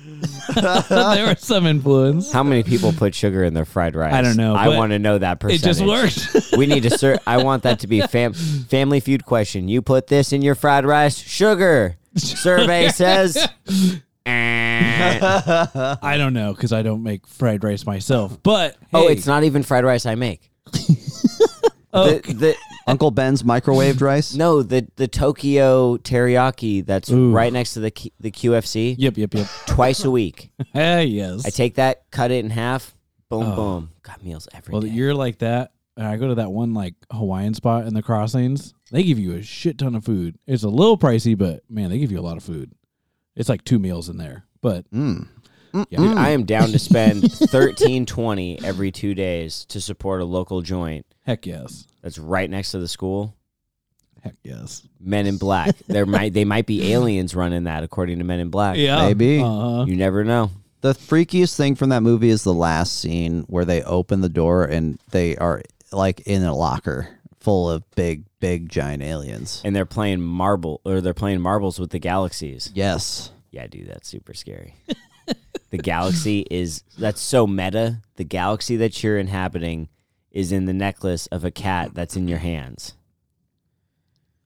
there 0.56 1.28
was 1.28 1.39
some 1.41 1.65
influence. 1.65 2.32
how 2.32 2.43
many 2.43 2.63
people 2.63 2.93
put 2.93 3.13
sugar 3.15 3.43
in 3.43 3.54
their 3.54 3.65
fried 3.65 3.95
rice 3.95 4.13
I 4.13 4.21
don't 4.21 4.38
know, 4.38 4.56
i 4.56 4.67
but 4.67 4.78
want 4.78 4.91
to 4.91 4.99
know 4.99 5.17
that 5.17 5.39
percentage. 5.39 5.63
It 5.63 5.67
percentage 5.84 6.15
just 6.15 6.34
worked. 6.34 6.58
we 6.58 6.65
need 6.67 6.84
to 6.84 7.21
i 7.28 7.43
want 7.43 7.63
that 7.63 7.80
to 7.80 7.88
be 7.88 7.99
a 7.99 8.08
fam- 8.08 8.34
family 8.34 8.99
feud 8.99 9.25
question 9.25 9.67
you 9.67 9.82
put 9.82 10.08
this 10.08 10.32
in 10.34 10.41
your 10.41 10.56
fried 10.56 10.86
rice 10.86 11.17
sugar 11.17 11.97
survey 12.15 12.89
says 12.93 13.47
Eh. 14.28 15.19
I 15.21 16.15
don't 16.17 16.34
know 16.34 16.51
because 16.54 16.73
I 16.73 16.82
don't 16.82 17.04
make 17.04 17.28
fried 17.28 17.63
rice 17.63 17.86
myself. 17.86 18.41
But 18.41 18.75
oh 18.91 19.08
hey, 19.08 19.13
it's 19.13 19.28
not 19.28 19.43
even 19.43 19.62
fried 19.62 19.84
rice 19.86 20.08
i 20.08 20.15
make 20.15 20.49
Oh, 21.95 22.17
the, 22.19 22.34
the, 22.34 22.55
Uncle 22.88 23.10
Ben's 23.12 23.41
microwaved 23.43 24.01
rice. 24.01 24.36
no 24.36 24.62
the 24.62 24.88
the 24.97 25.08
tokyo 25.08 25.97
teriyaki 25.97 26.86
that's 26.86 27.10
Ooh. 27.12 27.31
right 27.31 27.51
next 27.51 27.73
to 27.73 27.79
the 27.79 27.91
K- 27.91 28.12
the 28.19 28.31
qfc 28.31 28.95
Yep, 28.97 29.17
yep, 29.17 29.34
yep. 29.34 29.47
twice 29.65 30.03
a 30.03 30.12
week 30.12 30.51
Hey, 30.73 31.05
yes. 31.05 31.45
i 31.45 31.49
take 31.49 31.75
that 31.75 32.03
cut 32.12 32.31
it 32.31 32.43
in 32.45 32.51
half 32.51 32.95
boom 33.29 33.43
Oh. 33.43 33.55
boom 33.55 33.89
got 34.03 34.23
meals 34.23 34.47
every 34.53 34.71
day. 34.71 34.77
well, 34.77 34.86
you're 34.88 35.15
like 35.15 35.39
that. 35.39 35.71
And 35.97 36.05
I 36.05 36.17
go 36.17 36.27
to 36.27 36.36
that 36.36 36.51
one 36.51 36.73
like 36.73 36.93
Hawaiian 37.12 37.53
spot 37.53 37.88
in 37.88 37.93
the 37.93 38.03
Crossings. 38.03 38.73
They 38.91 39.01
give 39.03 39.17
you 39.17 39.31
a 39.34 39.41
shit 39.41 39.77
ton 39.77 39.95
of 39.95 40.03
food. 40.03 40.38
It's 40.45 40.63
a 40.63 40.67
little 40.69 40.97
pricey, 40.97 41.38
but 41.38 41.63
man, 41.69 41.89
they 41.89 41.97
give 41.99 42.12
you 42.12 42.19
a 42.19 42.21
lot 42.21 42.36
of 42.36 42.43
food. 42.43 42.73
It's 43.38 43.47
like 43.47 43.63
two 43.63 43.79
meals 43.79 44.10
in 44.10 44.17
there. 44.17 44.43
But 44.62 44.91
Mm. 44.91 45.27
Yeah, 45.89 45.99
Dude, 45.99 46.17
I 46.17 46.29
am 46.29 46.45
down 46.45 46.69
to 46.69 46.80
spend 46.80 47.32
thirteen 47.32 48.05
twenty 48.05 48.61
every 48.63 48.91
two 48.91 49.13
days 49.13 49.65
to 49.65 49.82
support 49.82 50.21
a 50.21 50.26
local 50.26 50.61
joint 50.61 51.05
heck 51.26 51.45
yes, 51.45 51.86
that's 52.01 52.17
right 52.17 52.49
next 52.49 52.71
to 52.71 52.80
the 52.80 52.88
school. 52.88 53.36
heck 54.23 54.36
yes. 54.43 54.88
Men 54.99 55.26
in 55.28 55.38
Black. 55.38 55.76
There 55.88 56.05
might 56.05 56.34
they 56.34 56.45
might 56.45 56.65
be 56.65 56.91
aliens 56.93 57.36
running 57.36 57.65
that, 57.65 57.84
according 57.84 58.19
to 58.19 58.23
Men 58.23 58.39
in 58.39 58.49
Black. 58.49 58.78
Yeah, 58.78 59.05
Maybe. 59.07 59.39
Uh-huh. 59.41 59.86
You 59.88 59.95
never 59.95 60.23
know. 60.23 60.51
The 60.82 60.93
freakiest 60.93 61.55
thing 61.55 61.76
from 61.76 61.89
that 61.89 62.01
movie 62.03 62.30
is 62.30 62.43
the 62.43 62.53
last 62.53 62.99
scene 62.99 63.41
where 63.47 63.65
they 63.65 63.82
open 63.84 64.21
the 64.21 64.30
door 64.30 64.65
and 64.65 64.99
they 65.11 65.36
are 65.38 65.63
like 65.91 66.21
in 66.21 66.43
a 66.43 66.55
locker 66.55 67.07
full 67.39 67.69
of 67.69 67.84
big, 67.95 68.26
big, 68.39 68.69
giant 68.69 69.01
aliens. 69.01 69.61
And 69.65 69.76
they're 69.76 69.86
playing 69.86 70.21
marble 70.21 70.82
or 70.86 71.01
they're 71.01 71.13
playing 71.13 71.41
marbles 71.41 71.80
with 71.80 71.89
the 71.91 71.99
galaxies. 71.99 72.71
Yes. 72.73 73.32
Yeah, 73.51 73.67
dude, 73.67 73.88
that's 73.88 74.07
super 74.07 74.34
scary. 74.34 74.76
the 75.78 75.84
galaxy 75.84 76.45
is 76.49 76.84
that's 76.97 77.21
so 77.21 77.45
meta. 77.45 78.01
The 78.15 78.23
galaxy 78.23 78.76
that 78.78 79.03
you're 79.03 79.17
inhabiting 79.17 79.89
is 80.32 80.51
in 80.51 80.65
the 80.65 80.73
necklace 80.73 81.28
of 81.28 81.43
a 81.43 81.51
cat 81.51 81.93
that's 81.93 82.15
in 82.15 82.28
your 82.28 82.39
hands. 82.39 82.95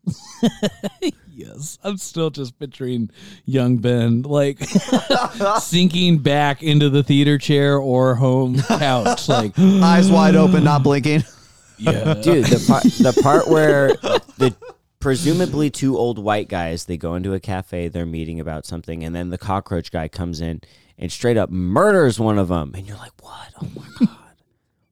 Yes, 1.40 1.80
I'm 1.86 1.96
still 1.96 2.32
just 2.32 2.60
picturing 2.60 3.12
young 3.46 3.78
Ben 3.78 4.24
like 4.24 4.60
sinking 5.62 6.18
back 6.18 6.62
into 6.62 6.90
the 6.90 7.02
theater 7.02 7.38
chair 7.38 7.78
or 7.78 8.16
home 8.16 8.62
couch, 8.62 9.30
like 9.30 9.54
Eyes 9.58 10.12
wide 10.12 10.36
open, 10.36 10.66
not 10.66 10.84
blinking. 10.84 11.24
yeah, 11.78 12.16
dude 12.16 12.44
the 12.44 12.62
part 12.68 12.84
the 12.84 13.22
part 13.24 13.48
where 13.48 13.94
the 14.38 14.54
presumably 15.00 15.70
two 15.70 15.98
old 15.98 16.20
white 16.20 16.50
guys. 16.50 16.84
They 16.84 16.98
go 16.98 17.16
into 17.16 17.34
a 17.34 17.40
cafe. 17.40 17.88
They're 17.88 18.06
meeting 18.06 18.42
about 18.42 18.66
something, 18.66 19.06
and 19.06 19.16
then 19.16 19.30
the 19.30 19.38
cockroach 19.38 19.94
guy 19.94 20.10
comes 20.10 20.42
in 20.42 20.60
and 21.00 21.12
straight 21.12 21.38
up 21.38 21.50
murders 21.50 22.20
one 22.20 22.38
of 22.38 22.50
them. 22.50 22.74
And 22.76 22.86
you're 22.88 22.98
like, 22.98 23.14
"What? 23.22 23.54
Oh 23.62 23.68
my 23.76 23.88
god, 24.06 24.18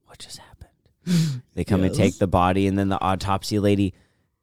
what 0.05 0.17
just 0.17 0.39
happened?" 0.39 1.43
They 1.53 1.63
come 1.63 1.83
and 1.83 1.93
take 1.93 2.17
the 2.17 2.27
body, 2.27 2.65
and 2.67 2.77
then 2.79 2.89
the 2.89 2.99
autopsy 3.01 3.59
lady 3.59 3.93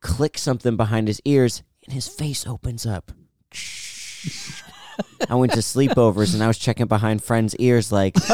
clicks 0.01 0.43
something 0.43 0.77
behind 0.77 1.09
his 1.09 1.21
ears, 1.25 1.63
and 1.85 1.93
his 1.93 2.07
face 2.07 2.47
opens 2.47 2.87
up. 2.87 3.11
I 5.29 5.35
went 5.35 5.53
to 5.53 5.59
sleepovers 5.59 6.35
and 6.35 6.43
I 6.43 6.47
was 6.47 6.59
checking 6.59 6.87
behind 6.87 7.23
friends' 7.25 7.57
ears 7.57 7.91
like 7.91 8.15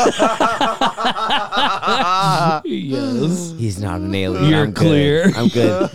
yes. 2.65 3.55
he's 3.57 3.81
not 3.81 4.01
an 4.01 4.15
alien. 4.15 4.51
You're 4.51 4.65
I'm 4.65 4.73
good. 4.73 4.77
clear. 4.77 5.33
I'm 5.37 5.49
good. 5.49 5.91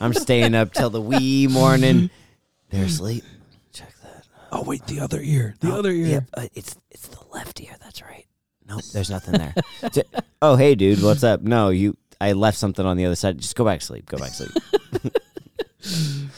I'm 0.00 0.14
staying 0.14 0.54
up 0.54 0.72
till 0.72 0.90
the 0.90 1.00
wee 1.00 1.46
morning. 1.48 2.10
They're 2.70 2.84
asleep. 2.84 3.24
Oh 4.54 4.62
wait, 4.62 4.86
the 4.86 5.00
other 5.00 5.20
ear. 5.20 5.56
The 5.60 5.72
other 5.74 5.90
ear. 5.90 6.06
Yeah, 6.06 6.20
uh, 6.32 6.46
it's 6.54 6.76
it's 6.90 7.08
the 7.08 7.18
left 7.32 7.60
ear. 7.60 7.74
That's 7.82 8.00
right. 8.02 8.24
Nope, 8.66 8.82
there's 8.92 9.10
nothing 9.10 9.34
there. 9.34 9.54
Oh, 10.40 10.56
hey, 10.56 10.74
dude, 10.74 11.02
what's 11.02 11.24
up? 11.24 11.40
No, 11.40 11.70
you. 11.70 11.96
I 12.20 12.32
left 12.32 12.58
something 12.58 12.84
on 12.84 12.98
the 12.98 13.06
other 13.06 13.14
side. 13.14 13.38
Just 13.38 13.56
go 13.56 13.64
back 13.64 13.80
to 13.80 13.86
sleep. 13.86 14.04
Go 14.06 14.18
back 14.18 14.32
to 14.32 14.48
sleep. 14.48 16.22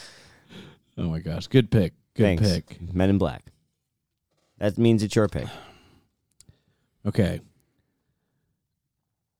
Oh 0.97 1.03
my 1.03 1.19
gosh, 1.19 1.45
good 1.47 1.69
pick. 1.69 1.93
Good 2.15 2.39
Thanks. 2.39 2.49
pick. 2.49 2.93
Men 2.93 3.11
in 3.11 3.17
Black. 3.19 3.43
That 4.57 4.77
means 4.79 5.03
it's 5.03 5.15
your 5.15 5.27
pick. 5.27 5.47
Okay. 7.05 7.39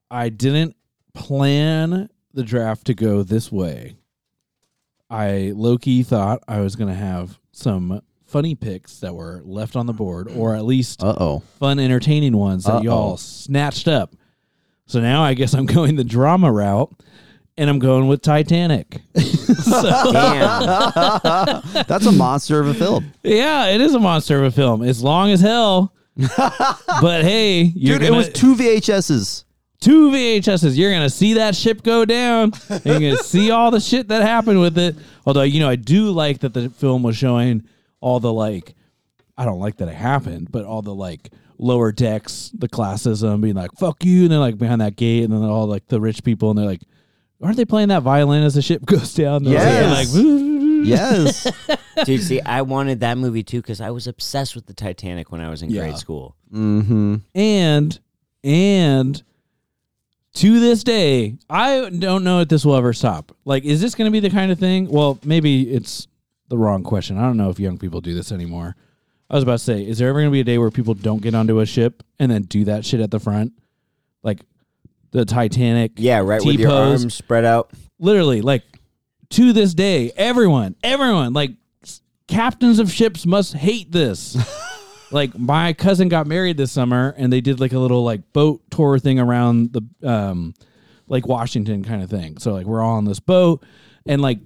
I 0.10 0.30
didn't 0.30 0.78
plan 1.14 2.08
the 2.34 2.44
draft 2.44 2.86
to 2.86 2.94
go 2.94 3.24
this 3.24 3.52
way. 3.52 3.98
I 5.10 5.52
low 5.54 5.78
key 5.78 6.04
thought 6.04 6.44
I 6.48 6.62
was 6.62 6.78
going 6.78 6.88
to 6.88 6.96
have 6.96 7.40
some 7.52 8.02
funny 8.28 8.56
picks 8.56 9.00
that 9.00 9.16
were 9.16 9.42
left 9.46 9.76
on 9.76 9.86
the 9.88 9.94
board, 9.94 10.28
or 10.36 10.56
at 10.56 10.66
least 10.66 11.02
Uh 11.04 11.16
oh. 11.20 11.40
fun, 11.60 11.80
entertaining 11.80 12.36
ones 12.38 12.66
that 12.66 12.76
Uh-oh. 12.76 12.82
y'all 12.84 13.18
snatched 13.18 13.88
up. 13.88 14.14
So 14.86 15.00
now 15.02 15.24
I 15.24 15.34
guess 15.34 15.54
I'm 15.54 15.66
going 15.78 15.96
the 15.96 16.04
drama 16.04 16.52
route, 16.52 16.94
and 17.58 17.70
I'm 17.70 17.80
going 17.80 18.08
with 18.08 18.22
Titanic. 18.22 19.02
That's 21.88 22.06
a 22.06 22.12
monster 22.12 22.60
of 22.60 22.68
a 22.68 22.74
film. 22.74 23.12
yeah, 23.24 23.68
it 23.68 23.82
is 23.82 23.94
a 23.96 24.00
monster 24.00 24.38
of 24.40 24.44
a 24.46 24.52
film. 24.52 24.84
It's 24.84 25.02
long 25.02 25.32
as 25.32 25.42
hell. 25.42 25.94
but 27.02 27.24
hey, 27.24 27.62
you're 27.76 27.98
Dude, 28.00 28.04
it 28.06 28.10
gonna, 28.10 28.18
was 28.18 28.30
two 28.30 28.56
VHSs. 28.56 29.44
two 29.80 30.10
VHSs. 30.10 30.76
You're 30.76 30.92
gonna 30.92 31.10
see 31.10 31.34
that 31.34 31.56
ship 31.56 31.84
go 31.84 32.06
down. 32.06 32.54
and 32.70 32.86
You're 32.86 33.00
gonna 33.00 33.18
see 33.18 33.52
all 33.52 33.70
the 33.72 33.80
shit 33.80 34.08
that 34.08 34.24
happened 34.24 34.60
with 34.60 34.78
it. 34.78 34.96
Although 35.26 35.44
you 35.44 35.60
know, 35.60 35.70
I 35.70 35.76
do 35.76 36.10
like 36.12 36.40
that 36.40 36.54
the 36.54 36.70
film 36.70 37.04
was 37.04 37.16
showing 37.18 37.64
all 38.00 38.20
the 38.20 38.32
like. 38.34 38.74
I 39.38 39.46
don't 39.46 39.60
like 39.60 39.78
that 39.78 39.88
it 39.88 39.94
happened, 39.96 40.52
but 40.52 40.66
all 40.66 40.82
the 40.82 40.96
like 40.96 41.30
lower 41.60 41.92
decks, 41.92 42.52
the 42.58 42.68
classism, 42.68 43.42
being 43.42 43.56
like 43.56 43.72
"fuck 43.78 44.04
you," 44.04 44.24
and 44.24 44.32
then 44.32 44.40
like 44.40 44.58
behind 44.58 44.82
that 44.82 44.96
gate, 44.96 45.24
and 45.24 45.32
then 45.34 45.44
all 45.44 45.68
like 45.68 45.88
the 45.88 46.02
rich 46.02 46.24
people, 46.24 46.50
and 46.50 46.58
they're 46.58 46.66
like, 46.66 46.82
"Aren't 47.42 47.58
they 47.58 47.66
playing 47.66 47.90
that 47.90 48.02
violin 48.04 48.44
as 48.44 48.56
the 48.56 48.62
ship 48.64 48.84
goes 48.86 49.14
down?" 49.14 49.44
They're 49.44 49.54
Yes. 49.54 50.16
like, 50.16 50.48
Yes. 50.88 51.52
Dude, 52.06 52.22
see, 52.24 52.40
I 52.42 52.62
wanted 52.64 53.00
that 53.02 53.18
movie 53.18 53.44
too 53.44 53.62
because 53.62 53.82
I 53.82 53.90
was 53.92 54.08
obsessed 54.08 54.56
with 54.56 54.66
the 54.68 54.74
Titanic 54.74 55.32
when 55.32 55.42
I 55.42 55.50
was 55.50 55.62
in 55.62 55.70
Yeah. 55.70 55.82
grade 55.82 55.98
school. 55.98 56.36
mm-hmm. 56.54 57.16
and 57.36 58.00
and 58.44 59.24
to 60.36 60.60
this 60.60 60.84
day 60.84 61.36
i 61.50 61.90
don't 61.90 62.24
know 62.24 62.42
if 62.42 62.48
this 62.48 62.64
will 62.64 62.76
ever 62.76 62.94
stop 62.94 63.36
like 63.44 63.66
is 63.66 63.82
this 63.82 63.96
going 63.96 64.06
to 64.06 64.12
be 64.12 64.20
the 64.20 64.30
kind 64.30 64.52
of 64.52 64.60
thing 64.60 64.88
well 64.88 65.18
maybe 65.26 65.64
it's 65.74 66.08
the 66.50 66.58
wrong 66.58 66.84
question. 66.84 67.18
I 67.18 67.22
don't 67.22 67.38
know 67.38 67.50
if 67.50 67.60
young 67.60 67.78
people 67.78 68.02
do 68.02 68.14
this 68.14 68.32
anymore. 68.32 68.76
I 69.30 69.36
was 69.36 69.44
about 69.44 69.54
to 69.54 69.64
say 69.64 69.82
is 69.86 69.98
there 69.98 70.08
ever 70.10 70.20
going 70.20 70.30
to 70.30 70.32
be 70.32 70.40
a 70.40 70.46
day 70.46 70.58
where 70.58 70.72
people 70.72 70.94
don't 70.94 71.22
get 71.22 71.36
onto 71.36 71.60
a 71.60 71.66
ship 71.66 72.04
and 72.20 72.32
then 72.32 72.44
do 72.44 72.64
that 72.66 72.86
shit 72.86 73.00
at 73.02 73.12
the 73.12 73.20
front? 73.20 73.54
Like 74.24 74.40
the 75.12 75.26
titanic 75.26 75.94
Yeah, 75.98 76.20
right 76.20 76.44
with 76.44 76.60
your 76.60 76.70
T-pose. 76.70 77.02
arms 77.04 77.14
spread 77.14 77.44
out. 77.46 77.72
literally 78.00 78.42
like 78.42 78.64
to 79.32 79.52
this 79.52 79.74
day 79.74 80.12
everyone 80.16 80.76
everyone 80.84 81.34
like 81.34 81.52
captains 82.28 82.80
of 82.80 82.92
ships 82.92 83.26
must 83.26 83.54
hate 83.54 83.92
this. 83.92 84.38
Like 85.10 85.40
my 85.40 85.72
cousin 85.72 86.10
got 86.10 86.28
married 86.28 86.58
this 86.58 86.70
summer 86.74 87.16
and 87.18 87.32
they 87.32 87.40
did 87.40 87.62
like 87.62 87.72
a 87.72 87.80
little 87.80 88.04
like 88.04 88.34
boat 88.34 88.62
tour 88.70 89.00
thing 89.00 89.20
around 89.22 89.72
the 89.72 89.82
um 90.06 90.54
like 91.08 91.26
washington 91.26 91.82
kind 91.86 92.04
of 92.04 92.10
thing. 92.10 92.38
So 92.40 92.52
like 92.52 92.66
we're 92.66 92.82
all 92.82 92.98
on 92.98 93.06
this 93.06 93.22
boat 93.22 93.64
and 94.06 94.22
like 94.22 94.40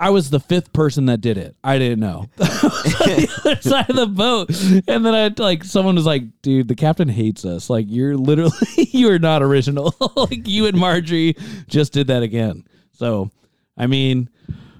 I 0.00 0.10
was 0.10 0.30
the 0.30 0.38
fifth 0.40 0.72
person 0.72 1.06
that 1.06 1.20
did 1.20 1.36
it. 1.38 1.56
I 1.64 1.78
didn't 1.78 1.98
know. 2.00 2.26
the 2.36 3.40
other 3.44 3.60
side 3.60 3.90
of 3.90 3.96
the 3.96 4.06
boat, 4.06 4.50
and 4.88 5.04
then 5.04 5.14
I 5.14 5.32
like 5.42 5.64
someone 5.64 5.96
was 5.96 6.06
like, 6.06 6.22
"Dude, 6.42 6.68
the 6.68 6.74
captain 6.76 7.08
hates 7.08 7.44
us. 7.44 7.68
Like 7.68 7.86
you're 7.88 8.16
literally 8.16 8.52
you 8.76 9.10
are 9.10 9.18
not 9.18 9.42
original. 9.42 9.94
like 10.16 10.46
you 10.46 10.66
and 10.66 10.78
Marjorie 10.78 11.36
just 11.66 11.92
did 11.92 12.06
that 12.08 12.22
again." 12.22 12.64
So, 12.92 13.30
I 13.76 13.86
mean, 13.88 14.28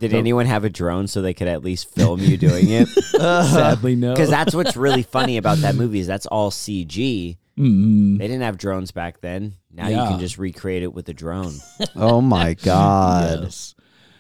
Did 0.01 0.15
anyone 0.15 0.47
have 0.47 0.65
a 0.65 0.71
drone 0.71 1.07
so 1.09 1.21
they 1.23 1.35
could 1.35 1.49
at 1.49 1.63
least 1.65 1.93
film 1.95 2.21
you 2.21 2.37
doing 2.37 2.69
it? 2.71 2.87
sadly, 2.89 3.97
no. 3.97 4.13
Because 4.15 4.31
that's 4.31 4.55
what's 4.55 4.77
really 4.77 5.03
funny 5.03 5.37
about 5.37 5.59
that 5.59 5.75
movie 5.75 5.99
is 6.01 6.07
that's 6.07 6.27
all 6.27 6.51
CG. 6.51 7.37
Mm, 7.59 8.19
They 8.19 8.27
didn't 8.29 8.43
have 8.43 8.57
drones 8.57 8.93
back 8.93 9.21
then. 9.21 9.55
Now 9.73 9.89
you 9.89 9.97
can 9.97 10.21
just 10.21 10.39
recreate 10.39 10.83
it 10.85 10.93
with 10.93 11.09
a 11.09 11.13
drone. 11.15 11.55
Oh 11.97 12.21
my 12.21 12.55
God. 12.55 13.41
yes. 13.45 13.75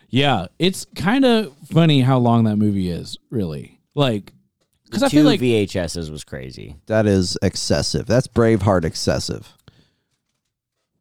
Yeah, 0.08 0.46
it's 0.58 0.86
kind 0.96 1.24
of 1.24 1.54
funny 1.66 2.00
how 2.00 2.18
long 2.18 2.44
that 2.44 2.56
movie 2.56 2.90
is. 2.90 3.18
Really, 3.30 3.80
like, 3.94 4.32
because 4.84 5.02
I 5.02 5.08
Two 5.08 5.18
feel 5.18 5.26
like 5.26 5.40
VHSs 5.40 6.10
was 6.10 6.24
crazy. 6.24 6.76
That 6.86 7.06
is 7.06 7.36
excessive. 7.42 8.06
That's 8.06 8.26
Braveheart 8.26 8.84
excessive. 8.84 9.54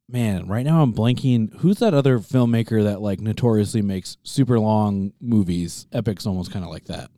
man, 0.09 0.47
right 0.47 0.65
now 0.65 0.81
I'm 0.81 0.93
blanking. 0.93 1.53
Who's 1.59 1.79
that 1.79 1.93
other 1.93 2.19
filmmaker 2.19 2.83
that 2.83 3.01
like 3.01 3.19
notoriously 3.19 3.81
makes 3.81 4.17
super 4.23 4.59
long 4.59 5.13
movies? 5.19 5.87
Epics 5.91 6.25
almost 6.25 6.51
kind 6.51 6.65
of 6.65 6.71
like 6.71 6.85
that. 6.85 7.09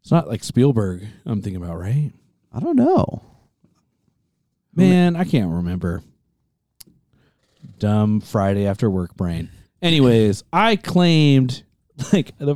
It's 0.00 0.10
not 0.10 0.28
like 0.28 0.42
Spielberg. 0.42 1.06
I'm 1.24 1.42
thinking 1.42 1.62
about 1.62 1.78
right. 1.78 2.10
I 2.52 2.60
don't 2.60 2.76
know. 2.76 3.22
Man, 4.74 5.16
I 5.16 5.24
can't 5.24 5.50
remember. 5.50 6.02
Dumb 7.82 8.20
Friday 8.20 8.66
after 8.66 8.88
work 8.88 9.16
brain. 9.16 9.50
Anyways, 9.82 10.44
I 10.52 10.76
claimed 10.76 11.64
like 12.12 12.36
the, 12.38 12.54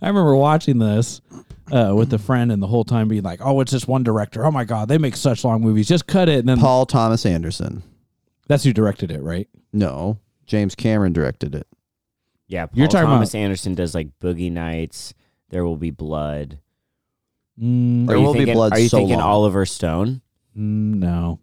I 0.00 0.08
remember 0.08 0.34
watching 0.34 0.78
this 0.78 1.20
uh, 1.70 1.92
with 1.94 2.10
a 2.14 2.18
friend 2.18 2.50
and 2.50 2.62
the 2.62 2.66
whole 2.66 2.84
time 2.84 3.08
being 3.08 3.22
like, 3.22 3.40
"Oh, 3.42 3.60
it's 3.60 3.70
just 3.72 3.86
one 3.88 4.02
director. 4.02 4.44
Oh 4.46 4.50
my 4.50 4.64
god, 4.64 4.88
they 4.88 4.96
make 4.96 5.16
such 5.16 5.44
long 5.44 5.60
movies. 5.60 5.86
Just 5.86 6.06
cut 6.06 6.30
it." 6.30 6.38
And 6.38 6.48
then 6.48 6.58
Paul 6.58 6.86
Thomas 6.86 7.26
Anderson. 7.26 7.82
that's 8.48 8.64
who 8.64 8.72
directed 8.72 9.10
it, 9.10 9.22
right? 9.22 9.48
No. 9.72 10.18
James 10.46 10.74
Cameron 10.74 11.12
directed 11.12 11.54
it. 11.54 11.66
Yeah, 12.48 12.66
Paul 12.66 12.78
You're 12.78 12.88
talking 12.88 13.08
Thomas 13.08 13.30
about- 13.34 13.40
Anderson 13.40 13.74
does 13.74 13.94
like 13.94 14.08
Boogie 14.20 14.50
Nights. 14.52 15.12
There 15.50 15.64
will 15.64 15.76
be 15.76 15.90
blood. 15.90 16.58
Mm, 17.60 18.06
There 18.06 18.16
Are 18.16 18.18
you 18.18 18.24
Will 18.24 18.32
Be 18.32 18.38
thinking, 18.40 18.54
Blood 18.54 18.72
Are 18.72 18.78
you 18.80 18.88
so 18.88 18.96
thinking 18.98 19.16
long. 19.18 19.26
Oliver 19.28 19.64
Stone? 19.66 20.20
mm, 20.56 20.94
no. 20.96 21.38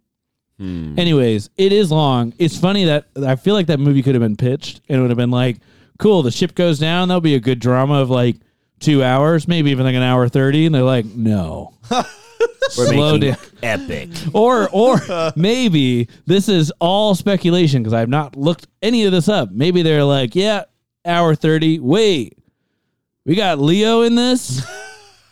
Hmm. 0.62 0.94
Anyways, 1.00 1.50
it 1.58 1.72
is 1.74 1.92
long. 1.92 2.34
It's 2.38 2.56
funny 2.56 2.86
that 2.86 3.08
I 3.26 3.36
feel 3.36 3.56
like 3.56 3.66
that 3.66 3.80
movie 3.80 4.04
could 4.04 4.14
have 4.14 4.22
been 4.22 4.36
pitched 4.38 4.82
and 4.88 5.00
it 5.00 5.02
would 5.02 5.10
have 5.10 5.18
been 5.18 5.32
like, 5.32 5.58
cool, 5.98 6.22
the 6.22 6.30
ship 6.30 6.54
goes 6.54 6.78
down. 6.78 7.08
That'll 7.08 7.20
be 7.20 7.34
a 7.34 7.40
good 7.40 7.58
drama 7.60 7.96
of 7.96 8.12
like 8.12 8.36
two 8.80 9.04
hours, 9.04 9.48
maybe 9.48 9.72
even 9.72 9.86
like 9.88 9.96
an 9.96 10.04
hour 10.04 10.30
30. 10.30 10.68
And 10.68 10.76
they're 10.76 10.84
like, 10.84 11.06
no. 11.06 11.74
We're 12.78 12.88
Slow 12.88 13.18
down. 13.18 13.38
epic. 13.64 14.10
Or, 14.34 14.70
or 14.72 15.00
maybe 15.36 16.08
this 16.28 16.48
is 16.48 16.72
all 16.80 17.16
speculation 17.16 17.82
because 17.82 17.94
I've 17.94 18.08
not 18.08 18.36
looked 18.36 18.68
any 18.84 19.06
of 19.06 19.12
this 19.12 19.28
up. 19.28 19.50
Maybe 19.52 19.82
they're 19.82 20.04
like, 20.04 20.36
yeah, 20.36 20.66
hour 21.04 21.34
30. 21.34 21.80
Wait, 21.80 22.38
we 23.26 23.34
got 23.36 23.58
Leo 23.60 24.02
in 24.04 24.14
this? 24.14 24.64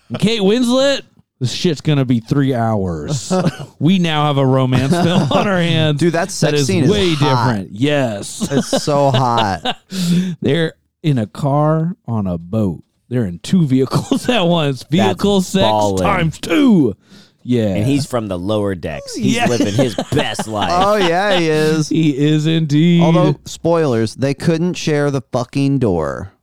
And 0.09 0.19
Kate 0.19 0.41
Winslet? 0.41 1.03
This 1.39 1.53
shit's 1.53 1.79
going 1.81 1.99
to 1.99 2.05
be 2.05 2.19
three 2.19 2.53
hours. 2.53 3.31
we 3.79 3.97
now 3.97 4.25
have 4.25 4.37
a 4.37 4.45
romance 4.45 4.91
film 4.91 5.31
on 5.31 5.47
our 5.47 5.59
hands. 5.61 5.99
Dude, 5.99 6.11
that 6.13 6.25
that 6.27 6.31
sex 6.31 6.59
is 6.61 6.67
scene 6.67 6.83
is 6.83 6.91
way 6.91 7.13
hot. 7.13 7.53
different. 7.53 7.71
Yes. 7.71 8.47
It's 8.51 8.67
so 8.83 9.09
hot. 9.11 9.77
They're 10.41 10.73
in 11.01 11.17
a 11.17 11.27
car 11.27 11.95
on 12.05 12.27
a 12.27 12.37
boat. 12.37 12.83
They're 13.07 13.25
in 13.25 13.39
two 13.39 13.65
vehicles 13.65 14.27
at 14.29 14.41
once. 14.41 14.83
Vehicle 14.83 15.41
sex 15.41 15.63
ballin'. 15.63 16.03
times 16.03 16.39
two. 16.39 16.95
Yeah. 17.41 17.69
And 17.73 17.87
he's 17.87 18.05
from 18.05 18.27
the 18.27 18.37
lower 18.37 18.75
decks. 18.75 19.15
He's 19.15 19.37
Yeah. 19.37 19.47
living 19.47 19.73
his 19.73 19.95
best 20.11 20.45
life. 20.45 20.69
Oh 20.73 20.97
yeah, 20.97 21.39
he 21.39 21.47
is. 21.49 21.87
he 21.87 22.17
is 22.17 22.45
indeed. 22.47 23.01
Although 23.01 23.39
spoilers, 23.45 24.13
they 24.15 24.33
couldn't 24.33 24.73
share 24.73 25.09
the 25.09 25.21
fucking 25.31 25.79
door. 25.79 26.33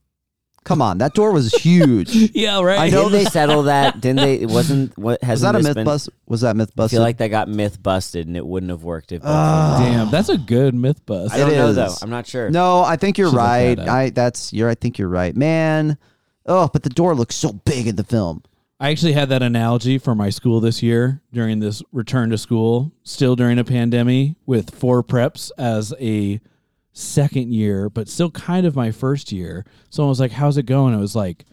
Come 0.66 0.82
on, 0.82 0.98
that 0.98 1.14
door 1.14 1.30
was 1.32 1.52
huge. 1.54 2.14
Yeah, 2.34 2.60
right. 2.60 2.78
I 2.78 2.88
know 2.90 3.08
Didn't 3.08 3.24
they 3.24 3.30
settle 3.30 3.62
that? 3.62 4.00
Didn't 4.00 4.16
they? 4.16 4.34
It 4.34 4.48
wasn't 4.50 4.96
what 4.98 5.22
hasn't 5.22 5.52
that 5.54 5.60
a 5.60 5.62
myth 5.62 5.74
been- 5.76 5.84
bust? 5.84 6.10
Was 6.26 6.40
that 6.42 6.56
myth 6.56 6.70
I 6.74 6.76
busted? 6.76 6.96
feel 6.96 7.02
like 7.02 7.18
that 7.18 7.28
got 7.28 7.48
myth 7.48 7.82
busted, 7.82 8.26
and 8.26 8.36
it 8.36 8.44
wouldn't 8.44 8.70
have 8.70 8.82
worked 8.82 9.12
if. 9.12 9.22
Ah. 9.24 9.78
Damn, 9.80 10.10
that's 10.10 10.28
a 10.28 10.36
good 10.36 10.74
myth 10.74 11.06
bust. 11.06 11.32
I 11.32 11.38
don't 11.38 11.52
It 11.52 11.56
know 11.56 11.68
is. 11.68 11.76
though. 11.76 11.94
I'm 12.02 12.10
not 12.10 12.26
sure. 12.26 12.50
no, 12.50 12.82
I 12.82 12.96
think 12.96 13.16
you're 13.16 13.28
Should 13.28 13.36
look 13.36 13.42
right. 13.46 13.74
that 13.76 13.88
up. 13.88 13.88
I 13.88 14.10
that's 14.10 14.52
you're. 14.52 14.68
I 14.68 14.74
think 14.74 14.98
you're 14.98 15.08
right, 15.08 15.34
man. 15.36 15.96
Oh, 16.44 16.68
but 16.72 16.82
the 16.82 16.90
door 16.90 17.14
looks 17.14 17.36
so 17.36 17.52
big 17.52 17.86
in 17.86 17.96
the 17.96 18.04
film. 18.04 18.42
I 18.78 18.90
actually 18.90 19.12
had 19.14 19.30
that 19.30 19.42
analogy 19.42 19.96
for 19.98 20.14
my 20.14 20.28
school 20.30 20.60
this 20.60 20.82
year 20.82 21.22
during 21.32 21.60
this 21.60 21.82
return 21.92 22.28
to 22.30 22.36
school, 22.38 22.92
still 23.04 23.34
during 23.34 23.58
a 23.58 23.64
pandemic, 23.64 24.34
with 24.44 24.74
four 24.74 25.02
preps 25.02 25.50
as 25.56 25.94
a 26.00 26.40
second 26.96 27.52
year, 27.52 27.90
but 27.90 28.08
still 28.08 28.30
kind 28.30 28.66
of 28.66 28.74
my 28.74 28.90
first 28.90 29.30
year. 29.30 29.64
Someone 29.90 30.08
was 30.08 30.20
like, 30.20 30.32
How's 30.32 30.56
it 30.56 30.64
going? 30.64 30.94
I 30.94 30.98
was 30.98 31.14
like, 31.14 31.44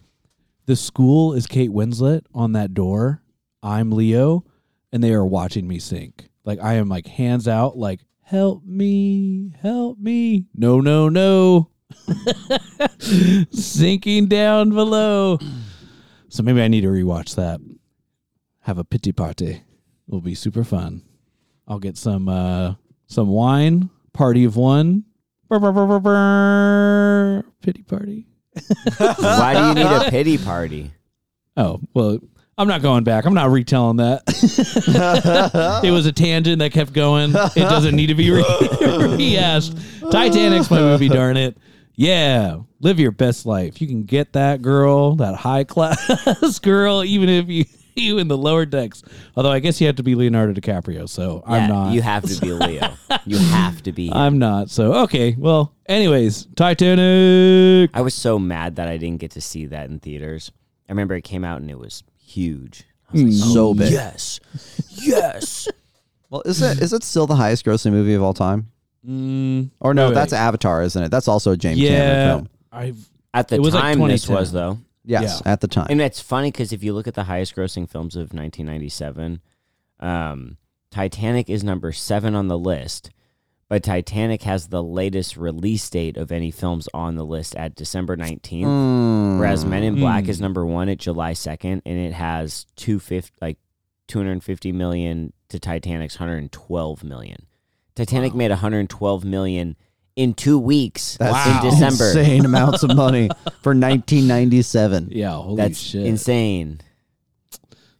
The 0.66 0.76
school 0.76 1.34
is 1.34 1.46
Kate 1.46 1.70
Winslet 1.70 2.22
on 2.34 2.52
that 2.52 2.74
door. 2.74 3.22
I'm 3.62 3.92
Leo, 3.92 4.44
and 4.92 5.02
they 5.02 5.12
are 5.12 5.24
watching 5.24 5.68
me 5.68 5.78
sink. 5.78 6.28
Like, 6.44 6.60
I 6.60 6.74
am 6.74 6.88
like 6.88 7.06
hands 7.06 7.46
out, 7.46 7.76
like, 7.76 8.00
Help 8.22 8.64
me, 8.64 9.52
help 9.60 9.98
me. 9.98 10.46
No, 10.54 10.80
no, 10.80 11.10
no. 11.10 11.68
Sinking 13.50 14.28
down 14.28 14.70
below. 14.70 15.38
So 16.30 16.42
maybe 16.42 16.62
I 16.62 16.68
need 16.68 16.80
to 16.80 16.88
rewatch 16.88 17.34
that. 17.34 17.60
Have 18.60 18.78
a 18.78 18.84
pity 18.84 19.12
party. 19.12 19.62
It'll 20.08 20.22
be 20.22 20.34
super 20.34 20.64
fun. 20.64 21.02
I'll 21.68 21.78
get 21.78 21.98
some 21.98 22.28
uh 22.30 22.74
some 23.06 23.28
wine, 23.28 23.90
party 24.14 24.44
of 24.44 24.56
one. 24.56 25.04
Brr, 25.48 25.58
brr, 25.58 25.72
brr, 25.72 25.86
brr, 25.86 26.00
brr. 26.00 27.44
Pity 27.60 27.82
party. 27.82 28.26
Why 28.98 29.54
do 29.54 29.80
you 29.80 29.84
need 29.86 30.06
a 30.06 30.10
pity 30.10 30.38
party? 30.38 30.92
Oh, 31.56 31.80
well, 31.92 32.18
I'm 32.56 32.68
not 32.68 32.82
going 32.82 33.04
back. 33.04 33.26
I'm 33.26 33.34
not 33.34 33.50
retelling 33.50 33.96
that. 33.98 34.22
it 35.84 35.90
was 35.90 36.06
a 36.06 36.12
tangent 36.12 36.60
that 36.60 36.72
kept 36.72 36.92
going. 36.92 37.30
It 37.30 37.56
doesn't 37.56 37.94
need 37.94 38.06
to 38.06 38.14
be 38.14 38.30
re- 38.30 38.44
rehashed. 39.16 39.76
Titanic's 40.10 40.70
my 40.70 40.78
movie, 40.78 41.08
darn 41.08 41.36
it. 41.36 41.58
Yeah, 41.96 42.58
live 42.80 42.98
your 42.98 43.12
best 43.12 43.44
life. 43.44 43.80
You 43.80 43.86
can 43.86 44.04
get 44.04 44.32
that 44.32 44.62
girl, 44.62 45.16
that 45.16 45.34
high 45.36 45.64
class 45.64 46.58
girl, 46.60 47.04
even 47.04 47.28
if 47.28 47.48
you 47.48 47.64
you 48.02 48.18
in 48.18 48.28
the 48.28 48.36
lower 48.36 48.66
decks. 48.66 49.02
Although 49.36 49.50
I 49.52 49.58
guess 49.60 49.80
you 49.80 49.86
have 49.86 49.96
to 49.96 50.02
be 50.02 50.14
Leonardo 50.14 50.52
DiCaprio, 50.58 51.08
so 51.08 51.42
Yeah, 51.46 51.54
I'm 51.54 51.68
not. 51.68 51.92
You 51.92 52.02
have 52.02 52.22
to 52.24 52.40
be 52.40 52.52
Leo. 52.52 52.94
You 53.24 53.38
have 53.38 53.82
to 53.84 53.92
be. 53.92 54.08
him. 54.08 54.12
I'm 54.14 54.38
not. 54.38 54.70
So 54.70 54.94
okay. 55.04 55.34
Well, 55.38 55.72
anyways, 55.86 56.46
Titanic. 56.56 57.90
I 57.94 58.00
was 58.02 58.14
so 58.14 58.38
mad 58.38 58.76
that 58.76 58.88
I 58.88 58.96
didn't 58.96 59.20
get 59.20 59.32
to 59.32 59.40
see 59.40 59.66
that 59.66 59.90
in 59.90 59.98
theaters. 59.98 60.52
I 60.88 60.92
remember 60.92 61.14
it 61.14 61.22
came 61.24 61.44
out 61.44 61.60
and 61.60 61.70
it 61.70 61.78
was 61.78 62.02
huge. 62.18 62.84
I 63.08 63.12
was 63.12 63.22
like, 63.22 63.52
So 63.54 63.68
"Oh, 63.68 63.74
big. 63.74 63.92
Yes, 63.92 64.40
yes. 64.90 65.68
Well, 66.30 66.42
is 66.44 66.60
it 66.62 66.80
is 66.82 66.92
it 66.92 67.04
still 67.04 67.26
the 67.26 67.36
highest 67.36 67.64
grossing 67.64 67.92
movie 67.92 68.14
of 68.14 68.22
all 68.22 68.34
time? 68.34 68.70
Mm, 69.06 69.70
Or 69.80 69.92
no, 69.94 70.08
wait, 70.08 70.14
that's 70.14 70.32
wait. 70.32 70.38
Avatar, 70.38 70.82
isn't 70.82 71.02
it? 71.02 71.10
That's 71.10 71.28
also 71.28 71.52
a 71.52 71.56
James 71.56 71.78
Cameron 71.78 72.26
film. 72.26 72.48
I've 72.72 73.08
At 73.34 73.48
the 73.48 73.56
It 73.56 73.60
was 73.60 73.74
like 73.74 73.82
time, 73.82 74.08
this 74.08 74.28
was 74.28 74.50
though. 74.50 74.78
Yes, 75.04 75.42
Yeah. 75.44 75.52
at 75.52 75.60
the 75.60 75.68
time. 75.68 75.86
And 75.90 76.00
it's 76.00 76.20
funny 76.20 76.50
because 76.50 76.72
if 76.72 76.82
you 76.82 76.92
look 76.94 77.06
at 77.06 77.14
the 77.14 77.24
highest 77.24 77.54
grossing 77.54 77.88
films 77.88 78.16
of 78.16 78.32
1997, 78.32 79.40
um, 80.00 80.56
Titanic 80.90 81.50
is 81.50 81.62
number 81.64 81.92
seven 81.92 82.34
on 82.34 82.48
the 82.48 82.58
list, 82.58 83.10
but 83.68 83.82
Titanic 83.82 84.42
has 84.42 84.68
the 84.68 84.82
latest 84.82 85.36
release 85.36 85.88
date 85.90 86.16
of 86.16 86.30
any 86.30 86.50
films 86.50 86.88
on 86.94 87.16
the 87.16 87.24
list 87.24 87.54
at 87.56 87.74
December 87.74 88.16
19th, 88.16 88.66
Mm. 88.66 89.38
whereas 89.38 89.64
Men 89.64 89.82
in 89.82 89.96
Black 89.96 90.24
Mm. 90.24 90.28
is 90.28 90.40
number 90.40 90.64
one 90.64 90.88
at 90.88 90.98
July 90.98 91.32
2nd, 91.32 91.82
and 91.84 91.98
it 91.98 92.12
has 92.12 92.66
250, 92.76 93.32
like 93.40 93.58
250 94.06 94.70
million 94.72 95.32
to 95.48 95.58
Titanic's 95.58 96.18
112 96.20 97.02
million. 97.02 97.46
Titanic 97.94 98.34
made 98.34 98.50
112 98.50 99.24
million 99.24 99.76
in 100.16 100.32
two 100.34 100.58
weeks 100.58 101.16
That's 101.18 101.64
in 101.64 101.70
December. 101.70 102.06
insane 102.18 102.44
amounts 102.44 102.82
of 102.82 102.94
money 102.94 103.28
for 103.62 103.70
1997. 103.74 105.08
yeah. 105.12 105.30
Holy 105.32 105.56
That's 105.56 105.78
shit. 105.78 106.06
insane. 106.06 106.80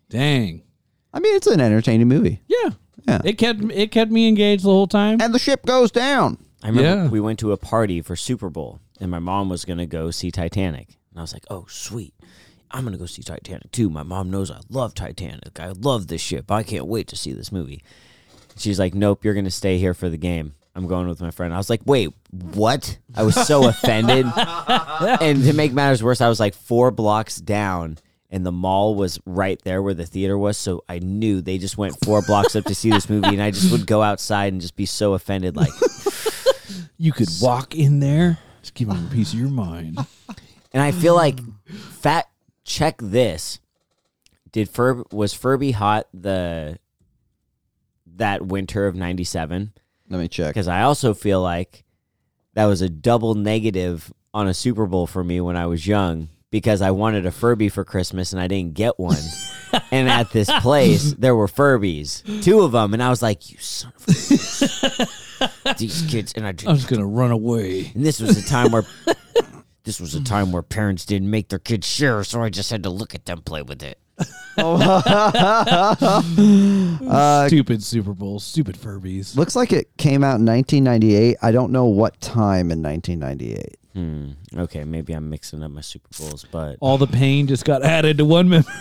Dang. 0.09 0.63
I 1.13 1.21
mean, 1.21 1.35
it's 1.37 1.47
an 1.47 1.61
entertaining 1.61 2.09
movie. 2.09 2.41
Yeah. 2.47 2.71
Yeah. 3.07 3.21
It 3.25 3.35
kept 3.39 3.63
it 3.65 3.91
kept 3.91 4.11
me 4.11 4.29
engaged 4.29 4.65
the 4.65 4.71
whole 4.71 4.87
time. 4.87 5.21
And 5.21 5.35
the 5.35 5.39
ship 5.39 5.65
goes 5.67 5.91
down. 5.91 6.39
I 6.63 6.69
remember 6.69 7.05
Yeah. 7.05 7.09
we 7.11 7.21
went 7.21 7.39
to 7.41 7.53
a 7.53 7.57
party 7.57 8.01
for 8.01 8.17
Super 8.17 8.49
Bowl, 8.49 8.81
and 9.01 9.11
my 9.11 9.19
mom 9.19 9.49
was 9.49 9.65
gonna 9.65 9.87
go 9.87 10.11
see 10.11 10.31
Titanic, 10.31 10.97
and 11.11 11.19
I 11.19 11.23
was 11.23 11.33
like, 11.35 11.45
"Oh, 11.51 11.67
sweet, 11.69 12.15
I'm 12.71 12.85
gonna 12.85 12.97
go 12.97 13.05
see 13.07 13.23
Titanic 13.23 13.71
too." 13.73 13.91
My 13.91 14.03
mom 14.05 14.31
knows 14.31 14.51
I 14.51 14.61
love 14.71 14.95
Titanic. 14.95 15.61
I 15.61 15.73
love 15.73 16.07
this 16.07 16.23
ship. 16.23 16.51
I 16.51 16.63
can't 16.63 16.87
wait 16.87 17.07
to 17.09 17.17
see 17.17 17.33
this 17.33 17.53
movie. 17.53 17.83
She's 18.57 18.79
like, 18.79 18.95
"Nope, 18.95 19.25
you're 19.25 19.35
gonna 19.35 19.51
stay 19.51 19.79
here 19.79 19.93
for 19.95 20.09
the 20.09 20.17
game." 20.17 20.55
I'm 20.75 20.87
going 20.87 21.09
with 21.09 21.21
my 21.21 21.31
friend. 21.31 21.55
I 21.55 21.57
was 21.57 21.71
like, 21.71 21.83
"Wait, 21.85 22.11
what?" 22.31 22.99
I 23.15 23.23
was 23.23 23.35
so 23.35 23.69
offended, 23.69 24.27
and 24.37 25.43
to 25.45 25.53
make 25.53 25.73
matters 25.73 26.03
worse, 26.03 26.21
I 26.21 26.29
was 26.29 26.41
like 26.41 26.55
four 26.55 26.91
blocks 26.91 27.37
down. 27.37 27.99
And 28.31 28.45
the 28.45 28.51
mall 28.51 28.97
was 28.97 29.21
right 29.27 29.61
there 29.63 29.81
where 29.81 29.95
the 29.95 30.07
theater 30.07 30.37
was, 30.37 30.57
so 30.59 30.83
I 30.89 30.99
knew 30.99 31.41
they 31.41 31.57
just 31.57 31.79
went 31.79 31.95
four 32.05 32.21
blocks 32.21 32.57
up 32.57 32.65
to 32.65 32.75
see 32.75 32.91
this 32.91 33.09
movie, 33.09 33.29
and 33.29 33.41
I 33.41 33.53
just 33.53 33.71
would 33.71 33.87
go 33.87 34.03
outside 34.03 34.53
and 34.53 34.61
just 34.61 34.75
be 34.75 34.87
so 34.87 35.13
offended, 35.15 35.55
like, 35.57 35.71
You 36.99 37.13
could 37.13 37.29
walk 37.41 37.77
in 37.77 38.01
there, 38.01 38.39
just 38.61 38.75
give 38.75 38.89
them 38.89 39.07
a 39.07 39.15
piece 39.15 39.33
of 39.33 39.39
your 39.39 39.51
mind. 39.51 39.99
And 40.73 40.83
I 40.83 40.91
feel 40.91 41.15
like 41.15 41.39
fat 42.01 42.29
check 42.65 42.97
this. 43.01 43.61
Did 44.51 44.69
Fur 44.69 45.05
was 45.13 45.33
Furby 45.33 45.73
hot 45.73 46.09
the 46.13 46.79
that 48.17 48.47
winter 48.47 48.87
of 48.89 48.97
97? 48.97 49.73
Let 50.09 50.21
me 50.21 50.29
check. 50.29 50.55
Cuz 50.55 50.69
I 50.69 50.83
also 50.83 51.15
feel 51.15 51.41
like 51.41 51.85
that 52.55 52.67
was 52.67 52.83
a 52.83 52.89
double 52.89 53.35
negative 53.35 54.13
on 54.33 54.49
a 54.49 54.55
Super 54.55 54.87
Bowl 54.87 55.07
for 55.07 55.23
me 55.25 55.41
when 55.41 55.57
I 55.57 55.67
was 55.67 55.87
young 55.87 56.29
because 56.51 56.83
I 56.83 56.91
wanted 56.93 57.27
a 57.27 57.31
Furby 57.31 57.69
for 57.69 57.85
Christmas 57.85 58.33
and 58.33 58.41
I 58.41 58.47
didn't 58.47 58.75
get 58.75 58.99
one. 58.99 59.23
and 59.91 60.09
at 60.09 60.31
this 60.31 60.51
place 60.61 61.15
there 61.15 61.35
were 61.35 61.49
Furbies, 61.49 62.23
two 62.43 62.61
of 62.61 62.73
them 62.73 62.95
and 62.95 63.03
I 63.03 63.11
was 63.11 63.23
like, 63.23 63.51
"You 63.51 63.59
son 63.59 63.93
of 63.97 64.09
a 64.09 65.75
These 65.79 66.03
kids 66.09 66.33
and 66.35 66.47
I 66.47 66.55
I 66.67 66.73
was 66.73 66.85
gonna 66.85 67.07
run 67.07 67.31
away. 67.31 67.91
and 67.95 68.05
this 68.05 68.21
was 68.21 68.37
a 68.37 68.47
time 68.49 68.71
where 68.71 68.85
this 69.85 70.01
was 70.01 70.15
a 70.15 70.23
time 70.23 70.53
where 70.53 70.63
parents 70.63 71.05
didn't 71.05 71.31
make 71.31 71.49
their 71.49 71.59
kids 71.59 71.87
share, 71.87 72.25
so 72.25 72.43
I 72.43 72.51
just 72.51 72.71
had 72.71 72.83
to 72.85 72.91
look 72.91 73.15
at 73.15 73.27
them 73.27 73.43
play 73.43 73.63
with 73.63 73.83
it. 73.83 73.99
Uh, 77.07 77.47
stupid 77.49 77.83
Super 77.83 78.13
Bowl, 78.13 78.39
stupid 78.41 78.77
Furbies. 78.77 79.37
looks 79.37 79.55
like 79.57 79.73
it 79.73 79.89
came 79.97 80.23
out 80.25 80.39
in 80.39 80.47
1998. 80.47 81.37
I 81.43 81.53
don't 81.53 81.73
know 81.73 81.87
what 81.87 82.21
time 82.21 82.71
in 82.71 82.83
1998. 82.83 83.77
Hmm. 83.95 84.33
Okay, 84.61 84.85
maybe 84.85 85.13
I'm 85.13 85.31
mixing 85.31 85.63
up 85.63 85.71
my 85.71 85.81
Super 85.81 86.09
Bowls, 86.19 86.45
but 86.51 86.77
All 86.81 86.99
the 86.99 87.07
pain 87.07 87.47
just 87.47 87.65
got 87.65 87.85
added 87.85 88.19
to 88.19 88.25
one 88.25 88.49
memory. 88.49 88.67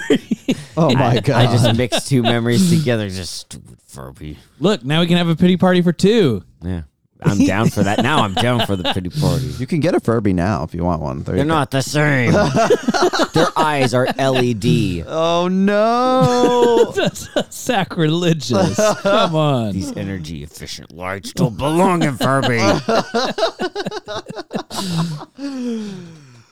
Oh 0.75 0.91
my 0.95 1.19
god! 1.19 1.35
I 1.35 1.45
just 1.55 1.77
mixed 1.77 2.07
two 2.07 2.23
memories 2.23 2.75
together. 2.75 3.07
Just 3.07 3.31
stupid 3.35 3.77
Furby. 3.85 4.39
Look, 4.59 4.83
now 4.83 5.01
we 5.01 5.07
can 5.07 5.17
have 5.17 5.27
a 5.27 5.35
pity 5.35 5.55
party 5.55 5.83
for 5.83 5.93
two. 5.93 6.43
Yeah, 6.63 6.81
I'm 7.25 7.45
down 7.45 7.69
for 7.69 7.83
that. 7.83 8.01
Now 8.01 8.23
I'm 8.23 8.33
down 8.33 8.65
for 8.65 8.75
the 8.75 8.91
pity 8.93 9.09
party. 9.09 9.45
you 9.57 9.67
can 9.67 9.79
get 9.79 9.95
a 9.95 9.99
Furby 9.99 10.33
now 10.33 10.63
if 10.63 10.73
you 10.73 10.83
want 10.83 11.01
one. 11.01 11.23
There 11.23 11.35
They're 11.35 11.43
you 11.45 11.49
go. 11.49 11.55
not 11.55 11.71
the 11.71 11.81
same. 11.81 12.31
Their 13.33 13.47
eyes 13.57 13.93
are 13.93 14.05
LED. 14.17 15.05
Oh 15.07 15.47
no! 15.49 16.91
That's 16.95 17.29
sacrilegious. 17.55 18.75
Come 19.01 19.35
on. 19.35 19.73
These 19.73 19.95
energy 19.97 20.43
efficient 20.43 20.91
lights 20.93 21.33
don't 21.33 21.57
belong 21.57 22.03
in 22.03 22.17
Furby. 22.17 22.59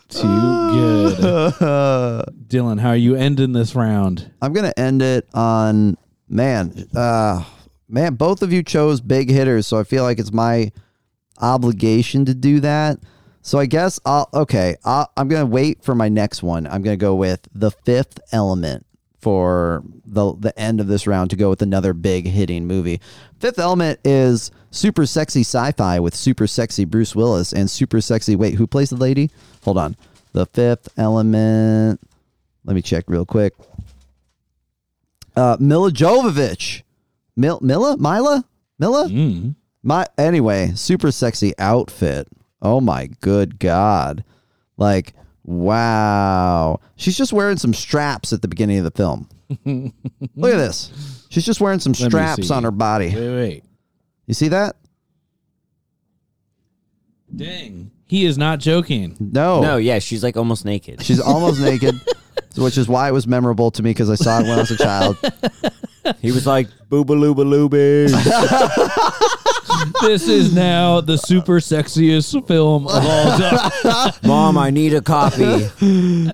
Too 0.09 0.21
good. 0.27 1.17
Dylan, 2.47 2.79
how 2.79 2.89
are 2.89 2.95
you 2.95 3.15
ending 3.15 3.53
this 3.53 3.75
round? 3.75 4.31
I'm 4.41 4.51
gonna 4.53 4.73
end 4.75 5.01
it 5.01 5.27
on 5.33 5.97
man. 6.27 6.87
Uh, 6.95 7.43
man, 7.91 8.15
both 8.15 8.41
of 8.41 8.51
you 8.53 8.63
chose 8.63 9.01
big 9.01 9.29
hitters, 9.29 9.67
so 9.67 9.77
I 9.77 9.83
feel 9.83 10.03
like 10.03 10.19
it's 10.19 10.31
my 10.31 10.71
obligation 11.39 12.25
to 12.25 12.33
do 12.33 12.59
that. 12.61 12.99
So 13.41 13.57
I 13.57 13.65
guess 13.65 13.99
I'll 14.05 14.29
okay. 14.33 14.75
I'll, 14.85 15.11
I'm 15.17 15.27
gonna 15.27 15.45
wait 15.45 15.83
for 15.83 15.95
my 15.95 16.09
next 16.09 16.43
one. 16.43 16.67
I'm 16.67 16.81
gonna 16.81 16.97
go 16.97 17.15
with 17.15 17.47
the 17.53 17.71
Fifth 17.71 18.19
Element 18.31 18.85
for 19.19 19.83
the 20.05 20.33
the 20.35 20.57
end 20.59 20.79
of 20.79 20.87
this 20.87 21.07
round 21.07 21.29
to 21.31 21.35
go 21.35 21.49
with 21.49 21.61
another 21.61 21.93
big 21.93 22.27
hitting 22.27 22.67
movie. 22.67 23.01
Fifth 23.39 23.59
Element 23.59 23.99
is 24.03 24.51
super 24.69 25.05
sexy 25.05 25.41
sci-fi 25.41 25.99
with 25.99 26.15
super 26.15 26.47
sexy 26.47 26.85
Bruce 26.85 27.15
Willis 27.15 27.51
and 27.51 27.69
super 27.69 27.99
sexy. 27.99 28.35
Wait, 28.35 28.55
who 28.55 28.67
plays 28.67 28.91
the 28.91 28.95
lady? 28.95 29.31
Hold 29.63 29.77
on. 29.77 29.95
The 30.33 30.45
Fifth 30.45 30.89
Element. 30.97 31.99
Let 32.63 32.75
me 32.75 32.81
check 32.81 33.05
real 33.07 33.25
quick. 33.25 33.53
Uh, 35.35 35.57
Milla 35.59 35.91
Jovovich. 35.91 36.83
Mil- 37.35 37.59
Mila? 37.61 37.97
Mila? 37.97 38.43
Mila? 38.79 39.07
Mm. 39.07 39.55
My 39.83 40.05
anyway, 40.17 40.71
super 40.75 41.11
sexy 41.11 41.53
outfit. 41.57 42.27
Oh 42.61 42.81
my 42.81 43.07
good 43.21 43.59
god. 43.59 44.23
Like 44.77 45.13
Wow. 45.43 46.79
She's 46.95 47.17
just 47.17 47.33
wearing 47.33 47.57
some 47.57 47.73
straps 47.73 48.31
at 48.31 48.41
the 48.41 48.47
beginning 48.47 48.77
of 48.77 48.83
the 48.83 48.91
film. 48.91 49.27
Look 49.65 50.53
at 50.53 50.57
this. 50.57 51.25
She's 51.29 51.45
just 51.45 51.59
wearing 51.59 51.79
some 51.79 51.93
straps 51.93 52.51
on 52.51 52.63
her 52.63 52.71
body. 52.71 53.13
Wait, 53.13 53.35
wait. 53.35 53.63
You 54.27 54.33
see 54.33 54.49
that? 54.49 54.75
Dang. 57.35 57.91
He 58.07 58.25
is 58.25 58.37
not 58.37 58.59
joking. 58.59 59.15
No. 59.19 59.61
No, 59.61 59.77
yeah, 59.77 59.99
she's 59.99 60.23
like 60.23 60.35
almost 60.37 60.65
naked. 60.65 61.01
She's 61.01 61.19
almost 61.19 61.61
naked, 61.61 61.95
which 62.57 62.77
is 62.77 62.87
why 62.87 63.07
it 63.07 63.13
was 63.13 63.25
memorable 63.25 63.71
to 63.71 63.81
me 63.81 63.91
because 63.91 64.09
I 64.09 64.15
saw 64.15 64.39
it 64.39 64.43
when 64.43 64.51
I 64.51 64.61
was 64.61 64.71
a 64.71 64.77
child. 64.77 65.17
He 66.19 66.31
was 66.31 66.47
like 66.47 66.67
boobalooba 66.89 67.45
loobies. 67.45 68.11
this 70.01 70.27
is 70.27 70.53
now 70.53 71.01
the 71.01 71.17
super 71.17 71.59
sexiest 71.59 72.47
film 72.47 72.87
of 72.87 72.93
all 73.05 73.37
time. 73.37 74.13
Mom, 74.23 74.57
I 74.57 74.69
need 74.69 74.93
a 74.93 75.01
copy. 75.01 75.67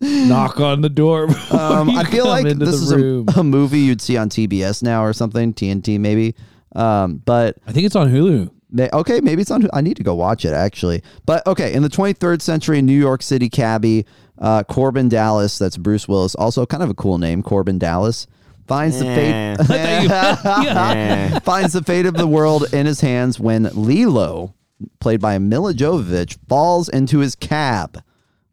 Knock 0.00 0.60
on 0.60 0.80
the 0.80 0.88
door. 0.88 1.26
before 1.26 1.60
Um, 1.60 1.88
you 1.88 1.98
I 1.98 2.04
feel 2.04 2.24
come 2.24 2.30
like 2.30 2.46
into 2.46 2.64
this 2.64 2.88
the 2.88 3.24
is 3.24 3.34
a, 3.36 3.40
a 3.40 3.44
movie 3.44 3.80
you'd 3.80 4.00
see 4.00 4.16
on 4.16 4.28
TBS 4.28 4.82
now 4.82 5.04
or 5.04 5.12
something, 5.12 5.52
TNT 5.52 5.98
maybe. 5.98 6.34
Um, 6.76 7.16
but 7.24 7.56
I 7.66 7.72
think 7.72 7.84
it's 7.86 7.96
on 7.96 8.08
Hulu. 8.10 8.50
May, 8.70 8.88
okay, 8.92 9.20
maybe 9.20 9.42
it's 9.42 9.50
on. 9.50 9.68
I 9.72 9.80
need 9.80 9.96
to 9.96 10.02
go 10.04 10.14
watch 10.14 10.44
it 10.44 10.52
actually. 10.52 11.02
But 11.26 11.44
okay, 11.46 11.72
in 11.72 11.82
the 11.82 11.88
23rd 11.88 12.42
century, 12.42 12.80
New 12.82 12.98
York 12.98 13.22
City 13.22 13.48
cabbie 13.48 14.04
uh, 14.38 14.62
Corbin 14.64 15.08
Dallas, 15.08 15.58
that's 15.58 15.76
Bruce 15.76 16.08
Willis, 16.08 16.34
also 16.34 16.64
kind 16.66 16.82
of 16.82 16.90
a 16.90 16.94
cool 16.94 17.18
name, 17.18 17.42
Corbin 17.42 17.78
Dallas, 17.78 18.26
finds 18.66 18.98
the 18.98 19.04
fate 19.04 19.56
finds 21.44 21.72
the 21.72 21.82
fate 21.82 22.06
of 22.06 22.14
the 22.14 22.26
world 22.26 22.72
in 22.72 22.86
his 22.86 23.00
hands 23.00 23.40
when 23.40 23.64
Leeloo, 23.66 24.52
played 25.00 25.20
by 25.20 25.38
Milla 25.38 25.74
Jovovich, 25.74 26.38
falls 26.48 26.88
into 26.88 27.18
his 27.18 27.34
cab. 27.34 28.02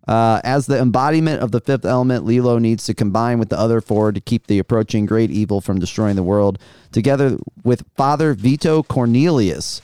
Uh, 0.08 0.40
as 0.44 0.68
the 0.68 0.80
embodiment 0.80 1.42
of 1.42 1.52
the 1.52 1.60
fifth 1.60 1.84
element, 1.84 2.26
Leeloo 2.26 2.62
needs 2.62 2.86
to 2.86 2.94
combine 2.94 3.40
with 3.40 3.50
the 3.50 3.60
other 3.60 3.82
four 3.82 4.12
to 4.12 4.22
keep 4.22 4.46
the 4.46 4.60
approaching 4.60 5.08
great 5.08 5.32
evil 5.32 5.62
from 5.62 5.80
destroying 5.80 6.16
the 6.16 6.24
world. 6.24 6.60
Together 6.92 7.38
with 7.64 7.84
Father 7.96 8.36
Vito 8.36 8.84
Cornelius 8.84 9.82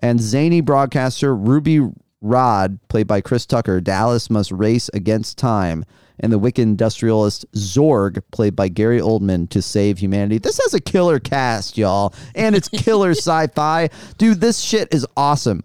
and 0.00 0.20
zany 0.20 0.60
broadcaster 0.60 1.34
Ruby 1.34 1.88
Rod, 2.20 2.78
played 2.88 3.06
by 3.06 3.20
Chris 3.20 3.46
Tucker, 3.46 3.80
Dallas 3.80 4.28
must 4.30 4.50
race 4.50 4.90
against 4.92 5.38
time 5.38 5.84
and 6.20 6.32
the 6.32 6.38
wicked 6.38 6.62
industrialist 6.62 7.46
Zorg, 7.52 8.20
played 8.32 8.56
by 8.56 8.68
Gary 8.68 8.98
Oldman, 8.98 9.48
to 9.50 9.62
save 9.62 9.98
humanity. 9.98 10.38
This 10.38 10.58
has 10.58 10.74
a 10.74 10.80
killer 10.80 11.20
cast, 11.20 11.78
y'all, 11.78 12.12
and 12.34 12.56
it's 12.56 12.68
killer 12.68 13.10
sci-fi. 13.12 13.88
Dude, 14.18 14.40
this 14.40 14.58
shit 14.58 14.92
is 14.92 15.06
awesome. 15.16 15.62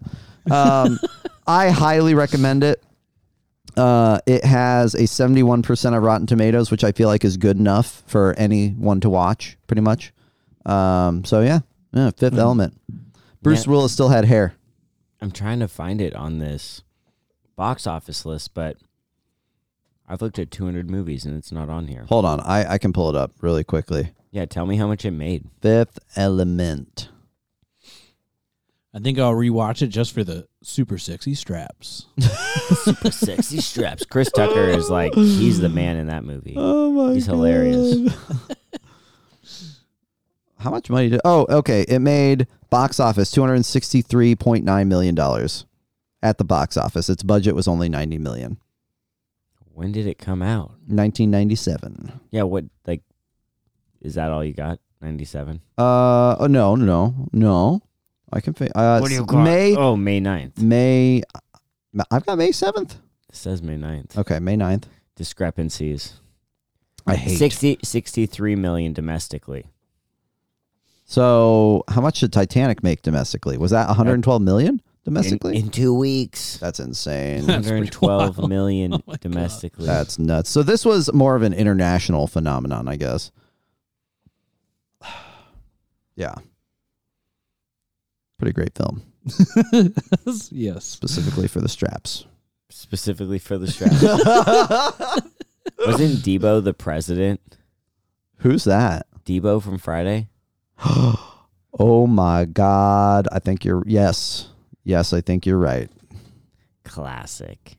Um, 0.50 1.00
I 1.46 1.70
highly 1.70 2.14
recommend 2.14 2.62
it. 2.62 2.82
Uh, 3.76 4.20
it 4.26 4.44
has 4.44 4.94
a 4.94 5.02
71% 5.02 5.96
of 5.96 6.02
Rotten 6.04 6.28
Tomatoes, 6.28 6.70
which 6.70 6.84
I 6.84 6.92
feel 6.92 7.08
like 7.08 7.24
is 7.24 7.36
good 7.36 7.58
enough 7.58 8.04
for 8.06 8.32
anyone 8.38 9.00
to 9.00 9.10
watch, 9.10 9.58
pretty 9.66 9.82
much. 9.82 10.12
Um, 10.64 11.24
so 11.24 11.40
yeah, 11.40 11.60
yeah 11.92 12.12
Fifth 12.16 12.38
Element. 12.38 12.80
Bruce 13.42 13.66
Yeah. 13.66 13.72
Willis 13.72 13.92
still 13.92 14.08
had 14.08 14.24
hair. 14.24 14.54
I'm 15.24 15.30
trying 15.30 15.60
to 15.60 15.68
find 15.68 16.02
it 16.02 16.14
on 16.14 16.38
this 16.38 16.82
box 17.56 17.86
office 17.86 18.26
list, 18.26 18.52
but 18.52 18.76
I've 20.06 20.20
looked 20.20 20.38
at 20.38 20.50
200 20.50 20.90
movies 20.90 21.24
and 21.24 21.34
it's 21.34 21.50
not 21.50 21.70
on 21.70 21.86
here. 21.88 22.04
Hold 22.10 22.26
on, 22.26 22.40
I, 22.40 22.74
I 22.74 22.76
can 22.76 22.92
pull 22.92 23.08
it 23.08 23.16
up 23.16 23.32
really 23.40 23.64
quickly. 23.64 24.10
Yeah, 24.32 24.44
tell 24.44 24.66
me 24.66 24.76
how 24.76 24.86
much 24.86 25.06
it 25.06 25.12
made. 25.12 25.48
Fifth 25.62 25.98
Element. 26.14 27.08
I 28.92 28.98
think 28.98 29.18
I'll 29.18 29.32
rewatch 29.32 29.80
it 29.80 29.86
just 29.86 30.12
for 30.12 30.24
the 30.24 30.46
super 30.62 30.98
sexy 30.98 31.34
straps. 31.34 32.04
Super 32.84 33.10
sexy 33.10 33.62
straps. 33.62 34.04
Chris 34.04 34.30
Tucker 34.30 34.68
is 34.68 34.90
like 34.90 35.14
he's 35.14 35.58
the 35.58 35.70
man 35.70 35.96
in 35.96 36.08
that 36.08 36.24
movie. 36.24 36.54
Oh 36.54 36.92
my 36.92 37.14
He's 37.14 37.24
hilarious. 37.24 38.14
How 40.58 40.70
much 40.70 40.90
money 40.90 41.08
did? 41.08 41.20
Oh, 41.24 41.46
okay. 41.48 41.82
It 41.88 42.00
made 42.00 42.46
box 42.74 42.98
office 43.00 43.30
two 43.30 43.40
hundred 43.40 43.64
sixty-three 43.64 44.34
point 44.36 44.64
nine 44.64 44.88
million 44.88 45.14
dollars 45.14 45.64
at 46.22 46.38
the 46.38 46.44
box 46.44 46.76
office. 46.76 47.08
Its 47.08 47.22
budget 47.22 47.54
was 47.54 47.68
only 47.68 47.88
ninety 47.88 48.18
million. 48.18 48.58
When 49.72 49.90
did 49.92 50.06
it 50.06 50.18
come 50.18 50.40
out? 50.42 50.70
1997. 50.86 52.20
Yeah, 52.30 52.42
what 52.44 52.64
like 52.86 53.02
is 54.00 54.14
that 54.14 54.30
all 54.30 54.44
you 54.44 54.52
got? 54.54 54.78
97. 55.00 55.60
Uh, 55.76 56.36
oh, 56.38 56.46
no, 56.48 56.74
no, 56.76 57.28
no. 57.32 57.80
I 58.32 58.40
can. 58.40 58.54
Fa- 58.54 58.76
uh, 58.78 58.98
What 59.00 59.08
do 59.08 59.14
you 59.14 59.20
s- 59.20 59.26
got? 59.26 59.44
May. 59.44 59.76
Oh, 59.76 59.96
May 59.96 60.20
9th. 60.20 60.58
May. 60.62 61.22
I've 62.10 62.24
got 62.24 62.38
May 62.38 62.52
seventh. 62.52 62.94
It 63.28 63.34
says 63.36 63.62
May 63.62 63.76
9th. 63.76 64.16
Okay, 64.16 64.38
May 64.38 64.56
9th. 64.56 64.84
Discrepancies. 65.16 66.14
I 67.06 67.16
hate. 67.16 67.36
60 67.36 67.78
63 67.82 68.56
million 68.56 68.92
domestically. 68.92 69.66
So, 71.04 71.84
how 71.88 72.00
much 72.00 72.20
did 72.20 72.32
Titanic 72.32 72.82
make 72.82 73.02
domestically? 73.02 73.58
Was 73.58 73.70
that 73.72 73.88
112 73.88 74.40
million 74.42 74.80
domestically? 75.04 75.56
In, 75.56 75.64
in 75.66 75.70
2 75.70 75.94
weeks. 75.94 76.56
That's 76.58 76.80
insane. 76.80 77.44
That's 77.46 77.68
pretty 77.68 77.90
112 77.90 78.38
wild. 78.38 78.48
million 78.48 78.94
Oh 78.94 79.00
my 79.06 79.12
God. 79.12 79.20
domestically. 79.20 79.86
That's 79.86 80.18
nuts. 80.18 80.48
So 80.50 80.62
this 80.62 80.84
was 80.84 81.12
more 81.12 81.36
of 81.36 81.42
an 81.42 81.52
international 81.52 82.26
phenomenon, 82.26 82.88
I 82.88 82.96
guess. 82.96 83.30
Yeah. 86.16 86.34
Pretty 88.38 88.52
great 88.52 88.76
film, 88.76 89.02
yes. 90.52 90.84
specifically 90.84 91.48
for 91.48 91.60
the 91.60 91.68
straps. 91.68 92.24
specifically 92.70 93.38
for 93.40 93.58
the 93.58 93.66
strap. 93.68 93.90
Wasn't 95.86 96.18
Deebo 96.24 96.62
the 96.62 96.72
president? 96.74 97.40
Who's 98.38 98.62
that? 98.64 99.06
Deebo 99.24 99.60
from 99.62 99.78
Friday? 99.78 100.28
Oh 101.78 102.06
my 102.06 102.44
God. 102.44 103.26
I 103.32 103.40
think 103.40 103.64
you're, 103.64 103.82
yes. 103.86 104.48
Yes, 104.84 105.12
I 105.12 105.20
think 105.20 105.44
you're 105.44 105.58
right. 105.58 105.90
Classic. 106.84 107.76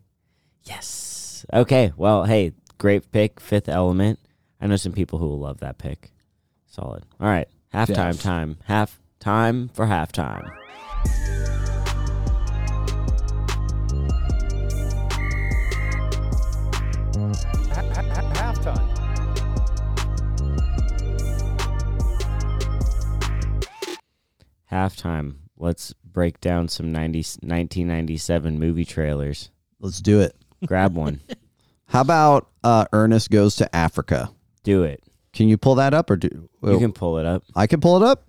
Yes. 0.64 1.46
Okay. 1.54 1.94
Well, 1.96 2.26
hey, 2.26 2.54
great 2.78 3.10
pick. 3.12 3.40
Fifth 3.40 3.70
element. 3.70 4.20
I 4.60 4.68
know 4.68 4.76
some 4.76 4.92
people 4.92 5.20
who 5.20 5.28
will 5.28 5.40
love 5.40 5.60
that 5.60 5.78
pick. 5.78 6.12
Solid. 6.66 7.04
All 7.20 7.28
right. 7.30 7.48
Halftime 7.74 8.14
Def. 8.14 8.22
time. 8.22 8.58
Half 8.66 9.00
time 9.20 9.70
for 9.70 9.86
halftime. 9.86 10.52
halftime. 18.36 18.95
Halftime. 24.76 25.36
Let's 25.58 25.94
break 26.04 26.42
down 26.42 26.68
some 26.68 26.92
90, 26.92 27.20
1997 27.20 28.60
movie 28.60 28.84
trailers. 28.84 29.50
Let's 29.80 30.02
do 30.02 30.20
it. 30.20 30.36
Grab 30.66 30.96
one. 30.96 31.22
How 31.88 32.02
about 32.02 32.50
uh, 32.64 32.86
Ernest 32.92 33.30
Goes 33.30 33.56
to 33.58 33.74
Africa? 33.74 34.32
Do 34.64 34.84
it. 34.84 35.02
Can 35.32 35.48
you 35.48 35.58
pull 35.58 35.76
that 35.76 35.94
up 35.94 36.10
or 36.10 36.18
do 36.18 36.50
You 36.62 36.80
can 36.80 36.92
pull 36.92 37.18
it 37.20 37.26
up. 37.26 37.44
I 37.56 37.68
can 37.68 37.80
pull 37.80 37.96
it 37.98 38.04
up? 38.04 38.26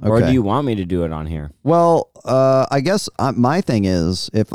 Okay. 0.00 0.10
Or 0.10 0.20
do 0.20 0.32
you 0.32 0.42
want 0.42 0.66
me 0.66 0.74
to 0.76 0.84
do 0.84 1.04
it 1.04 1.12
on 1.12 1.26
here? 1.26 1.50
Well, 1.64 2.10
uh, 2.24 2.66
I 2.70 2.80
guess 2.80 3.08
uh, 3.18 3.32
my 3.32 3.60
thing 3.60 3.84
is 3.84 4.30
if, 4.32 4.52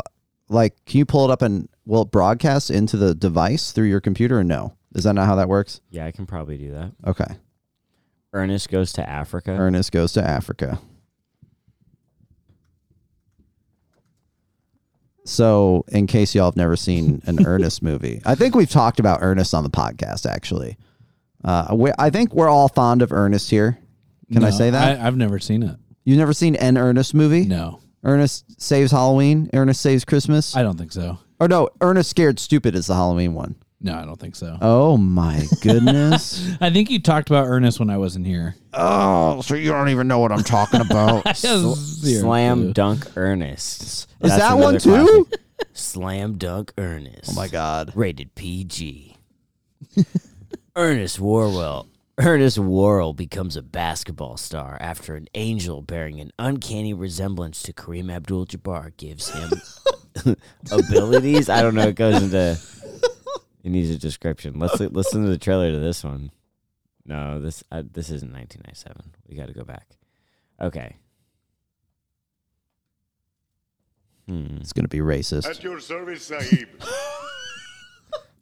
like, 0.48 0.74
can 0.86 0.98
you 0.98 1.06
pull 1.06 1.24
it 1.24 1.30
up 1.30 1.42
and 1.42 1.68
will 1.86 2.02
it 2.02 2.10
broadcast 2.10 2.70
into 2.70 2.96
the 2.96 3.14
device 3.14 3.72
through 3.72 3.88
your 3.88 4.00
computer 4.00 4.38
or 4.38 4.44
no? 4.44 4.74
Is 4.94 5.04
that 5.04 5.14
not 5.14 5.26
how 5.26 5.36
that 5.36 5.48
works? 5.48 5.80
Yeah, 5.90 6.06
I 6.06 6.12
can 6.12 6.26
probably 6.26 6.56
do 6.56 6.72
that. 6.72 6.92
Okay. 7.06 7.36
Ernest 8.32 8.68
goes 8.68 8.92
to 8.94 9.08
Africa. 9.08 9.52
Ernest 9.52 9.92
goes 9.92 10.12
to 10.12 10.22
Africa. 10.22 10.78
So, 15.24 15.84
in 15.88 16.06
case 16.06 16.34
y'all 16.34 16.46
have 16.46 16.56
never 16.56 16.76
seen 16.76 17.20
an 17.26 17.38
Ernest 17.46 17.82
movie, 17.82 18.22
I 18.24 18.34
think 18.34 18.54
we've 18.54 18.70
talked 18.70 18.98
about 18.98 19.18
Ernest 19.22 19.52
on 19.52 19.62
the 19.62 19.70
podcast. 19.70 20.24
Actually, 20.24 20.78
uh, 21.44 21.68
we, 21.74 21.90
I 21.98 22.08
think 22.10 22.34
we're 22.34 22.48
all 22.48 22.68
fond 22.68 23.02
of 23.02 23.12
Ernest 23.12 23.50
here. 23.50 23.78
Can 24.32 24.44
I 24.44 24.50
say 24.50 24.70
that? 24.70 25.00
I, 25.00 25.06
I've 25.06 25.16
never 25.16 25.38
seen 25.38 25.62
it. 25.62 25.76
You've 26.04 26.18
never 26.18 26.32
seen 26.32 26.56
an 26.56 26.78
Ernest 26.78 27.14
movie? 27.14 27.44
No, 27.44 27.80
Ernest 28.04 28.60
saves 28.60 28.90
Halloween. 28.90 29.50
Ernest 29.52 29.82
saves 29.82 30.04
Christmas. 30.06 30.56
I 30.56 30.62
don't 30.62 30.78
think 30.78 30.92
so. 30.92 31.18
or 31.40 31.48
no, 31.48 31.68
Ernest 31.82 32.08
scared 32.08 32.38
stupid 32.38 32.74
is 32.74 32.86
the 32.86 32.94
Halloween 32.94 33.34
one. 33.34 33.56
No, 33.80 33.94
I 33.94 34.04
don't 34.04 34.18
think 34.18 34.34
so. 34.34 34.58
Oh 34.60 34.96
my 34.96 35.44
goodness! 35.62 36.48
I 36.60 36.70
think 36.70 36.90
you 36.90 37.00
talked 37.00 37.30
about 37.30 37.46
Ernest 37.46 37.78
when 37.78 37.90
I 37.90 37.96
wasn't 37.96 38.26
here. 38.26 38.56
oh, 38.74 39.40
so 39.42 39.54
you 39.54 39.70
don't 39.70 39.90
even 39.90 40.08
know 40.08 40.18
what 40.18 40.32
I'm 40.32 40.42
talking 40.42 40.80
about. 40.80 41.36
Zero 41.36 41.74
Slam 41.74 42.58
clue. 42.62 42.72
Dunk 42.72 43.06
Ernest. 43.16 43.82
Is 43.82 44.06
That's 44.20 44.38
that 44.38 44.54
one 44.58 44.78
too? 44.78 45.26
classic. 45.26 45.40
Slam 45.74 46.38
Dunk 46.38 46.72
Ernest. 46.76 47.30
Oh 47.30 47.34
my 47.34 47.46
god! 47.46 47.92
Rated 47.94 48.34
PG. 48.34 49.16
Ernest 50.74 51.20
Worrell. 51.20 51.86
Ernest 52.18 52.58
Worrell 52.58 53.14
becomes 53.14 53.56
a 53.56 53.62
basketball 53.62 54.36
star 54.36 54.76
after 54.80 55.14
an 55.14 55.28
angel 55.34 55.82
bearing 55.82 56.18
an 56.20 56.32
uncanny 56.36 56.92
resemblance 56.92 57.62
to 57.62 57.72
Kareem 57.72 58.12
Abdul-Jabbar 58.12 58.96
gives 58.96 59.28
him 59.30 60.36
abilities. 60.72 61.48
I 61.48 61.62
don't 61.62 61.76
know. 61.76 61.86
It 61.86 61.94
goes 61.94 62.20
into. 62.20 62.58
It 63.68 63.72
needs 63.72 63.90
a 63.90 63.98
description. 63.98 64.58
Let's 64.58 64.80
li- 64.80 64.86
listen 64.86 65.24
to 65.24 65.28
the 65.28 65.36
trailer 65.36 65.70
to 65.70 65.78
this 65.78 66.02
one. 66.02 66.30
No, 67.04 67.38
this 67.38 67.62
uh, 67.70 67.82
this 67.82 68.08
isn't 68.08 68.32
1997. 68.32 69.12
We 69.28 69.36
got 69.36 69.48
to 69.48 69.52
go 69.52 69.62
back. 69.62 69.86
Okay. 70.58 70.96
Hmm. 74.26 74.56
It's 74.62 74.72
gonna 74.72 74.88
be 74.88 75.00
racist. 75.00 75.44
At 75.44 75.62
your 75.62 75.80
service, 75.80 76.22
Sahib. 76.22 76.66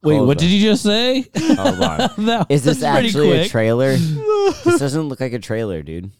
Wait, 0.04 0.14
Hold 0.14 0.28
what 0.28 0.36
on. 0.38 0.44
did 0.44 0.52
you 0.52 0.62
just 0.62 0.84
say? 0.84 1.26
Hold 1.36 1.82
on. 1.82 2.10
That 2.26 2.46
Is 2.48 2.62
this 2.62 2.76
was 2.76 2.88
pretty 2.88 3.08
actually 3.08 3.32
a 3.32 3.40
quick. 3.40 3.50
trailer? 3.50 3.96
this 4.64 4.78
doesn't 4.78 5.08
look 5.08 5.18
like 5.18 5.32
a 5.32 5.40
trailer, 5.40 5.82
dude. 5.82 6.12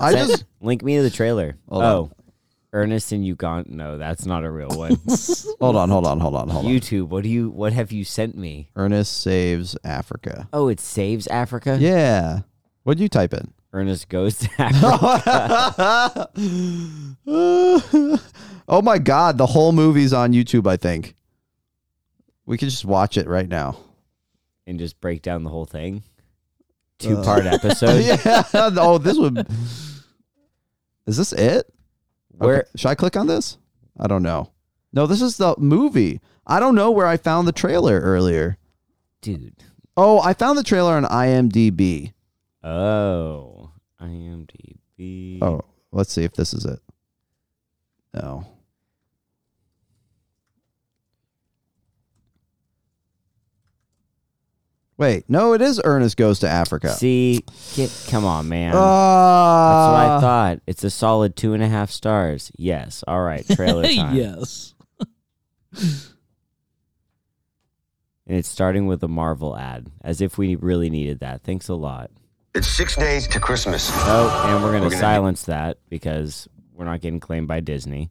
I 0.00 0.12
Send- 0.12 0.30
just 0.30 0.44
link 0.62 0.82
me 0.82 0.96
to 0.96 1.02
the 1.02 1.10
trailer. 1.10 1.58
Hold 1.68 1.82
oh, 1.84 2.02
on. 2.04 2.12
Ernest 2.74 3.12
in 3.12 3.22
Uganda. 3.22 3.70
No, 3.72 3.96
that's 3.98 4.26
not 4.26 4.44
a 4.44 4.50
real 4.50 4.68
one. 4.68 4.96
hold 5.60 5.76
on, 5.76 5.88
hold 5.88 6.04
on, 6.06 6.18
hold 6.20 6.34
on, 6.34 6.48
hold 6.48 6.66
on. 6.66 6.70
YouTube. 6.72 7.08
What 7.08 7.22
do 7.22 7.28
you? 7.28 7.48
What 7.50 7.72
have 7.72 7.92
you 7.92 8.04
sent 8.04 8.36
me? 8.36 8.68
Ernest 8.76 9.20
saves 9.22 9.76
Africa. 9.84 10.48
Oh, 10.52 10.68
it 10.68 10.80
saves 10.80 11.26
Africa. 11.28 11.78
Yeah. 11.80 12.40
What'd 12.82 13.00
you 13.00 13.08
type 13.08 13.32
in? 13.32 13.52
Ernest 13.72 14.08
goes 14.08 14.38
to 14.38 14.48
Africa. 14.58 16.28
oh 17.26 18.82
my 18.82 18.98
god, 18.98 19.38
the 19.38 19.46
whole 19.46 19.72
movie's 19.72 20.12
on 20.12 20.32
YouTube, 20.32 20.66
I 20.66 20.76
think. 20.76 21.14
We 22.46 22.58
can 22.58 22.68
just 22.68 22.84
watch 22.84 23.16
it 23.16 23.26
right 23.26 23.48
now. 23.48 23.78
and 24.66 24.78
just 24.78 25.00
break 25.00 25.22
down 25.22 25.44
the 25.44 25.50
whole 25.50 25.64
thing. 25.66 26.02
Two 26.98 27.16
part 27.22 27.46
Uh, 27.46 27.50
episode. 27.54 28.04
yeah. 28.04 28.42
Oh, 28.54 28.98
this 28.98 29.18
would 29.18 29.46
Is 31.06 31.16
this 31.16 31.32
it? 31.32 31.70
Where 32.38 32.58
Okay, 32.60 32.68
Should 32.76 32.88
I 32.88 32.94
click 32.94 33.16
on 33.16 33.26
this? 33.26 33.58
I 33.98 34.06
don't 34.06 34.22
know. 34.22 34.50
No, 34.92 35.06
this 35.06 35.22
is 35.22 35.36
the 35.36 35.54
movie. 35.58 36.20
I 36.46 36.60
don't 36.60 36.74
know 36.74 36.90
where 36.90 37.06
I 37.06 37.16
found 37.16 37.48
the 37.48 37.52
trailer 37.52 38.00
earlier. 38.00 38.58
dude. 39.20 39.64
Oh, 39.96 40.20
I 40.20 40.34
found 40.34 40.58
the 40.58 40.64
trailer 40.64 40.94
on 40.94 41.04
IMDb. 41.04 42.12
Oh. 42.62 43.70
IMDb. 44.00 45.38
Oh, 45.40 45.62
let's 45.92 46.12
see 46.12 46.24
if 46.24 46.32
this 46.34 46.52
is 46.52 46.64
it. 46.64 46.80
No. 48.12 48.46
Wait, 54.96 55.24
no, 55.28 55.54
it 55.54 55.60
is 55.62 55.80
Ernest 55.84 56.16
Goes 56.16 56.38
to 56.40 56.48
Africa. 56.48 56.90
See, 56.90 57.44
get 57.74 57.90
come 58.08 58.24
on, 58.24 58.48
man. 58.48 58.70
That's 58.72 58.80
Ah. 58.80 59.92
what 59.92 60.00
I 60.18 60.20
thought. 60.20 60.60
It's 60.68 60.84
a 60.84 60.90
solid 60.90 61.34
two 61.34 61.52
and 61.52 61.62
a 61.62 61.68
half 61.68 61.90
stars. 61.90 62.52
Yes. 62.56 63.02
All 63.08 63.20
right. 63.22 63.44
Trailer 63.48 63.82
time. 63.94 64.14
yes. 64.14 64.74
And 68.26 68.38
it's 68.38 68.48
starting 68.48 68.86
with 68.86 69.02
a 69.02 69.08
Marvel 69.08 69.54
ad, 69.56 69.90
as 70.02 70.22
if 70.22 70.38
we 70.38 70.56
really 70.56 70.88
needed 70.88 71.20
that. 71.20 71.42
Thanks 71.42 71.68
a 71.68 71.74
lot. 71.74 72.10
It's 72.54 72.66
six 72.68 72.96
days 72.96 73.28
to 73.28 73.38
Christmas. 73.40 73.90
Oh, 73.92 74.44
and 74.46 74.62
we're 74.62 74.70
going 74.70 74.82
We're 74.84 74.88
gonna- 74.90 75.00
silence 75.00 75.42
that 75.44 75.76
because 75.90 76.48
we're 76.72 76.86
not 76.86 77.02
getting 77.02 77.20
claimed 77.20 77.48
by 77.48 77.60
Disney. 77.60 78.10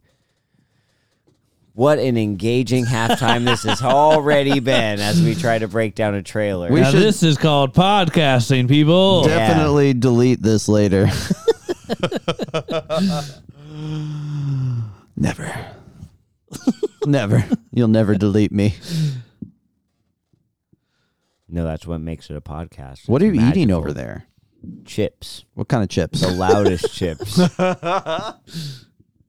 What 1.76 1.98
an 1.98 2.18
engaging 2.18 2.86
halftime 2.86 3.46
this 3.46 3.64
has 3.64 3.82
already 3.82 4.60
been 4.60 5.00
as 5.00 5.20
we 5.20 5.34
try 5.34 5.58
to 5.58 5.68
break 5.68 5.96
down 5.96 6.14
a 6.14 6.22
trailer. 6.22 6.72
We 6.72 6.82
now 6.82 6.92
should- 6.92 7.02
this 7.02 7.24
is 7.24 7.36
called 7.36 7.74
podcasting, 7.74 8.68
people. 8.68 9.24
Yeah. 9.28 9.48
Definitely 9.48 9.96
delete 9.96 10.40
this 10.42 10.68
later. 10.70 11.08
never. 15.18 15.68
never. 17.08 17.44
You'll 17.72 17.88
never 17.88 18.16
delete 18.16 18.52
me. 18.52 18.76
no, 21.50 21.64
that's 21.64 21.88
what 21.88 22.02
makes 22.02 22.30
it 22.30 22.36
a 22.36 22.42
podcast. 22.42 23.10
What 23.10 23.24
are 23.24 23.26
you 23.26 23.34
It's 23.34 23.58
eating 23.58 23.72
over 23.72 23.92
there? 23.92 24.28
Chips. 24.86 25.44
What 25.56 25.68
kind 25.70 25.82
of 25.82 25.90
chips? 25.90 26.22
The 26.22 26.30
loudest 26.30 26.94
chips. 26.94 27.40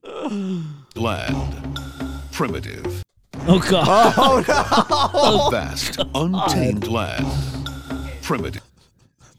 Land. 0.97 2.04
Primitive. 2.35 3.03
Oh 3.47 3.61
god. 3.61 4.15
Oh 4.17 4.43
no. 5.15 5.47
A 5.47 5.51
vast. 5.53 6.01
Untamed 6.15 6.89
land. 6.89 7.25
Primitive. 8.23 8.63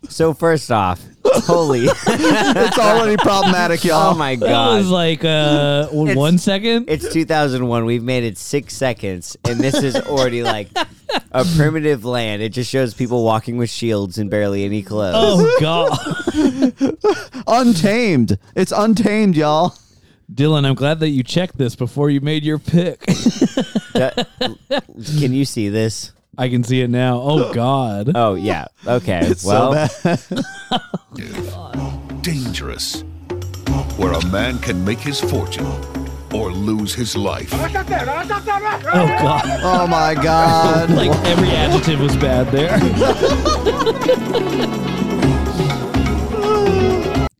So 0.08 0.34
first 0.34 0.72
off, 0.72 1.04
holy 1.26 1.86
it's 1.90 2.78
already 2.80 3.18
problematic, 3.18 3.84
y'all. 3.84 4.14
Oh 4.14 4.18
my 4.18 4.36
That 4.38 4.68
was 4.76 4.86
god. 4.86 4.92
like 4.94 5.26
uh 5.26 5.90
It's- 5.92 6.16
one 6.16 6.38
second. 6.38 6.86
It's 6.88 7.12
2001. 7.12 7.84
We've 7.86 8.04
made 8.04 8.24
it 8.24 8.38
6 8.38 8.74
seconds 8.74 9.36
and 9.44 9.60
this 9.60 9.76
is 9.76 9.96
already 9.98 10.42
like 10.44 10.70
a 11.32 11.44
primitive 11.58 12.06
land. 12.06 12.42
It 12.42 12.50
just 12.54 12.70
shows 12.70 12.94
people 12.94 13.26
walking 13.26 13.58
with 13.58 13.70
shields 13.70 14.18
and 14.20 14.30
barely 14.30 14.64
any 14.64 14.84
clothes. 14.84 15.16
oh 15.18 15.58
god. 15.60 17.44
Untamed. 17.48 18.38
It's 18.56 18.72
untamed, 18.72 19.36
y'all. 19.36 19.76
Dylan, 20.34 20.66
I'm 20.66 20.76
glad 20.76 21.00
that 21.02 21.10
you 21.10 21.24
checked 21.24 21.58
this 21.58 21.76
before 21.76 22.10
you 22.10 22.20
made 22.22 22.44
your 22.44 22.60
pick. 22.60 23.04
That- 23.96 24.28
can 25.20 25.32
you 25.32 25.46
see 25.46 25.70
this? 25.70 26.12
I 26.38 26.50
can 26.50 26.66
see 26.66 26.82
it 26.82 26.90
now. 26.90 27.22
Oh 27.22 27.54
god. 27.54 28.12
Oh 28.14 28.36
yeah. 28.36 28.66
Okay. 28.86 29.34
So 29.36 29.72
well, 29.72 29.90
bad. 30.04 30.20
Dangerous. 32.22 33.04
Where 33.96 34.12
a 34.12 34.26
man 34.28 34.60
can 34.60 34.84
make 34.84 35.00
his 35.00 35.22
fortune 35.22 35.66
or 36.34 36.52
lose 36.52 36.94
his 36.94 37.16
life. 37.16 37.52
Oh, 37.54 37.70
oh 37.74 37.86
god. 39.08 39.44
oh 39.64 39.88
my 39.88 40.14
god. 40.22 40.90
Like 40.90 41.12
every 41.26 41.52
adjective 41.52 42.02
was 42.02 42.18
bad 42.18 42.48
there. 42.52 42.78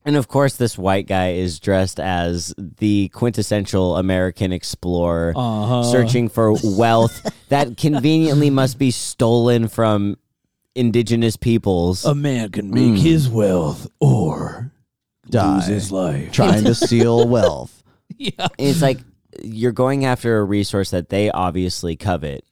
And 0.06 0.16
of 0.16 0.28
course, 0.28 0.56
this 0.56 0.78
white 0.78 1.08
guy 1.08 1.32
is 1.32 1.60
dressed 1.60 2.00
as 2.00 2.54
the 2.58 3.10
quintessential 3.10 3.98
American 3.98 4.52
explorer, 4.54 5.34
Uh-huh. 5.36 5.84
searching 5.84 6.30
for 6.30 6.54
wealth 6.64 7.26
that 7.50 7.76
conveniently 7.78 8.50
must 8.50 8.78
be 8.78 8.92
stolen 8.92 9.68
from 9.68 10.18
indigenous 10.76 11.36
peoples. 11.38 12.06
A 12.06 12.14
man 12.16 12.50
can 12.50 12.70
make 12.72 13.02
his 13.02 13.28
wealth 13.30 13.88
or 14.00 14.72
Die. 15.30 15.56
lose 15.56 15.66
his 15.68 15.92
life. 15.92 16.32
Trying 16.32 16.64
to 16.66 16.76
steal 16.86 17.28
wealth. 17.28 17.84
Yeah. 18.18 18.48
It's 18.60 18.82
like 18.82 19.00
you're 19.44 19.72
going 19.72 20.06
after 20.06 20.38
a 20.38 20.44
resource 20.44 20.92
that 20.92 21.10
they 21.10 21.30
obviously 21.32 21.96
covet. 21.96 22.46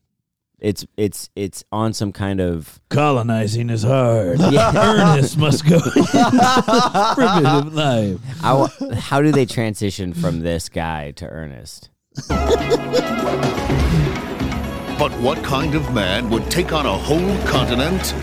It's 0.63 0.85
it's 0.95 1.29
it's 1.35 1.63
on 1.73 1.91
some 1.91 2.13
kind 2.13 2.39
of 2.39 2.79
Colonizing 2.89 3.69
is 3.69 3.83
hard. 3.83 4.39
Yeah. 4.49 4.71
Ernest 4.73 5.37
must 5.37 5.67
go. 5.67 5.79
Primitive 7.15 7.73
life. 7.73 8.19
I 8.41 8.69
how 8.95 9.21
do 9.21 9.33
they 9.33 9.45
transition 9.45 10.13
from 10.13 10.39
this 10.39 10.69
guy 10.69 11.11
to 11.11 11.27
Ernest? 11.27 11.89
But 14.97 15.11
what 15.19 15.43
kind 15.43 15.75
of 15.75 15.93
man 15.93 16.29
would 16.29 16.49
take 16.49 16.71
on 16.71 16.85
a 16.85 16.97
whole 16.97 17.37
continent 17.45 18.13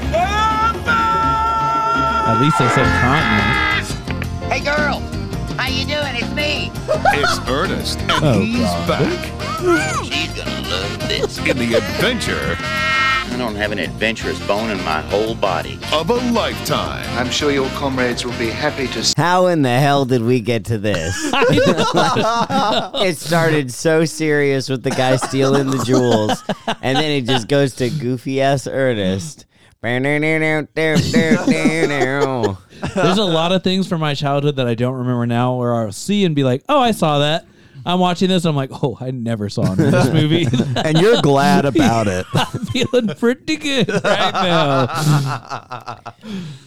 At 2.25 2.41
least 2.41 2.59
they 2.59 2.69
said 2.69 2.87
continent. 3.03 4.51
Hey, 4.51 4.61
girl. 4.65 5.20
How 5.61 5.69
you 5.69 5.85
doing? 5.85 6.17
It's 6.17 6.33
me. 6.33 6.73
It's 6.89 7.39
Ernest, 7.47 7.99
and 8.01 8.11
Oh, 8.25 8.41
he's 8.41 8.61
God. 8.61 8.89
back 8.89 10.05
She's 10.07 10.33
gonna 10.33 10.69
love 10.71 10.99
this. 11.07 11.37
in 11.37 11.59
the 11.59 11.75
adventure 11.75 12.57
I 12.59 13.35
don't 13.37 13.55
have 13.57 13.71
an 13.71 13.79
adventurous 13.79 14.41
bone 14.47 14.71
in 14.71 14.83
my 14.85 15.03
whole 15.03 15.35
body. 15.35 15.79
of 15.93 16.09
a 16.09 16.15
lifetime. 16.33 17.05
I'm 17.19 17.29
sure 17.31 17.51
your 17.51 17.69
comrades 17.73 18.25
will 18.25 18.39
be 18.39 18.49
happy 18.49 18.87
to 18.89 19.05
see 19.05 19.13
How 19.19 19.49
in 19.49 19.61
the 19.61 19.79
hell 19.79 20.07
did 20.07 20.23
we 20.23 20.41
get 20.41 20.65
to 20.65 20.79
this? 20.79 21.15
it 21.35 23.19
started 23.19 23.71
so 23.71 24.07
serious 24.07 24.71
with 24.71 24.83
the 24.83 24.91
guy 24.91 25.17
stealing 25.17 25.71
the 25.71 25.85
jewels, 25.85 26.43
and 26.81 26.97
then 26.97 27.11
it 27.11 27.27
just 27.27 27.49
goes 27.49 27.75
to 27.75 27.91
goofy 27.91 28.41
ass 28.41 28.67
Ernest. 28.67 29.45
That's 32.95 33.07
There's 33.07 33.19
a 33.19 33.25
lot 33.25 33.53
of 33.53 33.63
things 33.63 33.87
from 33.89 34.01
my 34.01 34.15
childhood 34.15 34.57
that 34.57 34.67
I 34.67 34.75
don't 34.75 34.95
remember 34.95 35.27
now 35.27 35.57
where 35.57 35.75
I'll 35.75 35.93
see 35.93 36.25
and 36.25 36.35
be 36.35 36.45
like, 36.45 36.63
oh, 36.69 36.81
I 36.81 36.93
saw 36.93 37.21
that. 37.21 37.47
I'm 37.87 37.99
watching 37.99 38.29
this. 38.29 38.45
I'm 38.45 38.57
like, 38.57 38.71
oh, 38.83 38.99
I 39.01 39.11
never 39.11 39.49
saw 39.49 39.75
this 39.75 40.09
movie. 40.13 40.47
And 40.77 40.99
you're 40.99 41.23
glad 41.23 41.65
about 41.65 42.09
it. 42.09 42.27
I'm 42.35 42.67
feeling 42.67 43.09
pretty 43.17 43.57
good 43.57 43.89
right 43.89 44.33
now. 44.33 44.87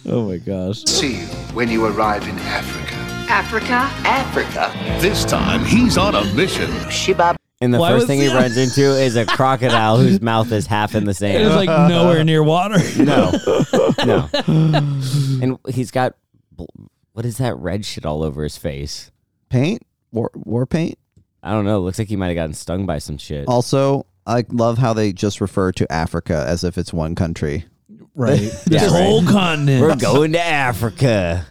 oh 0.06 0.28
my 0.28 0.38
gosh. 0.38 0.84
See 0.86 1.20
you 1.20 1.26
when 1.54 1.68
you 1.70 1.84
arrive 1.86 2.26
in 2.26 2.38
Africa. 2.40 2.94
Africa? 3.30 3.88
Africa. 4.06 4.72
This 5.00 5.24
time, 5.24 5.64
he's 5.64 5.96
on 5.96 6.14
a 6.14 6.24
mission. 6.34 6.70
Shibab. 6.90 7.36
And 7.64 7.72
the 7.74 7.78
Why 7.78 7.90
first 7.90 8.02
was 8.02 8.06
thing 8.08 8.20
he 8.20 8.26
the- 8.28 8.34
runs 8.34 8.56
into 8.56 8.82
is 9.02 9.16
a 9.16 9.24
crocodile 9.26 9.96
whose 9.96 10.20
mouth 10.20 10.52
is 10.52 10.66
half 10.66 10.94
in 10.94 11.04
the 11.04 11.10
It 11.10 11.14
sand. 11.14 11.44
was 11.44 11.54
like 11.56 11.68
nowhere 11.88 12.22
near 12.24 12.42
water. 12.42 12.78
No, 12.98 13.32
no. 14.04 14.28
And 15.42 15.58
he's 15.68 15.90
got 15.90 16.14
bl- 16.52 16.64
what 17.12 17.24
is 17.24 17.38
that 17.38 17.56
red 17.56 17.84
shit 17.84 18.04
all 18.06 18.22
over 18.22 18.42
his 18.42 18.56
face? 18.56 19.10
Paint? 19.48 19.82
War, 20.12 20.30
war 20.34 20.66
paint? 20.66 20.98
I 21.42 21.50
don't 21.52 21.64
know. 21.64 21.80
Looks 21.80 21.98
like 21.98 22.08
he 22.08 22.16
might 22.16 22.28
have 22.28 22.34
gotten 22.36 22.54
stung 22.54 22.86
by 22.86 22.98
some 22.98 23.18
shit. 23.18 23.46
Also, 23.48 24.06
I 24.26 24.44
love 24.50 24.78
how 24.78 24.92
they 24.94 25.12
just 25.12 25.40
refer 25.40 25.72
to 25.72 25.92
Africa 25.92 26.44
as 26.46 26.64
if 26.64 26.78
it's 26.78 26.92
one 26.92 27.14
country. 27.14 27.66
Right. 28.14 28.40
Yeah, 28.70 28.80
this 28.80 28.92
right. 28.92 29.02
whole 29.02 29.24
continent. 29.24 29.82
We're 29.82 29.96
going 29.96 30.32
to 30.32 30.40
Africa. 30.44 31.46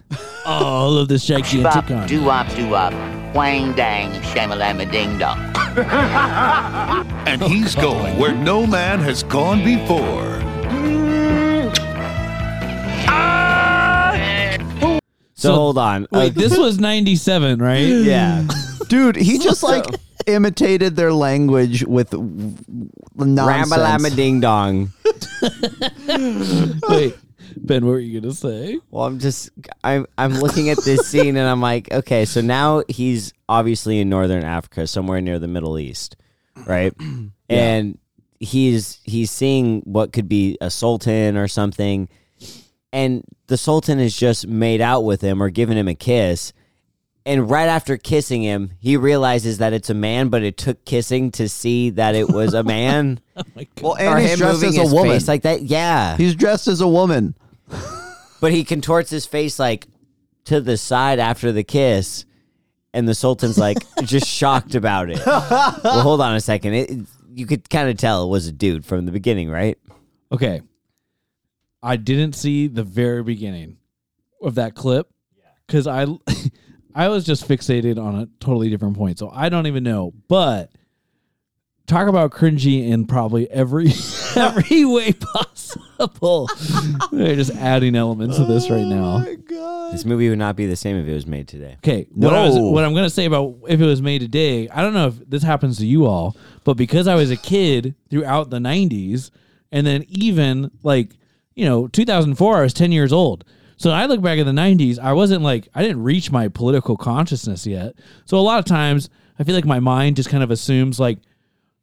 all 0.46 0.98
of 0.98 1.08
this 1.10 1.26
gigantic 1.26 1.64
Bop, 1.64 1.74
continent. 1.74 2.08
doo 2.08 2.24
wop, 2.24 2.48
doo 2.56 2.70
wop. 2.70 2.94
Wang 3.36 3.74
dang, 3.74 4.12
shamalama 4.22 4.90
ding 4.92 5.18
dong. 5.18 5.40
And 7.28 7.42
he's 7.42 7.74
going 7.76 8.18
where 8.20 8.34
no 8.34 8.68
man 8.68 9.00
has 9.00 9.24
gone 9.24 9.64
before. 9.64 10.40
So, 15.36 15.50
So- 15.50 15.56
hold 15.56 15.78
on. 15.78 16.04
Uh, 16.06 16.08
Wait, 16.20 16.36
this 16.36 16.58
was 16.58 16.80
97, 16.80 17.60
right? 17.60 17.80
yeah. 17.80 18.46
Dude, 18.88 19.16
he 19.16 19.40
just 19.40 19.64
like 19.64 19.86
imitated 20.28 20.96
their 20.96 21.14
language 21.14 21.84
with 21.84 22.12
w- 22.12 22.56
nonsense. 23.16 23.74
Ramalama 23.74 24.16
ding 24.16 24.40
dong. 24.40 24.92
Wait, 26.90 27.16
Ben, 27.58 27.86
what 27.86 27.92
were 27.92 28.00
you 28.00 28.20
gonna 28.20 28.34
say? 28.34 28.80
Well, 28.92 29.06
I'm 29.06 29.20
just 29.20 29.50
I'm 29.84 30.06
I'm 30.18 30.34
looking 30.34 30.70
at 30.70 30.84
this 30.84 31.08
scene 31.08 31.38
and 31.38 31.48
I'm 31.48 31.62
like, 31.62 31.92
okay, 31.92 32.26
so 32.26 32.42
now 32.42 32.84
he's 32.88 33.34
obviously 33.48 34.00
in 34.00 34.10
northern 34.10 34.44
Africa, 34.44 34.88
somewhere 34.88 35.22
near 35.22 35.40
the 35.40 35.48
Middle 35.48 35.78
East, 35.80 36.16
right? 36.66 36.94
And 37.50 38.00
he's 38.40 39.00
he's 39.04 39.30
seeing 39.30 39.82
what 39.82 40.12
could 40.12 40.28
be 40.28 40.58
a 40.60 40.72
sultan 40.72 41.38
or 41.38 41.48
something, 41.48 42.10
and 42.92 43.24
the 43.48 43.58
sultan 43.58 44.00
has 44.00 44.16
just 44.16 44.48
made 44.48 44.82
out 44.82 45.02
with 45.02 45.22
him 45.22 45.44
or 45.44 45.50
given 45.52 45.78
him 45.78 45.88
a 45.88 45.94
kiss. 45.94 46.52
And 47.26 47.50
right 47.50 47.68
after 47.70 47.96
kissing 47.98 48.42
him, 48.44 48.72
he 48.80 48.98
realizes 48.98 49.60
that 49.60 49.72
it's 49.72 49.90
a 49.90 49.94
man, 49.94 50.28
but 50.28 50.44
it 50.44 50.58
took 50.58 50.84
kissing 50.84 51.32
to 51.32 51.48
see 51.48 51.90
that 51.92 52.16
it 52.16 52.30
was 52.30 52.54
a 52.54 52.64
man. 52.76 53.22
Oh 53.38 53.44
well, 53.82 53.94
Or 53.94 54.00
and 54.18 54.20
he's 54.28 54.38
dressed 54.38 54.64
as 54.64 54.78
a 54.78 54.84
woman. 54.94 55.12
face 55.14 55.28
like 55.28 55.44
that. 55.44 55.62
Yeah. 55.62 56.18
He's 56.18 56.36
dressed 56.36 56.68
as 56.68 56.82
a 56.82 56.88
woman. 56.88 57.36
But 58.42 58.52
he 58.52 58.66
contorts 58.66 59.10
his 59.10 59.26
face 59.26 59.58
like 59.58 59.88
to 60.46 60.60
the 60.60 60.76
side 60.78 61.20
after 61.20 61.54
the 61.54 61.64
kiss, 61.64 62.26
and 62.94 63.08
the 63.08 63.16
Sultan's 63.16 63.58
like 63.58 63.78
just 64.04 64.28
shocked 64.28 64.76
about 64.76 65.10
it. 65.10 65.26
well, 65.26 66.02
hold 66.02 66.20
on 66.20 66.36
a 66.36 66.42
second. 66.42 66.74
It, 66.74 66.92
you 67.34 67.46
could 67.46 67.70
kind 67.70 67.90
of 67.90 67.96
tell 67.96 68.26
it 68.26 68.30
was 68.30 68.48
a 68.48 68.52
dude 68.52 68.86
from 68.86 69.06
the 69.06 69.14
beginning, 69.14 69.50
right? 69.50 69.78
Okay. 70.30 70.62
I 71.82 71.96
didn't 71.96 72.34
see 72.36 72.68
the 72.68 72.84
very 72.84 73.24
beginning 73.24 73.78
of 74.42 74.56
that 74.56 74.76
clip 74.76 75.10
because 75.66 75.88
I 75.88 76.06
I 76.96 77.08
was 77.10 77.26
just 77.26 77.48
fixated 77.48 78.02
on 78.02 78.16
a 78.16 78.28
totally 78.40 78.70
different 78.70 78.98
point. 78.98 79.20
So 79.20 79.30
I 79.34 79.50
don't 79.50 79.68
even 79.68 79.84
know. 79.84 80.14
But 80.28 80.72
talk 81.88 82.08
about 82.08 82.32
cringy 82.32 82.88
in 82.90 83.06
probably 83.06 83.50
every 83.52 83.88
every 84.36 84.86
way 84.86 85.14
possible. 85.14 86.50
They're 87.12 87.36
just 87.36 87.52
adding 87.56 87.96
elements 87.96 88.38
to 88.38 88.46
this 88.46 88.70
right 88.70 88.86
now. 88.86 89.26
Oh 89.28 89.90
this 89.92 90.06
movie 90.06 90.28
would 90.30 90.40
not 90.40 90.56
be 90.56 90.66
the 90.66 90.76
same 90.76 90.96
if 90.98 91.08
it 91.08 91.14
was 91.14 91.28
made 91.28 91.48
today. 91.48 91.76
Okay, 91.78 92.08
what, 92.16 92.34
I 92.34 92.44
was, 92.46 92.56
No. 92.56 92.70
what 92.72 92.84
I'm 92.84 92.96
gonna 92.96 93.10
say 93.10 93.26
about 93.26 93.56
if 93.68 93.80
it 93.80 93.86
was 93.86 94.02
made 94.02 94.20
today, 94.22 94.68
I 94.70 94.82
don't 94.82 94.94
know 94.94 95.08
if 95.10 95.30
this 95.30 95.44
happens 95.44 95.78
to 95.78 95.86
you 95.86 96.06
all, 96.06 96.36
but 96.64 96.76
because 96.76 97.08
I 97.08 97.16
was 97.16 97.30
a 97.30 97.38
kid 97.38 97.94
throughout 98.10 98.50
the 98.50 98.58
'90s, 98.60 99.30
and 99.72 99.86
then 99.86 100.04
even 100.08 100.72
like 100.82 101.12
you 101.56 101.66
know 101.66 101.88
2004, 101.88 102.58
I 102.58 102.62
was 102.64 102.74
10 102.74 102.92
years 102.92 103.14
old. 103.14 103.44
So 103.84 103.92
I 103.92 104.06
look 104.06 104.22
back 104.22 104.40
in 104.40 104.46
the 104.46 104.54
'90s, 104.54 104.98
I 104.98 105.12
wasn't 105.12 105.42
like 105.42 105.68
I 105.76 105.82
didn't 105.82 106.04
reach 106.04 106.32
my 106.32 106.48
political 106.48 106.96
consciousness 106.96 107.68
yet. 107.68 107.96
So 108.24 108.38
a 108.38 108.40
lot 108.40 108.60
of 108.60 108.64
times, 108.64 109.10
I 109.38 109.44
feel 109.44 109.56
like 109.56 109.66
my 109.66 109.82
mind 109.82 110.16
just 110.16 110.30
kind 110.30 110.42
of 110.42 110.52
assumes 110.52 111.02
like 111.02 111.20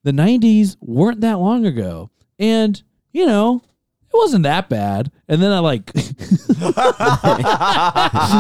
the 0.02 0.10
'90s 0.10 0.78
weren't 0.80 1.20
that 1.20 1.38
long 1.38 1.66
ago, 1.66 2.08
and 2.38 2.82
you 3.12 3.26
know. 3.26 3.62
It 4.12 4.16
wasn't 4.16 4.42
that 4.42 4.68
bad. 4.68 5.12
And 5.28 5.40
then 5.40 5.52
I 5.52 5.60
like 5.60 5.92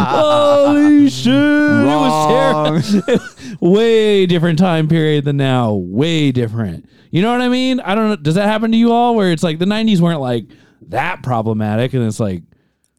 Holy 0.08 1.08
shit. 1.08 1.32
It 1.32 1.84
was 1.84 3.04
terrible. 3.04 3.24
Way 3.72 4.26
different 4.26 4.58
time 4.58 4.88
period 4.88 5.26
than 5.26 5.36
now. 5.36 5.74
Way 5.74 6.32
different. 6.32 6.88
You 7.12 7.22
know 7.22 7.30
what 7.30 7.40
I 7.40 7.48
mean? 7.48 7.78
I 7.78 7.94
don't 7.94 8.08
know. 8.08 8.16
Does 8.16 8.34
that 8.34 8.48
happen 8.48 8.72
to 8.72 8.76
you 8.76 8.90
all 8.90 9.14
where 9.14 9.30
it's 9.30 9.44
like 9.44 9.60
the 9.60 9.64
90s 9.64 10.00
weren't 10.00 10.20
like 10.20 10.46
that 10.88 11.22
problematic 11.22 11.94
and 11.94 12.04
it's 12.04 12.18
like 12.18 12.42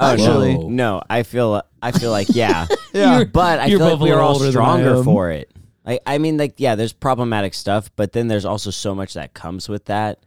Actually, 0.02 0.56
Whoa. 0.56 0.70
No, 0.70 1.02
I 1.10 1.24
feel 1.24 1.62
I 1.82 1.92
feel 1.92 2.12
like 2.12 2.28
yeah, 2.32 2.68
Yeah. 2.94 3.24
But 3.24 3.60
I 3.60 3.68
you're 3.68 3.80
feel 3.80 3.88
like 3.88 3.94
both 3.94 4.02
a 4.02 4.04
we 4.04 4.10
were 4.10 4.16
little 4.18 4.28
all 4.30 4.34
older 4.34 4.46
than 4.46 4.50
I 4.50 4.52
stronger 4.52 4.96
am. 4.98 5.04
for 5.04 5.32
it. 5.32 5.52
Like 5.86 6.02
I 6.06 6.18
mean, 6.18 6.38
like 6.38 6.56
yeah, 6.58 6.76
there's 6.76 6.94
problematic 6.94 7.54
stuff, 7.54 7.90
but 7.96 8.12
then 8.14 8.28
there's 8.28 8.46
also 8.46 8.70
so 8.72 8.94
much 8.96 9.14
that 9.16 9.34
comes 9.34 9.68
with 9.70 9.86
that, 9.86 10.20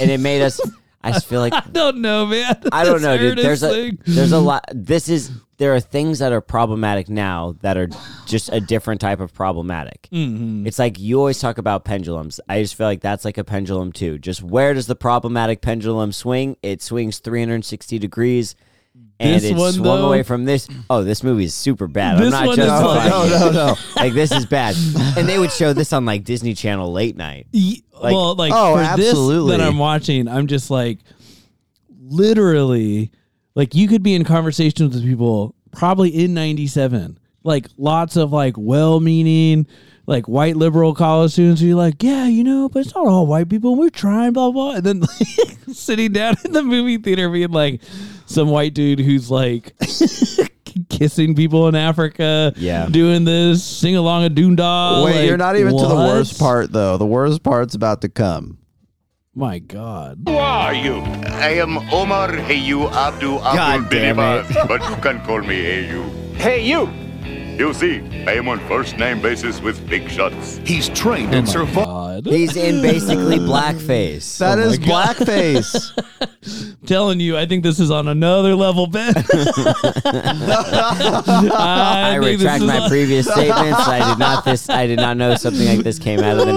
and 0.00 0.10
it 0.10 0.20
made 0.20 0.42
us. 0.42 0.60
I 1.04 1.10
just 1.12 1.26
feel 1.28 1.40
like 1.40 1.52
I 1.52 1.64
don't 1.72 1.98
know, 1.98 2.26
man. 2.26 2.60
I 2.70 2.84
don't 2.84 2.94
This 2.94 3.02
know, 3.02 3.18
dude. 3.18 3.38
There's 3.38 3.62
a 3.62 3.70
thing. 3.70 3.98
there's 4.06 4.32
a 4.32 4.38
lot. 4.38 4.64
This 4.72 5.08
is 5.08 5.30
there 5.58 5.74
are 5.74 5.80
things 5.80 6.18
that 6.20 6.32
are 6.32 6.40
problematic 6.40 7.08
now 7.08 7.56
that 7.62 7.76
are 7.76 7.88
just 8.26 8.50
a 8.52 8.60
different 8.60 9.00
type 9.00 9.18
of 9.20 9.32
problematic. 9.32 10.08
Mm-hmm. 10.12 10.66
It's 10.66 10.78
like 10.78 10.98
you 11.00 11.18
always 11.18 11.38
talk 11.40 11.58
about 11.58 11.84
pendulums. 11.84 12.40
I 12.48 12.62
just 12.62 12.74
feel 12.74 12.86
like 12.86 13.00
that's 13.00 13.24
like 13.24 13.38
a 13.38 13.44
pendulum 13.44 13.92
too. 13.92 14.18
Just 14.18 14.42
where 14.42 14.74
does 14.74 14.86
the 14.86 14.94
problematic 14.96 15.60
pendulum 15.60 16.12
swing? 16.12 16.56
It 16.62 16.82
swings 16.82 17.18
360 17.18 17.98
degrees. 17.98 18.54
And 19.22 19.34
This 19.40 19.44
it 19.50 19.56
one, 19.56 19.72
swung 19.72 19.84
though- 20.00 20.06
away 20.08 20.22
from 20.22 20.44
this. 20.44 20.68
Oh, 20.90 21.04
this 21.04 21.22
movie 21.22 21.44
is 21.44 21.54
super 21.54 21.86
bad. 21.86 22.18
This 22.18 22.34
I'm 22.34 22.46
not 22.46 22.56
justifying 22.56 23.10
like- 23.10 23.26
it. 23.30 23.40
no, 23.40 23.50
no. 23.52 23.76
Like 23.96 24.12
this 24.14 24.32
is 24.32 24.46
bad. 24.46 24.74
And 25.16 25.28
they 25.28 25.38
would 25.38 25.52
show 25.52 25.72
this 25.72 25.92
on 25.92 26.04
like 26.04 26.24
Disney 26.24 26.54
Channel 26.54 26.90
late 26.92 27.16
night. 27.16 27.46
Like- 27.52 28.14
well, 28.14 28.34
like 28.34 28.52
Oh, 28.54 28.74
for 28.76 28.80
absolutely. 28.82 29.52
this 29.52 29.58
that 29.58 29.66
I'm 29.68 29.78
watching, 29.78 30.28
I'm 30.28 30.46
just 30.46 30.70
like 30.70 30.98
literally 32.00 33.10
like 33.54 33.74
you 33.74 33.88
could 33.88 34.02
be 34.02 34.14
in 34.14 34.24
conversations 34.24 34.94
with 34.94 35.04
people 35.04 35.54
probably 35.72 36.10
in 36.10 36.34
97 36.34 37.18
like 37.44 37.66
lots 37.78 38.16
of 38.16 38.32
like 38.32 38.54
well-meaning 38.56 39.66
like 40.06 40.26
white 40.26 40.56
liberal 40.56 40.94
college 40.94 41.32
students 41.32 41.60
who 41.60 41.72
are 41.72 41.74
like 41.76 42.02
yeah 42.02 42.26
you 42.26 42.42
know 42.42 42.68
but 42.68 42.80
it's 42.84 42.94
not 42.94 43.06
all 43.06 43.26
white 43.26 43.48
people 43.48 43.76
we're 43.76 43.88
trying 43.90 44.32
blah 44.32 44.50
blah 44.50 44.72
and 44.72 44.84
then 44.84 45.00
like, 45.00 45.56
sitting 45.72 46.12
down 46.12 46.34
in 46.44 46.52
the 46.52 46.62
movie 46.62 46.98
theater 46.98 47.30
being 47.30 47.50
like 47.52 47.80
some 48.26 48.48
white 48.48 48.74
dude 48.74 48.98
who's 48.98 49.30
like 49.30 49.74
kissing 50.88 51.34
people 51.34 51.68
in 51.68 51.74
africa 51.74 52.52
Yeah. 52.56 52.86
doing 52.90 53.24
this 53.24 53.62
sing 53.62 53.94
along 53.96 54.24
a 54.24 54.30
doondah 54.30 55.04
Wait, 55.04 55.16
like, 55.16 55.26
you're 55.28 55.36
not 55.36 55.56
even 55.56 55.76
to 55.76 55.86
the 55.86 55.94
worst 55.94 56.38
part 56.38 56.72
though. 56.72 56.96
The 56.96 57.06
worst 57.06 57.42
part's 57.42 57.74
about 57.74 58.00
to 58.02 58.08
come. 58.08 58.58
my 59.34 59.58
god 59.60 60.22
Who 60.26 60.34
are 60.34 60.74
you? 60.74 60.96
I 60.96 61.54
am 61.60 61.78
Omar 61.92 62.28
Heyu 62.30 62.90
Abdu 62.90 63.38
God 63.38 63.84
Abdul 63.84 64.00
damn 64.00 64.18
it. 64.18 64.46
But 64.66 64.80
you 64.88 64.96
can 64.96 65.20
call 65.24 65.40
me 65.42 65.56
Heyu. 65.62 66.34
Hey, 66.36 66.64
you! 66.64 66.86
You 67.58 67.72
see, 67.74 68.00
I 68.26 68.32
am 68.32 68.48
on 68.48 68.58
first 68.66 68.96
name 68.96 69.20
basis 69.20 69.60
with 69.60 69.86
big 69.88 70.08
shots. 70.10 70.58
He's 70.64 70.88
trained 70.88 71.34
Oh 71.34 71.38
in 71.38 71.46
survival. 71.46 72.22
He's 72.24 72.56
in 72.56 72.80
basically 72.82 73.38
blackface. 73.38 74.38
That 74.42 74.58
Oh 74.58 74.62
is 74.62 74.78
blackface. 74.78 75.92
telling 76.86 77.20
you, 77.20 77.36
I 77.36 77.46
think 77.46 77.62
this 77.62 77.78
is 77.78 77.90
on 77.90 78.08
another 78.08 78.54
level, 78.54 78.86
Ben. 78.86 79.14
I, 80.84 82.16
I 82.16 82.20
think 82.20 82.24
this 82.24 82.40
retract 82.40 82.62
is 82.62 82.66
my 82.68 82.78
on- 82.80 82.88
previous 82.88 83.26
statements. 83.26 83.80
I 83.80 84.10
did 84.10 84.18
not 84.18 84.44
this. 84.44 84.68
I 84.68 84.86
did 84.86 84.98
not 84.98 85.16
know 85.16 85.34
something 85.36 85.66
like 85.66 85.80
this 85.80 85.98
came 85.98 86.20
out 86.20 86.38
of 86.38 86.46
the 86.46 86.52
oh 86.52 86.56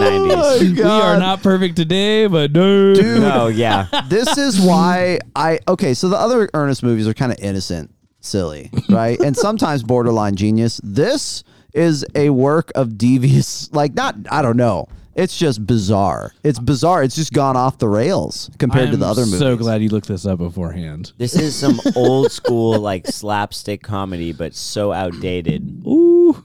nineties. 0.60 0.74
We 0.78 0.82
are 0.84 1.18
not 1.20 1.44
perfect 1.44 1.76
today, 1.76 2.28
but 2.28 2.54
dude, 2.54 2.96
Dude. 2.98 3.24
Oh 3.24 3.48
yeah, 3.48 3.88
this 4.10 4.38
is 4.38 4.60
why 4.60 5.20
I 5.36 5.60
okay. 5.68 5.94
So 5.94 6.10
the 6.10 6.18
other 6.18 6.50
Ernest 6.54 6.84
movies 6.84 7.08
are 7.08 7.14
kind 7.14 7.32
of 7.32 7.40
innocent, 7.40 7.94
silly, 8.26 8.72
right, 8.90 9.20
and 9.20 9.36
sometimes 9.38 9.84
borderline 9.84 10.36
genius. 10.36 10.82
This 10.84 11.44
is 11.74 12.06
a 12.16 12.30
work 12.32 12.72
of 12.76 12.98
devious, 12.98 13.72
like 13.74 13.94
not. 13.94 14.16
I 14.32 14.42
don't 14.42 14.58
know. 14.58 14.88
It's 15.16 15.38
just 15.38 15.66
bizarre. 15.66 16.34
It's 16.44 16.60
bizarre. 16.60 17.02
It's 17.02 17.16
just 17.16 17.32
gone 17.32 17.56
off 17.56 17.78
the 17.78 17.88
rails 17.88 18.50
compared 18.60 18.92
to 18.92 18.98
the 18.98 19.06
other 19.06 19.22
movies. 19.26 19.40
So 19.40 19.56
glad 19.56 19.82
you 19.82 19.88
looked 19.88 20.10
this 20.10 20.26
up 20.26 20.40
beforehand. 20.40 21.14
this 21.18 21.36
is 21.36 21.56
some 21.56 21.80
old 21.96 22.34
school 22.34 22.80
like 22.80 23.08
slapstick 23.08 23.82
comedy, 23.82 24.34
but 24.34 24.54
so 24.54 24.92
outdated. 24.92 25.84
Ooh, 25.88 26.44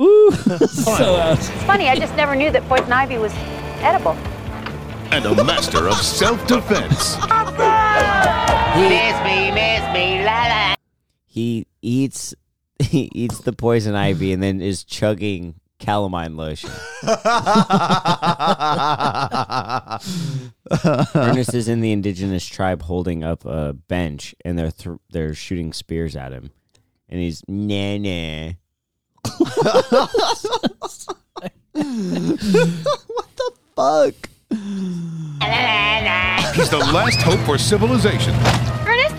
ooh, 0.00 0.30
so 0.32 1.16
out. 1.16 1.38
It's 1.38 1.48
funny, 1.64 1.88
I 1.88 1.96
just 1.96 2.14
never 2.16 2.36
knew 2.36 2.50
that 2.50 2.62
poison 2.68 2.92
ivy 2.92 3.16
was 3.16 3.32
edible. 3.80 4.16
And 5.12 5.26
a 5.26 5.44
master 5.44 5.88
of 5.88 5.96
self-defense. 5.96 7.16
Miss 7.16 7.20
me, 9.22 9.50
miss 9.50 9.92
me, 9.92 10.24
la 10.24 10.46
la. 10.48 10.74
He 11.26 11.66
eats 11.82 12.34
he 12.78 13.10
eats 13.12 13.40
the 13.40 13.52
poison 13.52 13.94
ivy 13.94 14.32
and 14.32 14.42
then 14.42 14.62
is 14.62 14.84
chugging 14.84 15.56
calamine 15.78 16.36
lotion. 16.36 16.70
Ernest 21.14 21.52
is 21.52 21.68
in 21.68 21.82
the 21.82 21.92
indigenous 21.92 22.46
tribe 22.46 22.80
holding 22.80 23.22
up 23.22 23.44
a 23.44 23.74
bench, 23.74 24.34
and 24.46 24.58
they're 24.58 24.70
thr 24.70 24.94
they're 25.10 25.34
shooting 25.34 25.74
spears 25.74 26.16
at 26.16 26.32
him, 26.32 26.52
and 27.10 27.20
he's 27.20 27.42
nah 27.46 27.98
nah. 27.98 28.52
What 31.74 33.28
the 33.36 33.52
fuck. 33.76 34.14
He's 36.54 36.68
the 36.68 36.78
last 36.78 37.20
hope 37.22 37.40
for 37.40 37.56
civilization. 37.58 38.34
Ernest, 38.86 39.14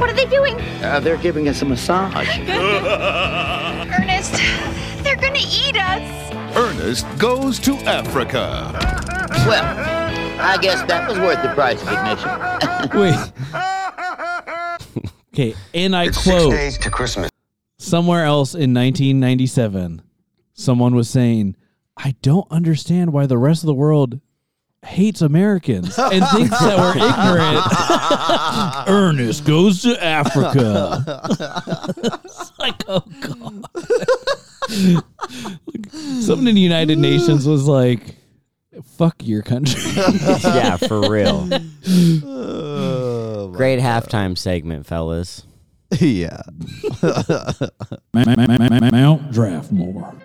what 0.00 0.08
are 0.08 0.12
they 0.14 0.26
doing? 0.26 0.54
Uh, 0.82 1.00
they're 1.00 1.16
giving 1.16 1.48
us 1.48 1.60
a 1.62 1.64
massage. 1.64 2.28
Ernest, 3.98 4.32
they're 5.02 5.16
gonna 5.16 5.38
eat 5.40 5.76
us. 5.76 6.56
Ernest 6.56 7.06
goes 7.18 7.58
to 7.60 7.74
Africa. 7.78 8.70
Well, 9.46 9.64
I 10.40 10.58
guess 10.60 10.82
that 10.88 11.08
was 11.08 11.18
worth 11.18 11.42
the 11.42 11.48
price 11.54 11.82
of 11.82 11.88
admission. 11.88 13.00
Wait. 13.00 13.32
Okay, 15.32 15.54
and 15.74 15.94
I 15.94 16.06
quote 16.08 16.50
Six 16.50 16.54
days 16.56 16.78
to 16.78 16.90
Christmas. 16.90 17.30
somewhere 17.78 18.24
else 18.24 18.52
in 18.52 18.74
1997, 18.74 20.02
someone 20.54 20.92
was 20.96 21.08
saying, 21.08 21.54
I 21.96 22.16
don't 22.20 22.50
understand 22.50 23.12
why 23.12 23.26
the 23.26 23.38
rest 23.38 23.62
of 23.62 23.68
the 23.68 23.74
world 23.74 24.20
hates 24.84 25.20
Americans 25.20 25.98
and 25.98 26.24
thinks 26.28 26.58
that 26.58 26.78
we're 26.78 26.96
ignorant. 26.96 28.88
Ernest 28.88 29.44
goes 29.44 29.82
to 29.82 30.02
Africa. 30.02 31.04
it's 32.24 32.52
like, 32.58 32.82
oh, 32.88 33.04
God. 33.20 33.66
Something 36.22 36.48
in 36.48 36.54
the 36.54 36.60
United 36.60 36.98
Nations 36.98 37.46
was 37.46 37.66
like, 37.66 38.16
fuck 38.96 39.16
your 39.20 39.42
country. 39.42 39.82
yeah, 39.94 40.76
for 40.76 41.10
real. 41.10 41.48
Oh, 42.24 43.48
Great 43.54 43.80
halftime 43.80 44.38
segment, 44.38 44.86
fellas. 44.86 45.42
yeah. 45.98 46.40
Mount 48.14 49.32
Draftmore. 49.32 50.20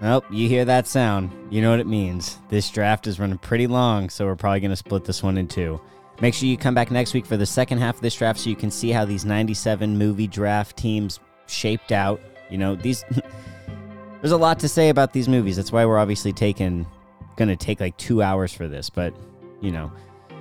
Well, 0.00 0.24
you 0.30 0.48
hear 0.48 0.64
that 0.64 0.86
sound. 0.86 1.32
You 1.50 1.60
know 1.60 1.70
what 1.70 1.80
it 1.80 1.86
means. 1.86 2.38
This 2.48 2.70
draft 2.70 3.06
is 3.06 3.18
running 3.18 3.38
pretty 3.38 3.66
long, 3.66 4.10
so 4.10 4.26
we're 4.26 4.36
probably 4.36 4.60
going 4.60 4.70
to 4.70 4.76
split 4.76 5.04
this 5.04 5.22
one 5.22 5.36
in 5.36 5.48
two. 5.48 5.80
Make 6.20 6.34
sure 6.34 6.48
you 6.48 6.56
come 6.56 6.74
back 6.74 6.90
next 6.90 7.14
week 7.14 7.26
for 7.26 7.36
the 7.36 7.46
second 7.46 7.78
half 7.78 7.96
of 7.96 8.00
this 8.00 8.14
draft 8.14 8.40
so 8.40 8.50
you 8.50 8.56
can 8.56 8.70
see 8.70 8.90
how 8.90 9.04
these 9.04 9.24
97 9.24 9.98
movie 9.98 10.26
draft 10.26 10.76
teams 10.76 11.18
shaped 11.46 11.90
out. 11.90 12.20
You 12.48 12.58
know, 12.58 12.76
these 12.76 13.04
there's 14.20 14.32
a 14.32 14.36
lot 14.36 14.60
to 14.60 14.68
say 14.68 14.88
about 14.88 15.12
these 15.12 15.28
movies. 15.28 15.56
That's 15.56 15.72
why 15.72 15.84
we're 15.84 15.98
obviously 15.98 16.32
taking 16.32 16.86
going 17.36 17.48
to 17.48 17.56
take 17.56 17.80
like 17.80 17.96
2 17.98 18.22
hours 18.22 18.52
for 18.52 18.66
this, 18.68 18.90
but 18.90 19.14
you 19.60 19.70
know, 19.70 19.92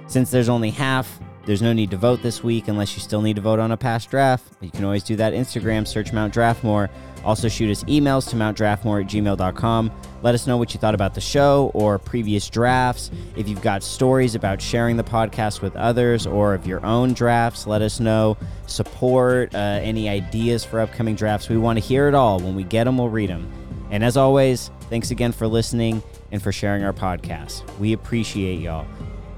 since 0.08 0.32
there's 0.32 0.50
only 0.50 0.70
half, 0.70 1.20
there's 1.46 1.62
no 1.62 1.74
need 1.74 1.92
to 1.92 1.98
vote 1.98 2.22
this 2.22 2.44
week 2.44 2.68
unless 2.68 2.96
you 2.96 3.02
still 3.02 3.22
need 3.22 3.36
to 3.36 3.42
vote 3.42 3.60
on 3.60 3.72
a 3.72 3.78
past 3.78 4.10
draft. 4.10 4.46
You 4.62 4.72
can 4.72 4.84
always 4.84 5.04
do 5.04 5.16
that 5.18 5.34
Instagram, 5.34 5.88
search 5.88 6.12
Mount 6.12 6.34
Draftmore. 6.34 6.90
Also, 7.28 7.50
shoot 7.50 7.70
us 7.70 7.84
emails 7.84 8.30
to 8.30 8.38
mountdraftmore 8.38 9.04
at 9.04 9.10
gmail.com. 9.10 9.92
Let 10.24 10.34
us 10.34 10.48
know 10.48 10.56
what 10.56 10.74
you 10.74 10.80
thought 10.80 10.96
about 10.96 11.14
the 11.14 11.20
show 11.20 11.72
or 11.74 12.00
previous 12.00 12.50
drafts. 12.50 13.12
If 13.36 13.50
you've 13.50 13.62
got 13.62 13.84
stories 13.84 14.34
about 14.34 14.62
sharing 14.62 14.96
the 14.96 15.04
podcast 15.04 15.62
with 15.62 15.76
others 15.76 16.26
or 16.26 16.54
of 16.54 16.66
your 16.66 16.84
own 16.86 17.12
drafts, 17.12 17.68
let 17.68 17.82
us 17.82 18.00
know. 18.00 18.38
Support, 18.68 19.54
uh, 19.54 19.58
any 19.58 20.08
ideas 20.08 20.64
for 20.64 20.80
upcoming 20.80 21.16
drafts. 21.16 21.50
We 21.50 21.58
want 21.58 21.78
to 21.78 21.86
hear 21.86 22.08
it 22.08 22.16
all. 22.16 22.40
When 22.40 22.56
we 22.56 22.64
get 22.64 22.86
them, 22.86 22.98
we'll 22.98 23.10
read 23.10 23.30
them. 23.30 23.52
And 23.92 24.06
as 24.06 24.16
always, 24.16 24.72
thanks 24.90 25.12
again 25.12 25.34
for 25.34 25.48
listening 25.48 26.02
and 26.32 26.42
for 26.42 26.54
sharing 26.54 26.86
our 26.86 26.94
podcast. 26.94 27.70
We 27.78 27.92
appreciate 27.92 28.62
y'all. 28.62 28.88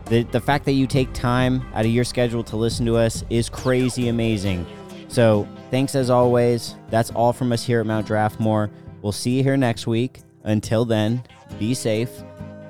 The, 0.06 0.22
the 0.26 0.40
fact 0.40 0.66
that 0.66 0.74
you 0.74 0.86
take 0.86 1.12
time 1.14 1.66
out 1.74 1.86
of 1.86 1.92
your 1.92 2.04
schedule 2.04 2.44
to 2.44 2.56
listen 2.56 2.86
to 2.86 2.98
us 2.98 3.24
is 3.32 3.50
crazy 3.50 4.10
amazing. 4.10 4.68
So, 5.08 5.48
thanks 5.72 5.96
as 5.96 6.10
always. 6.10 6.76
That's 6.90 7.12
all 7.12 7.34
from 7.34 7.52
us 7.52 7.66
here 7.66 7.80
at 7.80 7.86
Mount 7.86 8.08
Draftmore. 8.08 8.70
We'll 9.02 9.12
see 9.12 9.38
you 9.38 9.44
here 9.44 9.58
next 9.58 9.88
week. 9.88 10.20
Until 10.44 10.86
then, 10.86 11.24
be 11.58 11.74
safe. 11.74 12.10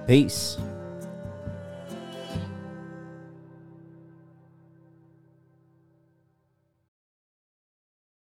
Peace. 0.08 0.58